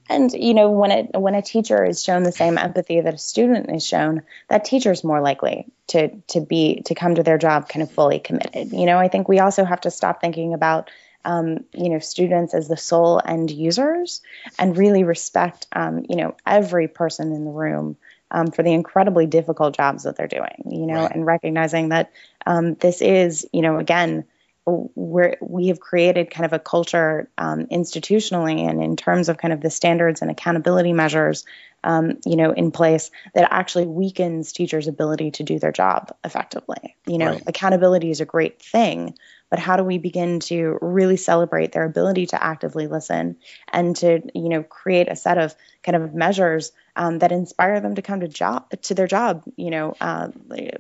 and 0.10 0.34
you 0.34 0.54
know, 0.54 0.70
when 0.72 0.92
it 0.92 1.10
when 1.14 1.36
a 1.36 1.42
teacher 1.42 1.86
is 1.86 2.04
shown 2.04 2.24
the 2.24 2.32
same 2.32 2.58
empathy 2.58 3.00
that 3.00 3.14
a 3.14 3.18
student 3.18 3.74
is 3.74 3.86
shown, 3.86 4.24
that 4.50 4.66
teacher 4.66 4.92
is 4.92 5.04
more 5.04 5.22
likely 5.22 5.68
to 5.88 6.10
to 6.30 6.42
be 6.42 6.82
to 6.86 6.96
come 6.96 7.16
to 7.16 7.24
their 7.24 7.38
job 7.38 7.70
kind 7.70 7.84
of 7.84 7.92
fully 7.92 8.20
committed. 8.20 8.74
You 8.74 8.86
know, 8.86 8.98
I 8.98 9.08
think 9.08 9.30
we 9.30 9.40
also 9.40 9.64
have 9.64 9.82
to 9.82 9.92
stop 9.92 10.20
thinking 10.20 10.54
about 10.54 10.90
um, 11.26 11.60
you 11.74 11.90
know 11.90 12.00
students 12.00 12.54
as 12.54 12.68
the 12.68 12.78
sole 12.78 13.22
end 13.24 13.52
users 13.52 14.22
and 14.58 14.78
really 14.78 15.04
respect 15.04 15.68
um, 15.74 16.06
you 16.10 16.16
know 16.16 16.36
every 16.46 16.88
person 16.88 17.32
in 17.34 17.46
the 17.46 17.52
room 17.52 17.98
um, 18.32 18.48
for 18.48 18.64
the 18.64 18.72
incredibly 18.72 19.26
difficult 19.26 19.76
jobs 19.76 20.04
that 20.04 20.16
they're 20.16 20.28
doing. 20.28 20.64
You 20.70 20.86
know, 20.88 21.04
right. 21.04 21.12
and 21.14 21.26
recognizing 21.26 21.90
that 21.90 22.12
um, 22.46 22.76
this 22.76 23.02
is 23.02 23.48
you 23.52 23.62
know 23.62 23.78
again 23.78 24.26
where 24.66 25.38
we 25.42 25.68
have 25.68 25.80
created 25.80 26.30
kind 26.30 26.46
of 26.46 26.54
a 26.54 26.60
culture 26.60 27.30
um, 27.38 27.66
institutionally 27.68 28.70
and 28.70 28.82
in 28.82 28.96
terms 28.96 29.28
of 29.28 29.38
kind 29.38 29.54
of 29.54 29.62
the 29.62 29.72
standards 29.72 30.22
and 30.22 30.30
accountability 30.30 30.94
measures 30.94 31.46
um, 31.84 32.20
you 32.26 32.36
know 32.36 32.52
in 32.52 32.72
place 32.72 33.10
that 33.34 33.52
actually 33.52 33.88
weakens 33.88 34.52
teachers 34.52 34.88
ability 34.88 35.32
to 35.32 35.44
do 35.44 35.58
their 35.58 35.72
job 35.72 36.16
effectively 36.24 36.96
you 37.08 37.18
know 37.18 37.32
right. 37.32 37.44
accountability 37.48 38.12
is 38.12 38.22
a 38.22 38.26
great 38.26 38.62
thing 38.62 39.16
but 39.52 39.60
how 39.60 39.76
do 39.76 39.84
we 39.84 40.00
begin 40.00 40.40
to 40.40 40.80
really 40.82 41.18
celebrate 41.18 41.74
their 41.74 41.84
ability 41.84 42.26
to 42.28 42.44
actively 42.44 42.88
listen 42.88 43.36
and 43.72 43.96
to 43.98 44.22
you 44.34 44.50
know 44.50 44.64
create 44.64 45.12
a 45.12 45.16
set 45.16 45.38
of 45.38 45.54
kind 45.84 45.96
of 45.96 46.16
measures 46.16 46.72
um, 46.96 47.20
that 47.20 47.32
inspire 47.32 47.80
them 47.80 47.96
to 47.96 48.02
come 48.02 48.22
to 48.22 48.28
job 48.28 48.70
to 48.82 48.96
their 48.96 49.08
job 49.08 49.44
you 49.58 49.70
know 49.70 49.94
uh, 50.02 50.30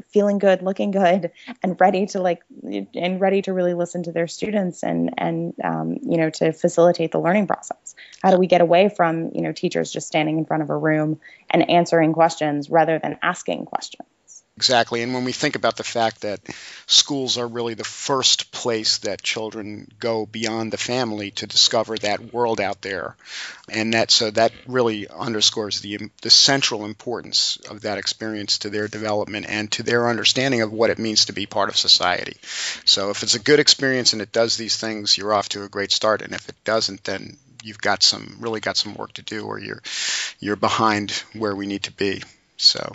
feeling 0.09 0.39
good 0.39 0.63
looking 0.63 0.91
good 0.91 1.31
and 1.61 1.79
ready 1.79 2.07
to 2.07 2.19
like 2.19 2.41
and 2.95 3.21
ready 3.21 3.41
to 3.43 3.53
really 3.53 3.73
listen 3.73 4.03
to 4.03 4.11
their 4.11 4.27
students 4.27 4.83
and 4.83 5.13
and 5.17 5.53
um, 5.63 5.97
you 6.01 6.17
know 6.17 6.29
to 6.29 6.51
facilitate 6.53 7.11
the 7.11 7.19
learning 7.19 7.45
process. 7.45 7.95
How 8.23 8.31
do 8.31 8.37
we 8.37 8.47
get 8.47 8.61
away 8.61 8.89
from 8.89 9.31
you 9.35 9.41
know 9.41 9.51
teachers 9.51 9.91
just 9.91 10.07
standing 10.07 10.39
in 10.39 10.45
front 10.45 10.63
of 10.63 10.69
a 10.69 10.77
room 10.77 11.19
and 11.49 11.69
answering 11.69 12.13
questions 12.13 12.69
rather 12.69 12.97
than 12.99 13.19
asking 13.21 13.65
questions 13.65 14.07
Exactly. 14.57 15.01
And 15.01 15.13
when 15.13 15.23
we 15.23 15.31
think 15.31 15.55
about 15.55 15.77
the 15.77 15.83
fact 15.83 16.21
that 16.21 16.39
schools 16.85 17.37
are 17.37 17.47
really 17.47 17.73
the 17.73 17.83
first 17.83 18.51
place 18.51 18.99
that 18.99 19.23
children 19.23 19.87
go 19.99 20.25
beyond 20.25 20.71
the 20.71 20.77
family 20.77 21.31
to 21.31 21.47
discover 21.47 21.97
that 21.97 22.33
world 22.33 22.59
out 22.61 22.81
there, 22.81 23.15
and 23.69 23.93
that 23.93 24.11
so 24.11 24.29
that 24.31 24.51
really 24.67 25.07
underscores 25.07 25.79
the 25.81 25.97
the 26.21 26.29
central 26.29 26.85
importance 26.85 27.57
of 27.69 27.81
that 27.81 27.97
experience 27.97 28.59
to 28.59 28.69
their 28.69 28.87
development 28.87 29.47
and 29.49 29.71
to 29.71 29.83
their 29.83 30.09
understanding 30.09 30.61
of 30.61 30.71
what 30.71 30.89
it 30.91 30.99
means 30.99 31.25
to 31.25 31.33
be 31.33 31.45
part 31.45 31.69
of 31.69 31.77
society. 31.77 32.37
So 32.85 33.09
if 33.09 33.23
it's 33.23 33.35
a 33.35 33.39
good 33.39 33.59
experience 33.59 34.13
and 34.13 34.21
it 34.21 34.31
does 34.33 34.57
these 34.57 34.77
things, 34.77 35.17
you're 35.17 35.33
off 35.33 35.49
to 35.49 35.63
a 35.63 35.69
great 35.69 35.91
start. 35.91 36.21
And 36.21 36.33
if 36.33 36.47
it 36.49 36.55
doesn't, 36.65 37.03
then 37.05 37.37
you've 37.63 37.81
got 37.81 38.03
some 38.03 38.35
really 38.39 38.59
got 38.59 38.77
some 38.77 38.93
work 38.95 39.13
to 39.13 39.21
do 39.23 39.45
or 39.45 39.59
you're 39.59 39.81
you're 40.39 40.55
behind 40.57 41.11
where 41.33 41.55
we 41.55 41.67
need 41.67 41.83
to 41.83 41.91
be. 41.93 42.21
So 42.57 42.93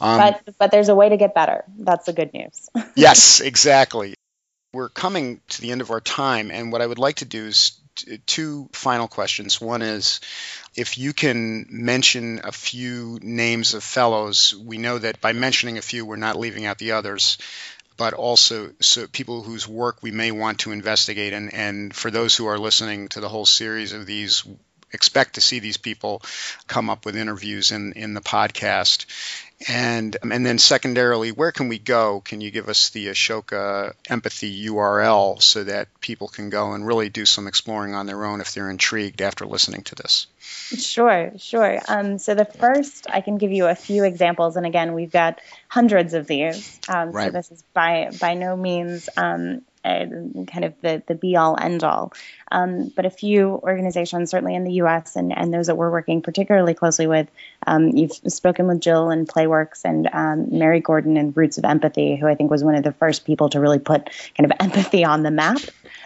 um, 0.00 0.18
but 0.18 0.54
but 0.58 0.70
there's 0.70 0.88
a 0.88 0.94
way 0.94 1.08
to 1.08 1.16
get 1.16 1.34
better. 1.34 1.64
That's 1.78 2.06
the 2.06 2.12
good 2.12 2.32
news. 2.32 2.68
yes, 2.94 3.40
exactly. 3.40 4.14
We're 4.72 4.88
coming 4.88 5.40
to 5.48 5.60
the 5.60 5.72
end 5.72 5.80
of 5.80 5.90
our 5.90 6.00
time, 6.00 6.50
and 6.50 6.70
what 6.72 6.80
I 6.80 6.86
would 6.86 6.98
like 6.98 7.16
to 7.16 7.24
do 7.24 7.46
is 7.46 7.80
t- 7.96 8.18
two 8.26 8.68
final 8.72 9.08
questions. 9.08 9.60
One 9.60 9.82
is 9.82 10.20
if 10.76 10.96
you 10.96 11.12
can 11.12 11.66
mention 11.70 12.40
a 12.44 12.52
few 12.52 13.18
names 13.20 13.74
of 13.74 13.82
fellows. 13.82 14.54
We 14.54 14.78
know 14.78 14.98
that 14.98 15.20
by 15.20 15.32
mentioning 15.32 15.78
a 15.78 15.82
few, 15.82 16.06
we're 16.06 16.16
not 16.16 16.38
leaving 16.38 16.66
out 16.66 16.78
the 16.78 16.92
others 16.92 17.38
but 18.00 18.14
also 18.14 18.70
so 18.80 19.06
people 19.06 19.42
whose 19.42 19.68
work 19.68 19.98
we 20.00 20.10
may 20.10 20.30
want 20.30 20.60
to 20.60 20.72
investigate. 20.72 21.34
And, 21.34 21.52
and 21.52 21.94
for 21.94 22.10
those 22.10 22.34
who 22.34 22.46
are 22.46 22.58
listening 22.58 23.08
to 23.08 23.20
the 23.20 23.28
whole 23.28 23.44
series 23.44 23.92
of 23.92 24.06
these, 24.06 24.42
expect 24.90 25.34
to 25.34 25.42
see 25.42 25.58
these 25.58 25.76
people 25.76 26.22
come 26.66 26.88
up 26.88 27.04
with 27.04 27.14
interviews 27.14 27.72
in, 27.72 27.92
in 27.92 28.14
the 28.14 28.22
podcast. 28.22 29.04
And 29.68 30.16
and 30.22 30.46
then 30.46 30.58
secondarily, 30.58 31.32
where 31.32 31.52
can 31.52 31.68
we 31.68 31.78
go? 31.78 32.20
Can 32.20 32.40
you 32.40 32.50
give 32.50 32.70
us 32.70 32.90
the 32.90 33.08
Ashoka 33.08 33.92
Empathy 34.08 34.66
URL 34.68 35.40
so 35.42 35.64
that 35.64 35.88
people 36.00 36.28
can 36.28 36.48
go 36.48 36.72
and 36.72 36.86
really 36.86 37.10
do 37.10 37.26
some 37.26 37.46
exploring 37.46 37.94
on 37.94 38.06
their 38.06 38.24
own 38.24 38.40
if 38.40 38.54
they're 38.54 38.70
intrigued 38.70 39.20
after 39.20 39.44
listening 39.44 39.82
to 39.82 39.94
this? 39.94 40.26
Sure, 40.40 41.32
sure. 41.36 41.78
Um, 41.88 42.16
so 42.16 42.34
the 42.34 42.46
first, 42.46 43.06
I 43.10 43.20
can 43.20 43.36
give 43.36 43.52
you 43.52 43.66
a 43.66 43.74
few 43.74 44.04
examples, 44.04 44.56
and 44.56 44.64
again, 44.64 44.94
we've 44.94 45.12
got 45.12 45.40
hundreds 45.68 46.14
of 46.14 46.26
these. 46.26 46.80
Um, 46.88 47.12
right. 47.12 47.26
So 47.26 47.30
this 47.32 47.50
is 47.50 47.62
by 47.74 48.10
by 48.18 48.34
no 48.34 48.56
means 48.56 49.10
um, 49.14 49.60
kind 49.84 50.64
of 50.64 50.74
the, 50.82 51.02
the 51.06 51.14
be 51.14 51.36
all 51.36 51.56
end 51.60 51.84
all. 51.84 52.12
Um, 52.52 52.92
but 52.94 53.06
a 53.06 53.10
few 53.10 53.50
organizations, 53.62 54.30
certainly 54.30 54.54
in 54.54 54.64
the 54.64 54.74
US 54.74 55.16
and, 55.16 55.36
and 55.36 55.52
those 55.52 55.66
that 55.68 55.76
we're 55.76 55.90
working 55.90 56.22
particularly 56.22 56.74
closely 56.74 57.06
with, 57.06 57.28
um, 57.66 57.88
you've 57.88 58.12
spoken 58.12 58.66
with 58.66 58.80
Jill 58.80 59.10
and 59.10 59.28
Playworks 59.28 59.84
and 59.84 60.08
um, 60.12 60.58
Mary 60.58 60.80
Gordon 60.80 61.16
and 61.16 61.36
Roots 61.36 61.58
of 61.58 61.64
Empathy, 61.64 62.16
who 62.16 62.26
I 62.26 62.34
think 62.34 62.50
was 62.50 62.64
one 62.64 62.74
of 62.74 62.82
the 62.82 62.92
first 62.92 63.24
people 63.24 63.48
to 63.50 63.60
really 63.60 63.78
put 63.78 64.10
kind 64.36 64.50
of 64.50 64.52
empathy 64.60 65.04
on 65.04 65.22
the 65.22 65.30
map. 65.30 65.60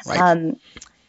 Right. 0.06 0.20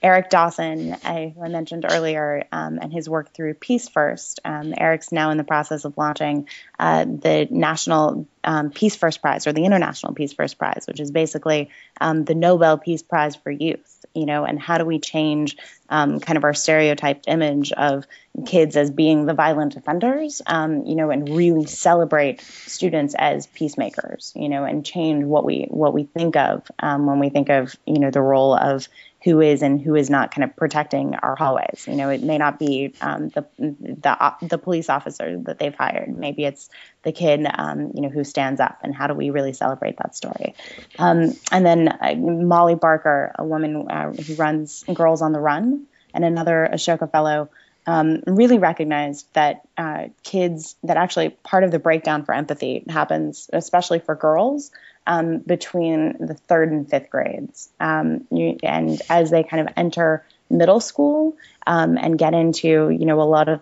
Eric 0.05 0.29
Dawson, 0.29 0.95
I, 1.03 1.33
I 1.41 1.47
mentioned 1.47 1.83
earlier, 1.89 2.45
um, 2.51 2.77
and 2.79 2.93
his 2.93 3.09
work 3.09 3.33
through 3.33 3.55
Peace 3.55 3.89
First. 3.89 4.39
Um, 4.45 4.71
Eric's 4.77 5.11
now 5.11 5.31
in 5.31 5.37
the 5.37 5.43
process 5.43 5.83
of 5.83 5.97
launching 5.97 6.47
uh, 6.77 7.05
the 7.05 7.47
National 7.49 8.27
um, 8.43 8.69
Peace 8.69 8.95
First 8.95 9.23
Prize 9.23 9.47
or 9.47 9.53
the 9.53 9.65
International 9.65 10.13
Peace 10.13 10.31
First 10.31 10.59
Prize, 10.59 10.85
which 10.87 10.99
is 10.99 11.09
basically 11.09 11.71
um, 11.99 12.23
the 12.23 12.35
Nobel 12.35 12.77
Peace 12.77 13.01
Prize 13.01 13.35
for 13.35 13.49
youth. 13.49 14.05
You 14.13 14.27
know, 14.27 14.45
and 14.45 14.59
how 14.59 14.77
do 14.77 14.85
we 14.85 14.99
change 14.99 15.57
um, 15.89 16.19
kind 16.19 16.37
of 16.37 16.43
our 16.43 16.53
stereotyped 16.53 17.27
image 17.27 17.71
of 17.71 18.05
kids 18.45 18.77
as 18.77 18.91
being 18.91 19.25
the 19.25 19.33
violent 19.33 19.75
offenders? 19.75 20.39
Um, 20.45 20.85
you 20.85 20.95
know, 20.95 21.09
and 21.09 21.27
really 21.35 21.65
celebrate 21.65 22.41
students 22.41 23.15
as 23.17 23.47
peacemakers. 23.47 24.33
You 24.35 24.49
know, 24.49 24.65
and 24.65 24.85
change 24.85 25.25
what 25.25 25.43
we 25.43 25.65
what 25.67 25.95
we 25.95 26.03
think 26.03 26.35
of 26.35 26.69
when 26.79 27.19
we 27.19 27.29
think 27.29 27.49
of 27.49 27.75
you 27.87 27.97
know 27.97 28.11
the 28.11 28.21
role 28.21 28.53
of 28.53 28.87
who 29.25 29.41
is 29.41 29.63
and 29.63 29.81
who 29.81 29.95
is 29.95 30.07
not 30.07 30.29
kind 30.29 30.43
of 30.43 30.55
protecting 30.55 31.15
our 31.15 31.35
hallways. 31.35 31.85
You 31.87 31.95
know, 31.95 32.09
it 32.09 32.21
may 32.21 32.37
not 32.37 32.59
be 32.59 32.93
um, 33.01 33.29
the 33.29 33.45
the 33.57 34.09
uh, 34.09 34.35
the 34.39 34.59
police 34.59 34.87
officer 34.87 35.39
that 35.45 35.57
they've 35.57 35.73
hired. 35.73 36.15
Maybe 36.15 36.45
it's 36.45 36.69
the 37.01 37.11
kid, 37.11 37.45
um, 37.51 37.91
you 37.95 38.01
know, 38.01 38.09
who 38.09 38.23
stands 38.23 38.61
up. 38.61 38.77
And 38.83 38.93
how 38.93 39.07
do 39.07 39.15
we 39.15 39.31
really 39.31 39.53
celebrate 39.53 39.97
that 39.97 40.15
story? 40.15 40.53
Um, 40.99 41.33
and 41.51 41.65
then 41.65 41.87
uh, 41.87 42.13
Molly 42.15 42.75
Barker, 42.75 43.31
a 43.37 43.43
woman 43.43 43.89
uh, 43.89 44.13
who 44.13 44.35
runs 44.35 44.83
Girls 44.93 45.23
on 45.23 45.31
the 45.31 45.39
Run, 45.39 45.87
and 46.13 46.23
another 46.23 46.69
Ashoka 46.71 47.11
fellow. 47.11 47.49
Um, 47.87 48.23
really 48.25 48.57
recognized 48.57 49.31
that 49.33 49.67
uh, 49.77 50.05
kids 50.23 50.75
that 50.83 50.97
actually 50.97 51.29
part 51.29 51.63
of 51.63 51.69
the 51.69 51.77
breakdown 51.77 52.25
for 52.25 52.33
empathy 52.33 52.83
happens 52.89 53.47
especially 53.53 53.99
for 53.99 54.15
girls 54.15 54.71
um, 55.07 55.39
between 55.39 56.25
the 56.25 56.33
third 56.33 56.71
and 56.71 56.89
fifth 56.89 57.09
grades. 57.09 57.69
Um, 57.79 58.25
you, 58.31 58.57
and 58.63 59.01
as 59.09 59.29
they 59.29 59.43
kind 59.43 59.67
of 59.67 59.73
enter 59.77 60.25
middle 60.49 60.79
school 60.79 61.37
um, 61.65 61.97
and 61.97 62.17
get 62.17 62.33
into, 62.33 62.89
you 62.89 63.05
know, 63.05 63.21
a 63.21 63.23
lot 63.23 63.49
of 63.49 63.61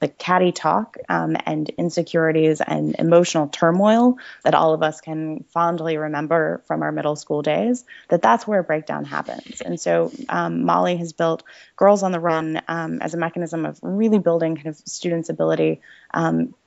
the 0.00 0.08
catty 0.08 0.52
talk 0.52 0.96
um, 1.08 1.36
and 1.44 1.68
insecurities 1.70 2.60
and 2.60 2.94
emotional 3.00 3.48
turmoil 3.48 4.16
that 4.44 4.54
all 4.54 4.72
of 4.72 4.80
us 4.80 5.00
can 5.00 5.44
fondly 5.48 5.96
remember 5.96 6.62
from 6.66 6.82
our 6.82 6.92
middle 6.92 7.16
school 7.16 7.42
days, 7.42 7.84
that 8.08 8.22
that's 8.22 8.46
where 8.46 8.60
a 8.60 8.64
breakdown 8.64 9.04
happens. 9.04 9.60
And 9.60 9.80
so 9.80 10.12
um, 10.28 10.64
Molly 10.64 10.96
has 10.98 11.12
built 11.12 11.42
Girls 11.76 12.04
on 12.04 12.12
the 12.12 12.20
Run 12.20 12.62
um, 12.68 13.02
as 13.02 13.14
a 13.14 13.16
mechanism 13.16 13.66
of 13.66 13.76
really 13.82 14.20
building 14.20 14.54
kind 14.54 14.68
of 14.68 14.76
students' 14.76 15.30
ability, 15.30 15.80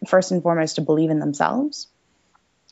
first 0.05 0.31
and 0.31 0.43
foremost, 0.43 0.75
to 0.75 0.81
believe 0.81 1.09
in 1.09 1.19
themselves 1.19 1.87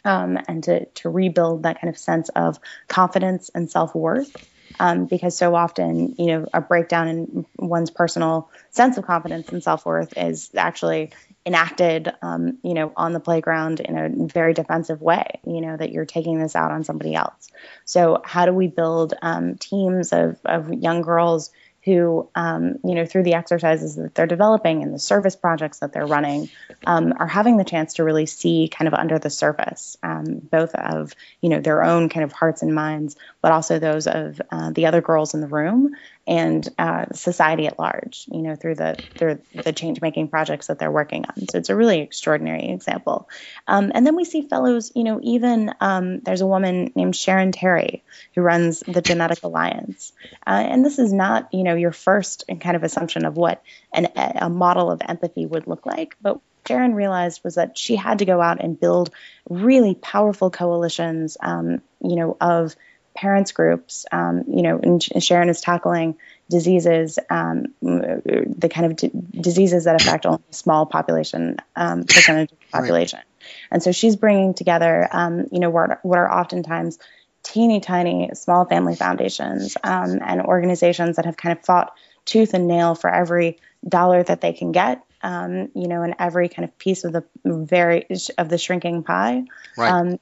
um, 0.05 0.37
and 0.47 0.63
to, 0.65 0.85
to 0.85 1.09
rebuild 1.09 1.63
that 1.63 1.81
kind 1.81 1.93
of 1.93 1.97
sense 1.97 2.29
of 2.29 2.59
confidence 2.87 3.49
and 3.53 3.69
self 3.69 3.95
worth. 3.95 4.35
Um, 4.81 5.05
because 5.07 5.35
so 5.35 5.55
often, 5.55 6.15
you 6.17 6.27
know, 6.27 6.47
a 6.53 6.61
breakdown 6.61 7.07
in 7.09 7.45
one's 7.57 7.89
personal 7.89 8.49
sense 8.69 8.97
of 8.97 9.05
confidence 9.05 9.49
and 9.49 9.61
self 9.61 9.85
worth 9.85 10.13
is 10.15 10.51
actually 10.55 11.11
enacted, 11.45 12.13
um, 12.21 12.59
you 12.63 12.73
know, 12.75 12.93
on 12.95 13.11
the 13.11 13.19
playground 13.19 13.79
in 13.79 13.97
a 13.97 14.27
very 14.27 14.53
defensive 14.53 15.01
way, 15.01 15.25
you 15.45 15.61
know, 15.61 15.75
that 15.75 15.91
you're 15.91 16.05
taking 16.05 16.39
this 16.39 16.55
out 16.55 16.71
on 16.71 16.83
somebody 16.83 17.15
else. 17.15 17.49
So, 17.83 18.21
how 18.23 18.45
do 18.45 18.53
we 18.53 18.67
build 18.67 19.15
um, 19.21 19.55
teams 19.55 20.13
of, 20.13 20.37
of 20.45 20.71
young 20.71 21.01
girls 21.01 21.49
who, 21.83 22.29
um, 22.35 22.77
you 22.83 22.95
know, 22.95 23.05
through 23.05 23.23
the 23.23 23.33
exercises 23.33 23.95
that 23.95 24.13
they're 24.13 24.27
developing 24.27 24.83
and 24.83 24.93
the 24.93 24.99
service 24.99 25.35
projects 25.35 25.79
that 25.79 25.93
they're 25.93 26.05
running, 26.05 26.49
um, 26.85 27.13
are 27.17 27.27
having 27.27 27.57
the 27.57 27.63
chance 27.63 27.95
to 27.95 28.03
really 28.03 28.25
see 28.25 28.67
kind 28.67 28.87
of 28.87 28.93
under 28.93 29.17
the 29.17 29.29
surface, 29.29 29.97
um, 30.03 30.39
both 30.39 30.75
of, 30.75 31.13
you 31.41 31.49
know, 31.49 31.61
their 31.61 31.83
own 31.83 32.09
kind 32.09 32.23
of 32.23 32.31
hearts 32.31 32.61
and 32.61 32.75
minds, 32.75 33.15
but 33.41 33.51
also 33.51 33.79
those 33.79 34.07
of 34.07 34.41
uh, 34.51 34.71
the 34.71 34.85
other 34.85 35.01
girls 35.01 35.33
in 35.33 35.41
the 35.41 35.47
room 35.47 35.95
and 36.29 36.69
uh, 36.77 37.05
society 37.13 37.65
at 37.65 37.79
large, 37.79 38.27
you 38.31 38.43
know, 38.43 38.55
through 38.55 38.75
the 38.75 38.99
through 39.17 39.39
the 39.55 39.73
change 39.73 39.99
making 39.99 40.27
projects 40.27 40.67
that 40.67 40.77
they're 40.77 40.91
working 40.91 41.25
on. 41.25 41.47
So 41.49 41.57
it's 41.57 41.69
a 41.69 41.75
really 41.75 42.01
extraordinary 42.01 42.69
example. 42.69 43.27
Um, 43.67 43.91
and 43.95 44.05
then 44.05 44.15
we 44.15 44.25
see 44.25 44.47
fellows, 44.47 44.91
you 44.95 45.03
know, 45.03 45.19
even 45.23 45.73
um, 45.81 46.19
there's 46.19 46.41
a 46.41 46.47
woman 46.47 46.91
named 46.95 47.15
Sharon 47.15 47.51
Terry 47.51 48.03
who 48.35 48.41
runs 48.41 48.81
the 48.81 49.01
Genetic 49.01 49.41
Alliance, 49.43 50.13
uh, 50.45 50.51
and 50.51 50.85
this 50.85 50.99
is 50.99 51.11
not, 51.11 51.51
you 51.51 51.63
know, 51.63 51.73
your 51.73 51.91
first 51.91 52.45
kind 52.61 52.75
of 52.75 52.83
assumption 52.83 53.25
of 53.25 53.35
what 53.35 53.63
an, 53.91 54.09
a 54.15 54.49
model 54.51 54.91
of 54.91 55.01
empathy 55.03 55.47
would 55.47 55.65
look 55.65 55.87
like, 55.87 56.15
but 56.21 56.39
Sharon 56.67 56.93
realized 56.93 57.43
was 57.43 57.55
that 57.55 57.75
she 57.75 57.95
had 57.95 58.19
to 58.19 58.25
go 58.25 58.39
out 58.39 58.63
and 58.63 58.79
build 58.79 59.09
really 59.49 59.95
powerful 59.95 60.51
coalitions, 60.51 61.37
um, 61.41 61.81
you 62.03 62.15
know, 62.15 62.37
of 62.39 62.75
parents 63.15 63.51
groups, 63.51 64.05
um, 64.11 64.43
you 64.47 64.61
know, 64.61 64.79
and 64.81 65.01
Sharon 65.01 65.49
is 65.49 65.61
tackling 65.61 66.17
diseases, 66.49 67.19
um, 67.29 67.73
the 67.81 68.69
kind 68.71 68.87
of 68.87 68.95
d- 68.95 69.11
diseases 69.31 69.85
that 69.85 70.01
affect 70.01 70.25
only 70.25 70.41
a 70.49 70.53
small 70.53 70.85
population 70.85 71.57
um, 71.75 72.03
percentage 72.03 72.51
of 72.51 72.59
the 72.59 72.65
population. 72.71 73.19
Right. 73.19 73.25
And 73.71 73.83
so 73.83 73.91
she's 73.91 74.15
bringing 74.15 74.53
together, 74.53 75.07
um, 75.11 75.47
you 75.51 75.59
know, 75.59 75.69
what, 75.69 76.03
what 76.03 76.17
are 76.17 76.31
oftentimes 76.31 76.97
teeny 77.43 77.79
tiny 77.79 78.31
small 78.33 78.65
family 78.65 78.95
foundations 78.95 79.77
um, 79.83 80.19
and 80.25 80.41
organizations 80.41 81.15
that 81.15 81.25
have 81.25 81.37
kind 81.37 81.57
of 81.57 81.65
fought 81.65 81.93
tooth 82.25 82.53
and 82.53 82.67
nail 82.67 82.95
for 82.95 83.09
every 83.09 83.57
dollar 83.87 84.23
that 84.23 84.41
they 84.41 84.53
can 84.53 84.71
get 84.71 85.03
um, 85.21 85.69
you 85.75 85.87
know, 85.87 86.03
in 86.03 86.15
every 86.19 86.49
kind 86.49 86.67
of 86.67 86.77
piece 86.77 87.03
of 87.03 87.11
the 87.11 87.23
very 87.43 88.07
of 88.37 88.49
the 88.49 88.57
shrinking 88.57 89.03
pie, 89.03 89.43
right. 89.77 89.91
um, 89.91 90.19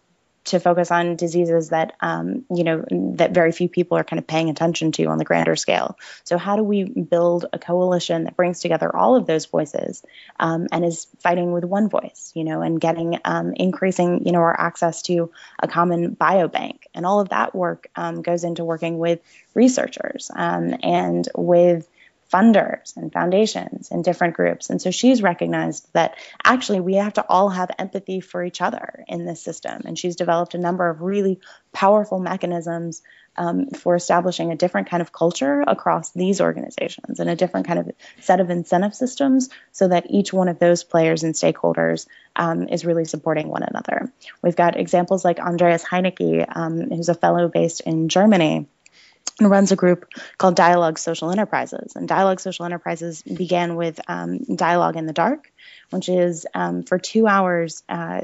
to 0.48 0.60
focus 0.60 0.91
on 0.91 1.16
diseases 1.16 1.70
that 1.70 1.93
um, 2.02 2.45
you 2.54 2.64
know 2.64 2.84
that 3.16 3.34
very 3.34 3.52
few 3.52 3.70
people 3.70 3.98
are 3.98 4.04
kind 4.04 4.20
of 4.20 4.28
paying 4.28 4.50
attention 4.50 4.91
to 4.93 5.06
on 5.06 5.18
the 5.18 5.26
grander 5.26 5.56
scale. 5.56 5.98
So 6.24 6.38
how 6.38 6.56
do 6.56 6.64
we 6.64 6.84
build 6.84 7.45
a 7.52 7.60
coalition 7.60 8.24
that 8.26 8.36
brings 8.36 8.60
together 8.60 8.93
all 8.95 9.16
of 9.16 9.26
those 9.26 9.45
voices 9.45 10.04
um, 10.39 10.68
and 10.72 10.86
is 10.86 11.08
fighting 11.20 11.52
with 11.52 11.64
one 11.64 11.89
voice, 11.89 12.32
you 12.36 12.43
know, 12.43 12.62
and 12.62 12.80
getting 12.80 13.20
um, 13.26 13.54
increasing 13.56 14.26
you 14.26 14.32
know 14.32 14.39
our 14.39 14.60
access 14.60 15.02
to 15.04 15.32
a 15.60 15.68
common 15.68 16.16
biobank, 16.16 16.80
and 16.93 17.06
all 17.06 17.20
of 17.20 17.30
that 17.30 17.54
work 17.54 17.89
um, 17.95 18.22
goes 18.22 18.43
into 18.43 18.64
working 18.64 18.98
with 18.98 19.20
researchers 19.54 20.32
um, 20.36 20.76
and 20.84 21.28
with 21.36 21.88
funders 22.32 22.95
and 22.97 23.11
foundations 23.11 23.89
and 23.91 24.03
different 24.03 24.36
groups. 24.36 24.69
And 24.69 24.82
so 24.82 24.91
she's 24.91 25.21
recognized 25.21 25.88
that 25.93 26.17
actually 26.43 26.82
we 26.82 26.95
have 26.95 27.13
to 27.13 27.25
all 27.28 27.49
have 27.49 27.71
empathy 27.80 28.19
for 28.19 28.43
each 28.43 28.61
other 28.61 29.03
in 29.07 29.25
this 29.25 29.41
system. 29.41 29.84
And 29.86 29.97
she's 29.97 30.15
developed 30.15 30.53
a 30.53 30.59
number 30.59 30.89
of 30.89 31.01
really 31.01 31.39
powerful 31.71 32.19
mechanisms 32.19 33.01
um, 33.38 33.67
for 33.69 33.95
establishing 33.95 34.51
a 34.51 34.55
different 34.55 34.89
kind 34.89 35.01
of 35.01 35.11
culture 35.11 35.63
across 35.65 36.11
these 36.11 36.41
organizations 36.41 37.19
and 37.19 37.30
a 37.30 37.36
different 37.36 37.67
kind 37.67 37.80
of 37.80 37.91
set 38.19 38.39
of 38.39 38.49
incentive 38.49 38.95
systems 38.95 39.49
so 39.71 39.88
that 39.88 40.07
each 40.09 40.34
one 40.34 40.47
of 40.47 40.59
those 40.59 40.84
players 40.84 41.23
and 41.23 41.36
stakeholders 41.36 42.07
um, 42.36 42.67
is 42.67 42.84
really 42.84 43.05
supporting 43.05 43.47
one 43.47 43.63
another. 43.63 44.11
We've 44.41 44.55
got 44.55 44.80
examples 44.80 45.23
like 45.23 45.39
Andreas 45.39 45.84
Heinecke, 45.84 46.45
um, 46.55 46.89
who's 46.89 47.09
a 47.09 47.13
fellow 47.13 47.47
based 47.47 47.82
in 47.82 48.09
Germany 48.09 48.67
and 49.40 49.50
runs 49.50 49.72
a 49.72 49.76
group 49.76 50.08
called 50.38 50.56
Dialogue 50.56 50.98
Social 50.98 51.32
Enterprises. 51.32 51.96
And 51.96 52.08
Dialogue 52.08 52.40
Social 52.40 52.66
Enterprises 52.66 53.22
began 53.22 53.76
with 53.76 54.00
um, 54.08 54.40
Dialogue 54.40 54.96
in 54.96 55.06
the 55.06 55.14
Dark, 55.14 55.52
which 55.90 56.10
is 56.10 56.48
um, 56.54 56.84
for 56.84 56.98
two 56.98 57.28
hours, 57.28 57.84
uh, 57.88 58.22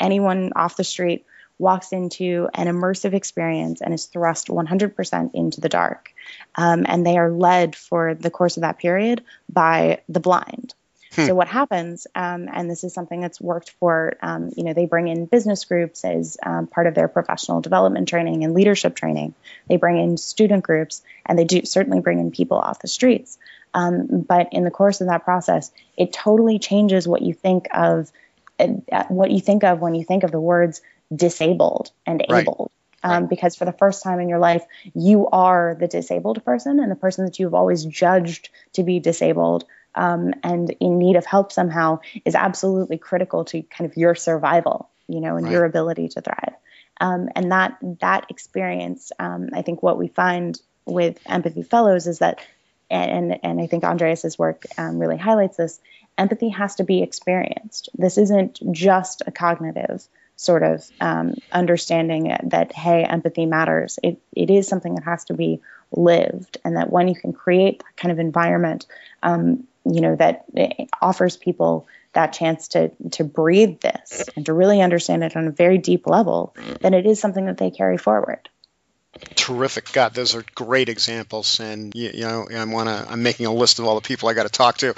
anyone 0.00 0.52
off 0.56 0.76
the 0.76 0.84
street 0.84 1.26
walks 1.58 1.92
into 1.92 2.48
an 2.52 2.66
immersive 2.66 3.14
experience 3.14 3.80
and 3.80 3.94
is 3.94 4.06
thrust 4.06 4.48
100% 4.48 5.34
into 5.34 5.60
the 5.60 5.68
dark. 5.68 6.12
Um, 6.56 6.84
and 6.88 7.06
they 7.06 7.16
are 7.16 7.30
led 7.30 7.76
for 7.76 8.14
the 8.14 8.30
course 8.30 8.56
of 8.56 8.62
that 8.62 8.78
period 8.78 9.22
by 9.48 10.00
the 10.08 10.20
blind. 10.20 10.74
Hmm. 11.14 11.26
So 11.26 11.34
what 11.34 11.48
happens, 11.48 12.06
um, 12.14 12.48
and 12.52 12.68
this 12.68 12.82
is 12.82 12.92
something 12.92 13.20
that's 13.20 13.40
worked 13.40 13.70
for, 13.78 14.16
um, 14.20 14.50
you 14.56 14.64
know, 14.64 14.72
they 14.72 14.86
bring 14.86 15.08
in 15.08 15.26
business 15.26 15.64
groups 15.64 16.04
as 16.04 16.36
um, 16.44 16.66
part 16.66 16.86
of 16.86 16.94
their 16.94 17.08
professional 17.08 17.60
development 17.60 18.08
training 18.08 18.42
and 18.42 18.54
leadership 18.54 18.96
training. 18.96 19.34
They 19.68 19.76
bring 19.76 19.98
in 19.98 20.16
student 20.16 20.64
groups, 20.64 21.02
and 21.24 21.38
they 21.38 21.44
do 21.44 21.64
certainly 21.64 22.00
bring 22.00 22.18
in 22.18 22.30
people 22.30 22.58
off 22.58 22.80
the 22.80 22.88
streets. 22.88 23.38
Um, 23.72 24.24
but 24.26 24.48
in 24.52 24.64
the 24.64 24.70
course 24.70 25.00
of 25.00 25.08
that 25.08 25.24
process, 25.24 25.70
it 25.96 26.12
totally 26.12 26.58
changes 26.58 27.06
what 27.06 27.22
you 27.22 27.34
think 27.34 27.68
of, 27.72 28.10
uh, 28.58 29.04
what 29.08 29.30
you 29.30 29.40
think 29.40 29.64
of 29.64 29.80
when 29.80 29.94
you 29.94 30.04
think 30.04 30.22
of 30.24 30.30
the 30.30 30.40
words 30.40 30.80
disabled 31.14 31.90
and 32.06 32.24
right. 32.28 32.42
able. 32.42 32.70
Um, 33.02 33.26
because 33.26 33.54
for 33.54 33.66
the 33.66 33.72
first 33.72 34.02
time 34.02 34.18
in 34.18 34.30
your 34.30 34.38
life, 34.38 34.64
you 34.94 35.28
are 35.28 35.76
the 35.78 35.86
disabled 35.86 36.42
person, 36.42 36.80
and 36.80 36.90
the 36.90 36.96
person 36.96 37.26
that 37.26 37.38
you've 37.38 37.52
always 37.52 37.84
judged 37.84 38.48
to 38.72 38.82
be 38.82 38.98
disabled 38.98 39.66
um, 39.94 40.32
and 40.42 40.74
in 40.80 40.98
need 40.98 41.16
of 41.16 41.26
help 41.26 41.52
somehow 41.52 42.00
is 42.24 42.34
absolutely 42.34 42.98
critical 42.98 43.44
to 43.46 43.62
kind 43.62 43.90
of 43.90 43.96
your 43.96 44.14
survival, 44.14 44.90
you 45.08 45.20
know, 45.20 45.36
and 45.36 45.44
right. 45.44 45.52
your 45.52 45.64
ability 45.64 46.08
to 46.08 46.20
thrive. 46.20 46.54
Um, 47.00 47.28
and 47.34 47.50
that 47.52 47.78
that 48.00 48.26
experience, 48.30 49.12
um, 49.18 49.50
I 49.52 49.62
think, 49.62 49.82
what 49.82 49.98
we 49.98 50.08
find 50.08 50.60
with 50.86 51.18
Empathy 51.26 51.62
Fellows 51.62 52.06
is 52.06 52.20
that, 52.20 52.40
and 52.90 53.38
and 53.42 53.60
I 53.60 53.66
think 53.66 53.84
Andreas's 53.84 54.38
work 54.38 54.64
um, 54.78 54.98
really 54.98 55.16
highlights 55.16 55.56
this. 55.56 55.80
Empathy 56.16 56.50
has 56.50 56.76
to 56.76 56.84
be 56.84 57.02
experienced. 57.02 57.88
This 57.94 58.18
isn't 58.18 58.60
just 58.72 59.22
a 59.26 59.32
cognitive 59.32 60.06
sort 60.36 60.62
of 60.62 60.88
um, 61.00 61.34
understanding 61.52 62.36
that 62.44 62.72
hey, 62.72 63.04
empathy 63.04 63.46
matters. 63.46 63.98
It 64.02 64.20
it 64.32 64.50
is 64.50 64.68
something 64.68 64.94
that 64.94 65.04
has 65.04 65.24
to 65.26 65.34
be 65.34 65.60
lived, 65.90 66.58
and 66.64 66.76
that 66.76 66.90
when 66.90 67.08
you 67.08 67.14
can 67.14 67.32
create 67.32 67.80
that 67.80 67.96
kind 67.96 68.12
of 68.12 68.18
environment, 68.18 68.86
um, 69.22 69.66
you 69.84 70.00
know 70.00 70.16
that 70.16 70.44
offers 71.00 71.36
people 71.36 71.86
that 72.12 72.32
chance 72.32 72.68
to 72.68 72.90
to 73.12 73.24
breathe 73.24 73.80
this 73.80 74.24
and 74.36 74.46
to 74.46 74.52
really 74.52 74.80
understand 74.80 75.22
it 75.24 75.36
on 75.36 75.46
a 75.46 75.50
very 75.50 75.78
deep 75.78 76.06
level, 76.06 76.54
then 76.80 76.94
it 76.94 77.06
is 77.06 77.20
something 77.20 77.46
that 77.46 77.58
they 77.58 77.70
carry 77.70 77.98
forward. 77.98 78.48
Terrific, 79.36 79.92
God, 79.92 80.12
those 80.12 80.34
are 80.34 80.44
great 80.56 80.88
examples, 80.88 81.60
and 81.60 81.94
you, 81.94 82.10
you 82.14 82.20
know, 82.22 82.48
I 82.52 82.64
want 82.64 82.88
to. 82.88 83.06
I'm 83.08 83.22
making 83.22 83.46
a 83.46 83.54
list 83.54 83.78
of 83.78 83.84
all 83.84 83.94
the 83.94 84.00
people 84.00 84.28
I 84.28 84.34
got 84.34 84.42
to 84.42 84.48
talk 84.48 84.78
to. 84.78 84.92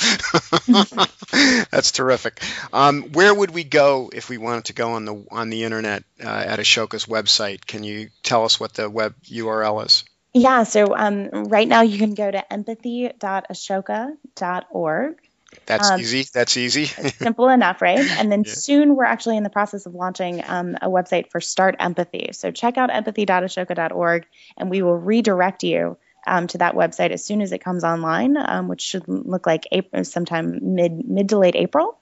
That's 1.70 1.92
terrific. 1.92 2.42
Um, 2.72 3.12
where 3.12 3.34
would 3.34 3.50
we 3.50 3.62
go 3.62 4.10
if 4.12 4.30
we 4.30 4.38
wanted 4.38 4.66
to 4.66 4.72
go 4.72 4.92
on 4.92 5.04
the 5.04 5.26
on 5.30 5.50
the 5.50 5.64
internet 5.64 6.04
uh, 6.24 6.28
at 6.28 6.58
Ashoka's 6.58 7.04
website? 7.04 7.66
Can 7.66 7.84
you 7.84 8.08
tell 8.22 8.44
us 8.44 8.58
what 8.58 8.72
the 8.72 8.88
web 8.88 9.14
URL 9.24 9.84
is? 9.84 10.04
Yeah, 10.36 10.64
so 10.64 10.94
um, 10.94 11.30
right 11.44 11.66
now 11.66 11.80
you 11.80 11.96
can 11.96 12.12
go 12.12 12.30
to 12.30 12.52
empathy.ashoka.org. 12.52 15.16
That's 15.64 15.90
um, 15.90 15.98
easy. 15.98 16.26
That's 16.30 16.58
easy. 16.58 16.84
simple 16.84 17.48
enough, 17.48 17.80
right? 17.80 18.06
And 18.18 18.30
then 18.30 18.42
yeah. 18.44 18.52
soon 18.52 18.96
we're 18.96 19.06
actually 19.06 19.38
in 19.38 19.44
the 19.44 19.50
process 19.50 19.86
of 19.86 19.94
launching 19.94 20.42
um, 20.46 20.76
a 20.82 20.90
website 20.90 21.30
for 21.30 21.40
Start 21.40 21.76
Empathy. 21.80 22.28
So 22.32 22.50
check 22.50 22.76
out 22.76 22.90
empathy.ashoka.org 22.90 24.26
and 24.58 24.68
we 24.68 24.82
will 24.82 24.98
redirect 24.98 25.64
you 25.64 25.96
um, 26.26 26.48
to 26.48 26.58
that 26.58 26.74
website 26.74 27.12
as 27.12 27.24
soon 27.24 27.40
as 27.40 27.52
it 27.52 27.64
comes 27.64 27.82
online, 27.82 28.36
um, 28.36 28.68
which 28.68 28.82
should 28.82 29.08
look 29.08 29.46
like 29.46 29.66
April, 29.72 30.04
sometime 30.04 30.74
mid 30.74 31.08
mid 31.08 31.30
to 31.30 31.38
late 31.38 31.56
April, 31.56 31.98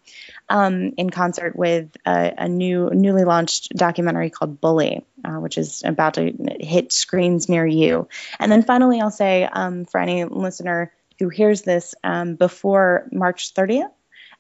um, 0.48 0.92
in 0.96 1.10
concert 1.10 1.56
with 1.56 1.96
a, 2.06 2.34
a, 2.38 2.48
new 2.48 2.90
newly 2.90 3.24
launched 3.24 3.70
documentary 3.74 4.30
called 4.30 4.60
Bully, 4.60 5.04
uh, 5.24 5.36
which 5.36 5.56
is 5.56 5.82
about 5.84 6.14
to 6.14 6.32
hit 6.60 6.92
screens 6.92 7.48
near 7.48 7.66
you. 7.66 8.08
And 8.38 8.52
then 8.52 8.62
finally, 8.62 9.00
I'll 9.00 9.10
say 9.10 9.44
um, 9.44 9.86
for 9.86 9.98
any 10.00 10.24
listener 10.24 10.92
who 11.18 11.28
hears 11.28 11.62
this 11.62 11.94
um, 12.04 12.34
before 12.34 13.08
March 13.10 13.54
30th. 13.54 13.90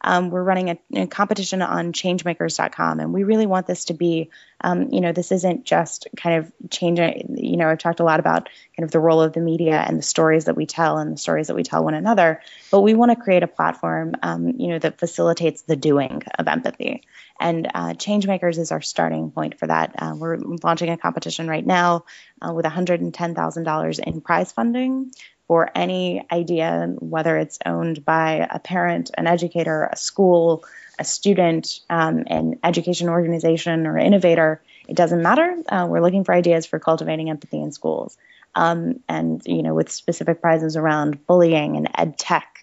Um, 0.06 0.28
we're 0.28 0.42
running 0.42 0.68
a, 0.68 0.78
a, 0.94 1.06
competition 1.06 1.62
on 1.62 1.94
changemakers.com, 1.94 3.00
and 3.00 3.12
we 3.12 3.24
really 3.24 3.46
want 3.46 3.66
this 3.66 3.86
to 3.86 3.94
be, 3.94 4.30
um, 4.60 4.90
you 4.92 5.00
know, 5.00 5.12
this 5.12 5.32
isn't 5.32 5.64
just 5.64 6.06
kind 6.14 6.36
of 6.44 6.70
changing. 6.70 7.36
You 7.38 7.56
know, 7.56 7.68
I've 7.68 7.78
talked 7.78 8.00
a 8.00 8.04
lot 8.04 8.20
about 8.20 8.50
kind 8.76 8.84
of 8.84 8.90
the 8.90 9.00
role 9.00 9.22
of 9.22 9.32
the 9.32 9.40
media 9.40 9.80
and 9.80 9.98
the 9.98 10.02
stories 10.02 10.44
that 10.44 10.56
we 10.56 10.66
tell 10.66 10.98
and 10.98 11.14
the 11.14 11.16
stories 11.16 11.46
that 11.46 11.54
we 11.56 11.62
tell 11.62 11.82
one 11.82 11.94
another, 11.94 12.42
but 12.70 12.82
we 12.82 12.92
want 12.92 13.12
to 13.12 13.16
create 13.16 13.42
a 13.42 13.48
platform, 13.48 14.14
um, 14.22 14.48
you 14.58 14.68
know, 14.68 14.78
that 14.78 14.98
facilitates 14.98 15.62
the 15.62 15.76
doing 15.76 16.22
of 16.38 16.48
empathy. 16.48 17.02
And 17.40 17.66
uh, 17.74 17.94
Changemakers 17.94 18.58
is 18.58 18.72
our 18.72 18.82
starting 18.82 19.30
point 19.30 19.58
for 19.58 19.66
that. 19.66 19.94
Uh, 19.98 20.14
we're 20.16 20.36
launching 20.36 20.90
a 20.90 20.98
competition 20.98 21.48
right 21.48 21.66
now 21.66 22.04
uh, 22.40 22.52
with 22.52 22.66
$110,000 22.66 23.98
in 24.00 24.20
prize 24.20 24.52
funding 24.52 25.10
for 25.46 25.70
any 25.74 26.24
idea, 26.30 26.94
whether 26.98 27.36
it's 27.36 27.58
owned 27.64 28.04
by 28.04 28.46
a 28.50 28.58
parent, 28.58 29.10
an 29.16 29.26
educator, 29.26 29.88
a 29.92 29.96
school, 29.96 30.64
a 30.98 31.04
student, 31.04 31.80
um, 31.90 32.24
an 32.26 32.58
education 32.62 33.08
organization, 33.08 33.86
or 33.86 33.98
innovator. 33.98 34.62
It 34.88 34.96
doesn't 34.96 35.22
matter. 35.22 35.56
Uh, 35.68 35.86
we're 35.88 36.00
looking 36.00 36.24
for 36.24 36.34
ideas 36.34 36.66
for 36.66 36.78
cultivating 36.78 37.30
empathy 37.30 37.60
in 37.60 37.72
schools, 37.72 38.16
um, 38.54 39.00
and 39.08 39.42
you 39.46 39.62
know, 39.62 39.74
with 39.74 39.90
specific 39.90 40.40
prizes 40.40 40.76
around 40.76 41.26
bullying 41.26 41.76
and 41.76 41.88
ed 41.94 42.18
tech. 42.18 42.53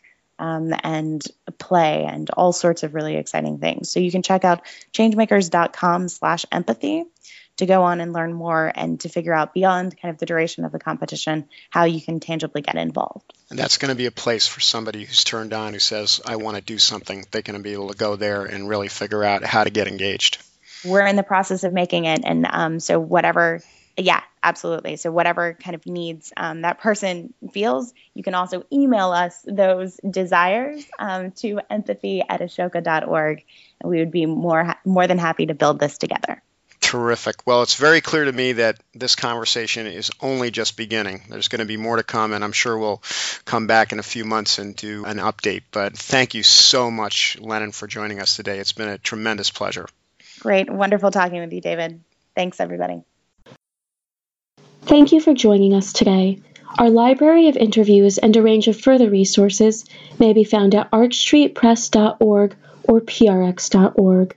Um, 0.42 0.74
and 0.84 1.24
play 1.60 2.06
and 2.06 2.28
all 2.32 2.52
sorts 2.52 2.82
of 2.82 2.96
really 2.96 3.16
exciting 3.16 3.60
things. 3.60 3.92
So 3.92 4.00
you 4.00 4.12
can 4.12 4.24
check 4.24 4.44
out 4.44 4.64
changemakers.com 4.92 6.10
slash 6.10 6.48
empathy 6.52 7.06
to 7.58 7.68
go 7.68 7.84
on 7.84 8.02
and 8.02 8.12
learn 8.12 8.34
more 8.34 8.72
and 8.74 9.00
to 9.02 9.10
figure 9.10 9.34
out 9.34 9.54
beyond 9.54 9.96
kind 10.02 10.12
of 10.12 10.20
the 10.20 10.26
duration 10.26 10.66
of 10.66 10.72
the 10.72 10.80
competition 10.80 11.48
how 11.70 11.84
you 11.84 12.02
can 12.02 12.20
tangibly 12.20 12.62
get 12.62 12.76
involved. 12.76 13.34
And 13.52 13.60
that's 13.60 13.78
going 13.78 13.90
to 13.90 13.96
be 13.96 14.08
a 14.08 14.12
place 14.12 14.48
for 14.48 14.62
somebody 14.62 15.04
who's 15.04 15.24
turned 15.24 15.54
on 15.54 15.74
who 15.74 15.80
says, 15.80 16.22
I 16.26 16.38
want 16.38 16.58
to 16.58 16.64
do 16.64 16.80
something. 16.80 17.26
They're 17.30 17.44
going 17.44 17.58
to 17.58 17.64
be 17.64 17.74
able 17.74 17.90
to 17.90 17.98
go 17.98 18.16
there 18.16 18.46
and 18.46 18.68
really 18.68 18.88
figure 18.88 19.24
out 19.24 19.44
how 19.44 19.64
to 19.64 19.70
get 19.70 19.88
engaged. 19.88 20.40
We're 20.84 21.06
in 21.06 21.16
the 21.16 21.24
process 21.24 21.64
of 21.64 21.72
making 21.72 22.06
it. 22.06 22.22
And 22.24 22.48
um, 22.50 22.80
so, 22.80 23.00
whatever 23.00 23.62
yeah, 24.04 24.22
absolutely. 24.44 24.96
So 24.96 25.12
whatever 25.12 25.54
kind 25.54 25.76
of 25.76 25.86
needs 25.86 26.34
um, 26.36 26.62
that 26.62 26.80
person 26.80 27.34
feels, 27.52 27.94
you 28.14 28.24
can 28.24 28.36
also 28.36 28.64
email 28.72 29.12
us 29.12 29.42
those 29.46 30.00
desires 30.08 30.86
um, 31.00 31.32
to 31.32 31.60
empathy 31.70 32.22
at 32.28 32.42
ashoka.org, 32.42 33.44
and 33.80 33.90
we 33.90 34.00
would 34.00 34.12
be 34.12 34.26
more 34.26 34.76
more 34.86 35.08
than 35.08 35.18
happy 35.18 35.48
to 35.48 35.54
build 35.54 35.80
this 35.80 35.98
together. 35.98 36.42
Terrific. 36.80 37.46
Well, 37.46 37.62
it's 37.62 37.76
very 37.76 38.02
clear 38.02 38.26
to 38.26 38.32
me 38.32 38.54
that 38.54 38.82
this 38.94 39.16
conversation 39.16 39.86
is 39.86 40.10
only 40.20 40.52
just 40.52 40.76
beginning. 40.76 41.22
There's 41.30 41.48
going 41.48 41.60
to 41.60 41.66
be 41.66 41.78
more 41.78 41.96
to 41.96 42.04
come, 42.04 42.34
and 42.34 42.44
I'm 42.44 42.52
sure 42.52 42.78
we'll 42.78 43.02
come 43.46 43.68
back 43.68 43.94
in 43.94 44.00
a 44.00 44.04
few 44.04 44.26
months 44.26 44.58
and 44.58 44.76
do 44.76 45.06
an 45.06 45.18
update. 45.18 45.62
But 45.72 45.96
thank 45.96 46.34
you 46.34 46.44
so 46.44 46.90
much, 46.90 47.38
Lennon, 47.40 47.72
for 47.72 47.88
joining 47.88 48.20
us 48.20 48.36
today. 48.36 48.58
It's 48.60 48.74
been 48.74 48.90
a 48.90 48.98
tremendous 48.98 49.52
pleasure. 49.52 49.88
Great. 50.40 50.70
Wonderful 50.70 51.12
talking 51.12 51.40
with 51.40 51.54
you, 51.54 51.62
David. 51.62 52.02
Thanks, 52.36 52.60
everybody. 52.60 53.04
Thank 54.84 55.12
you 55.12 55.22
for 55.22 55.34
joining 55.34 55.74
us 55.74 55.94
today. 55.94 56.40
Our 56.80 56.90
library 56.90 57.48
of 57.48 57.58
interviews 57.58 58.18
and 58.18 58.36
a 58.36 58.42
range 58.42 58.68
of 58.68 58.80
further 58.80 59.10
resources 59.10 59.86
may 60.20 60.34
be 60.34 60.44
found 60.44 60.74
at 60.74 60.90
archstreetpress.org 60.92 62.56
or 62.84 63.02
prx.org. 63.02 64.36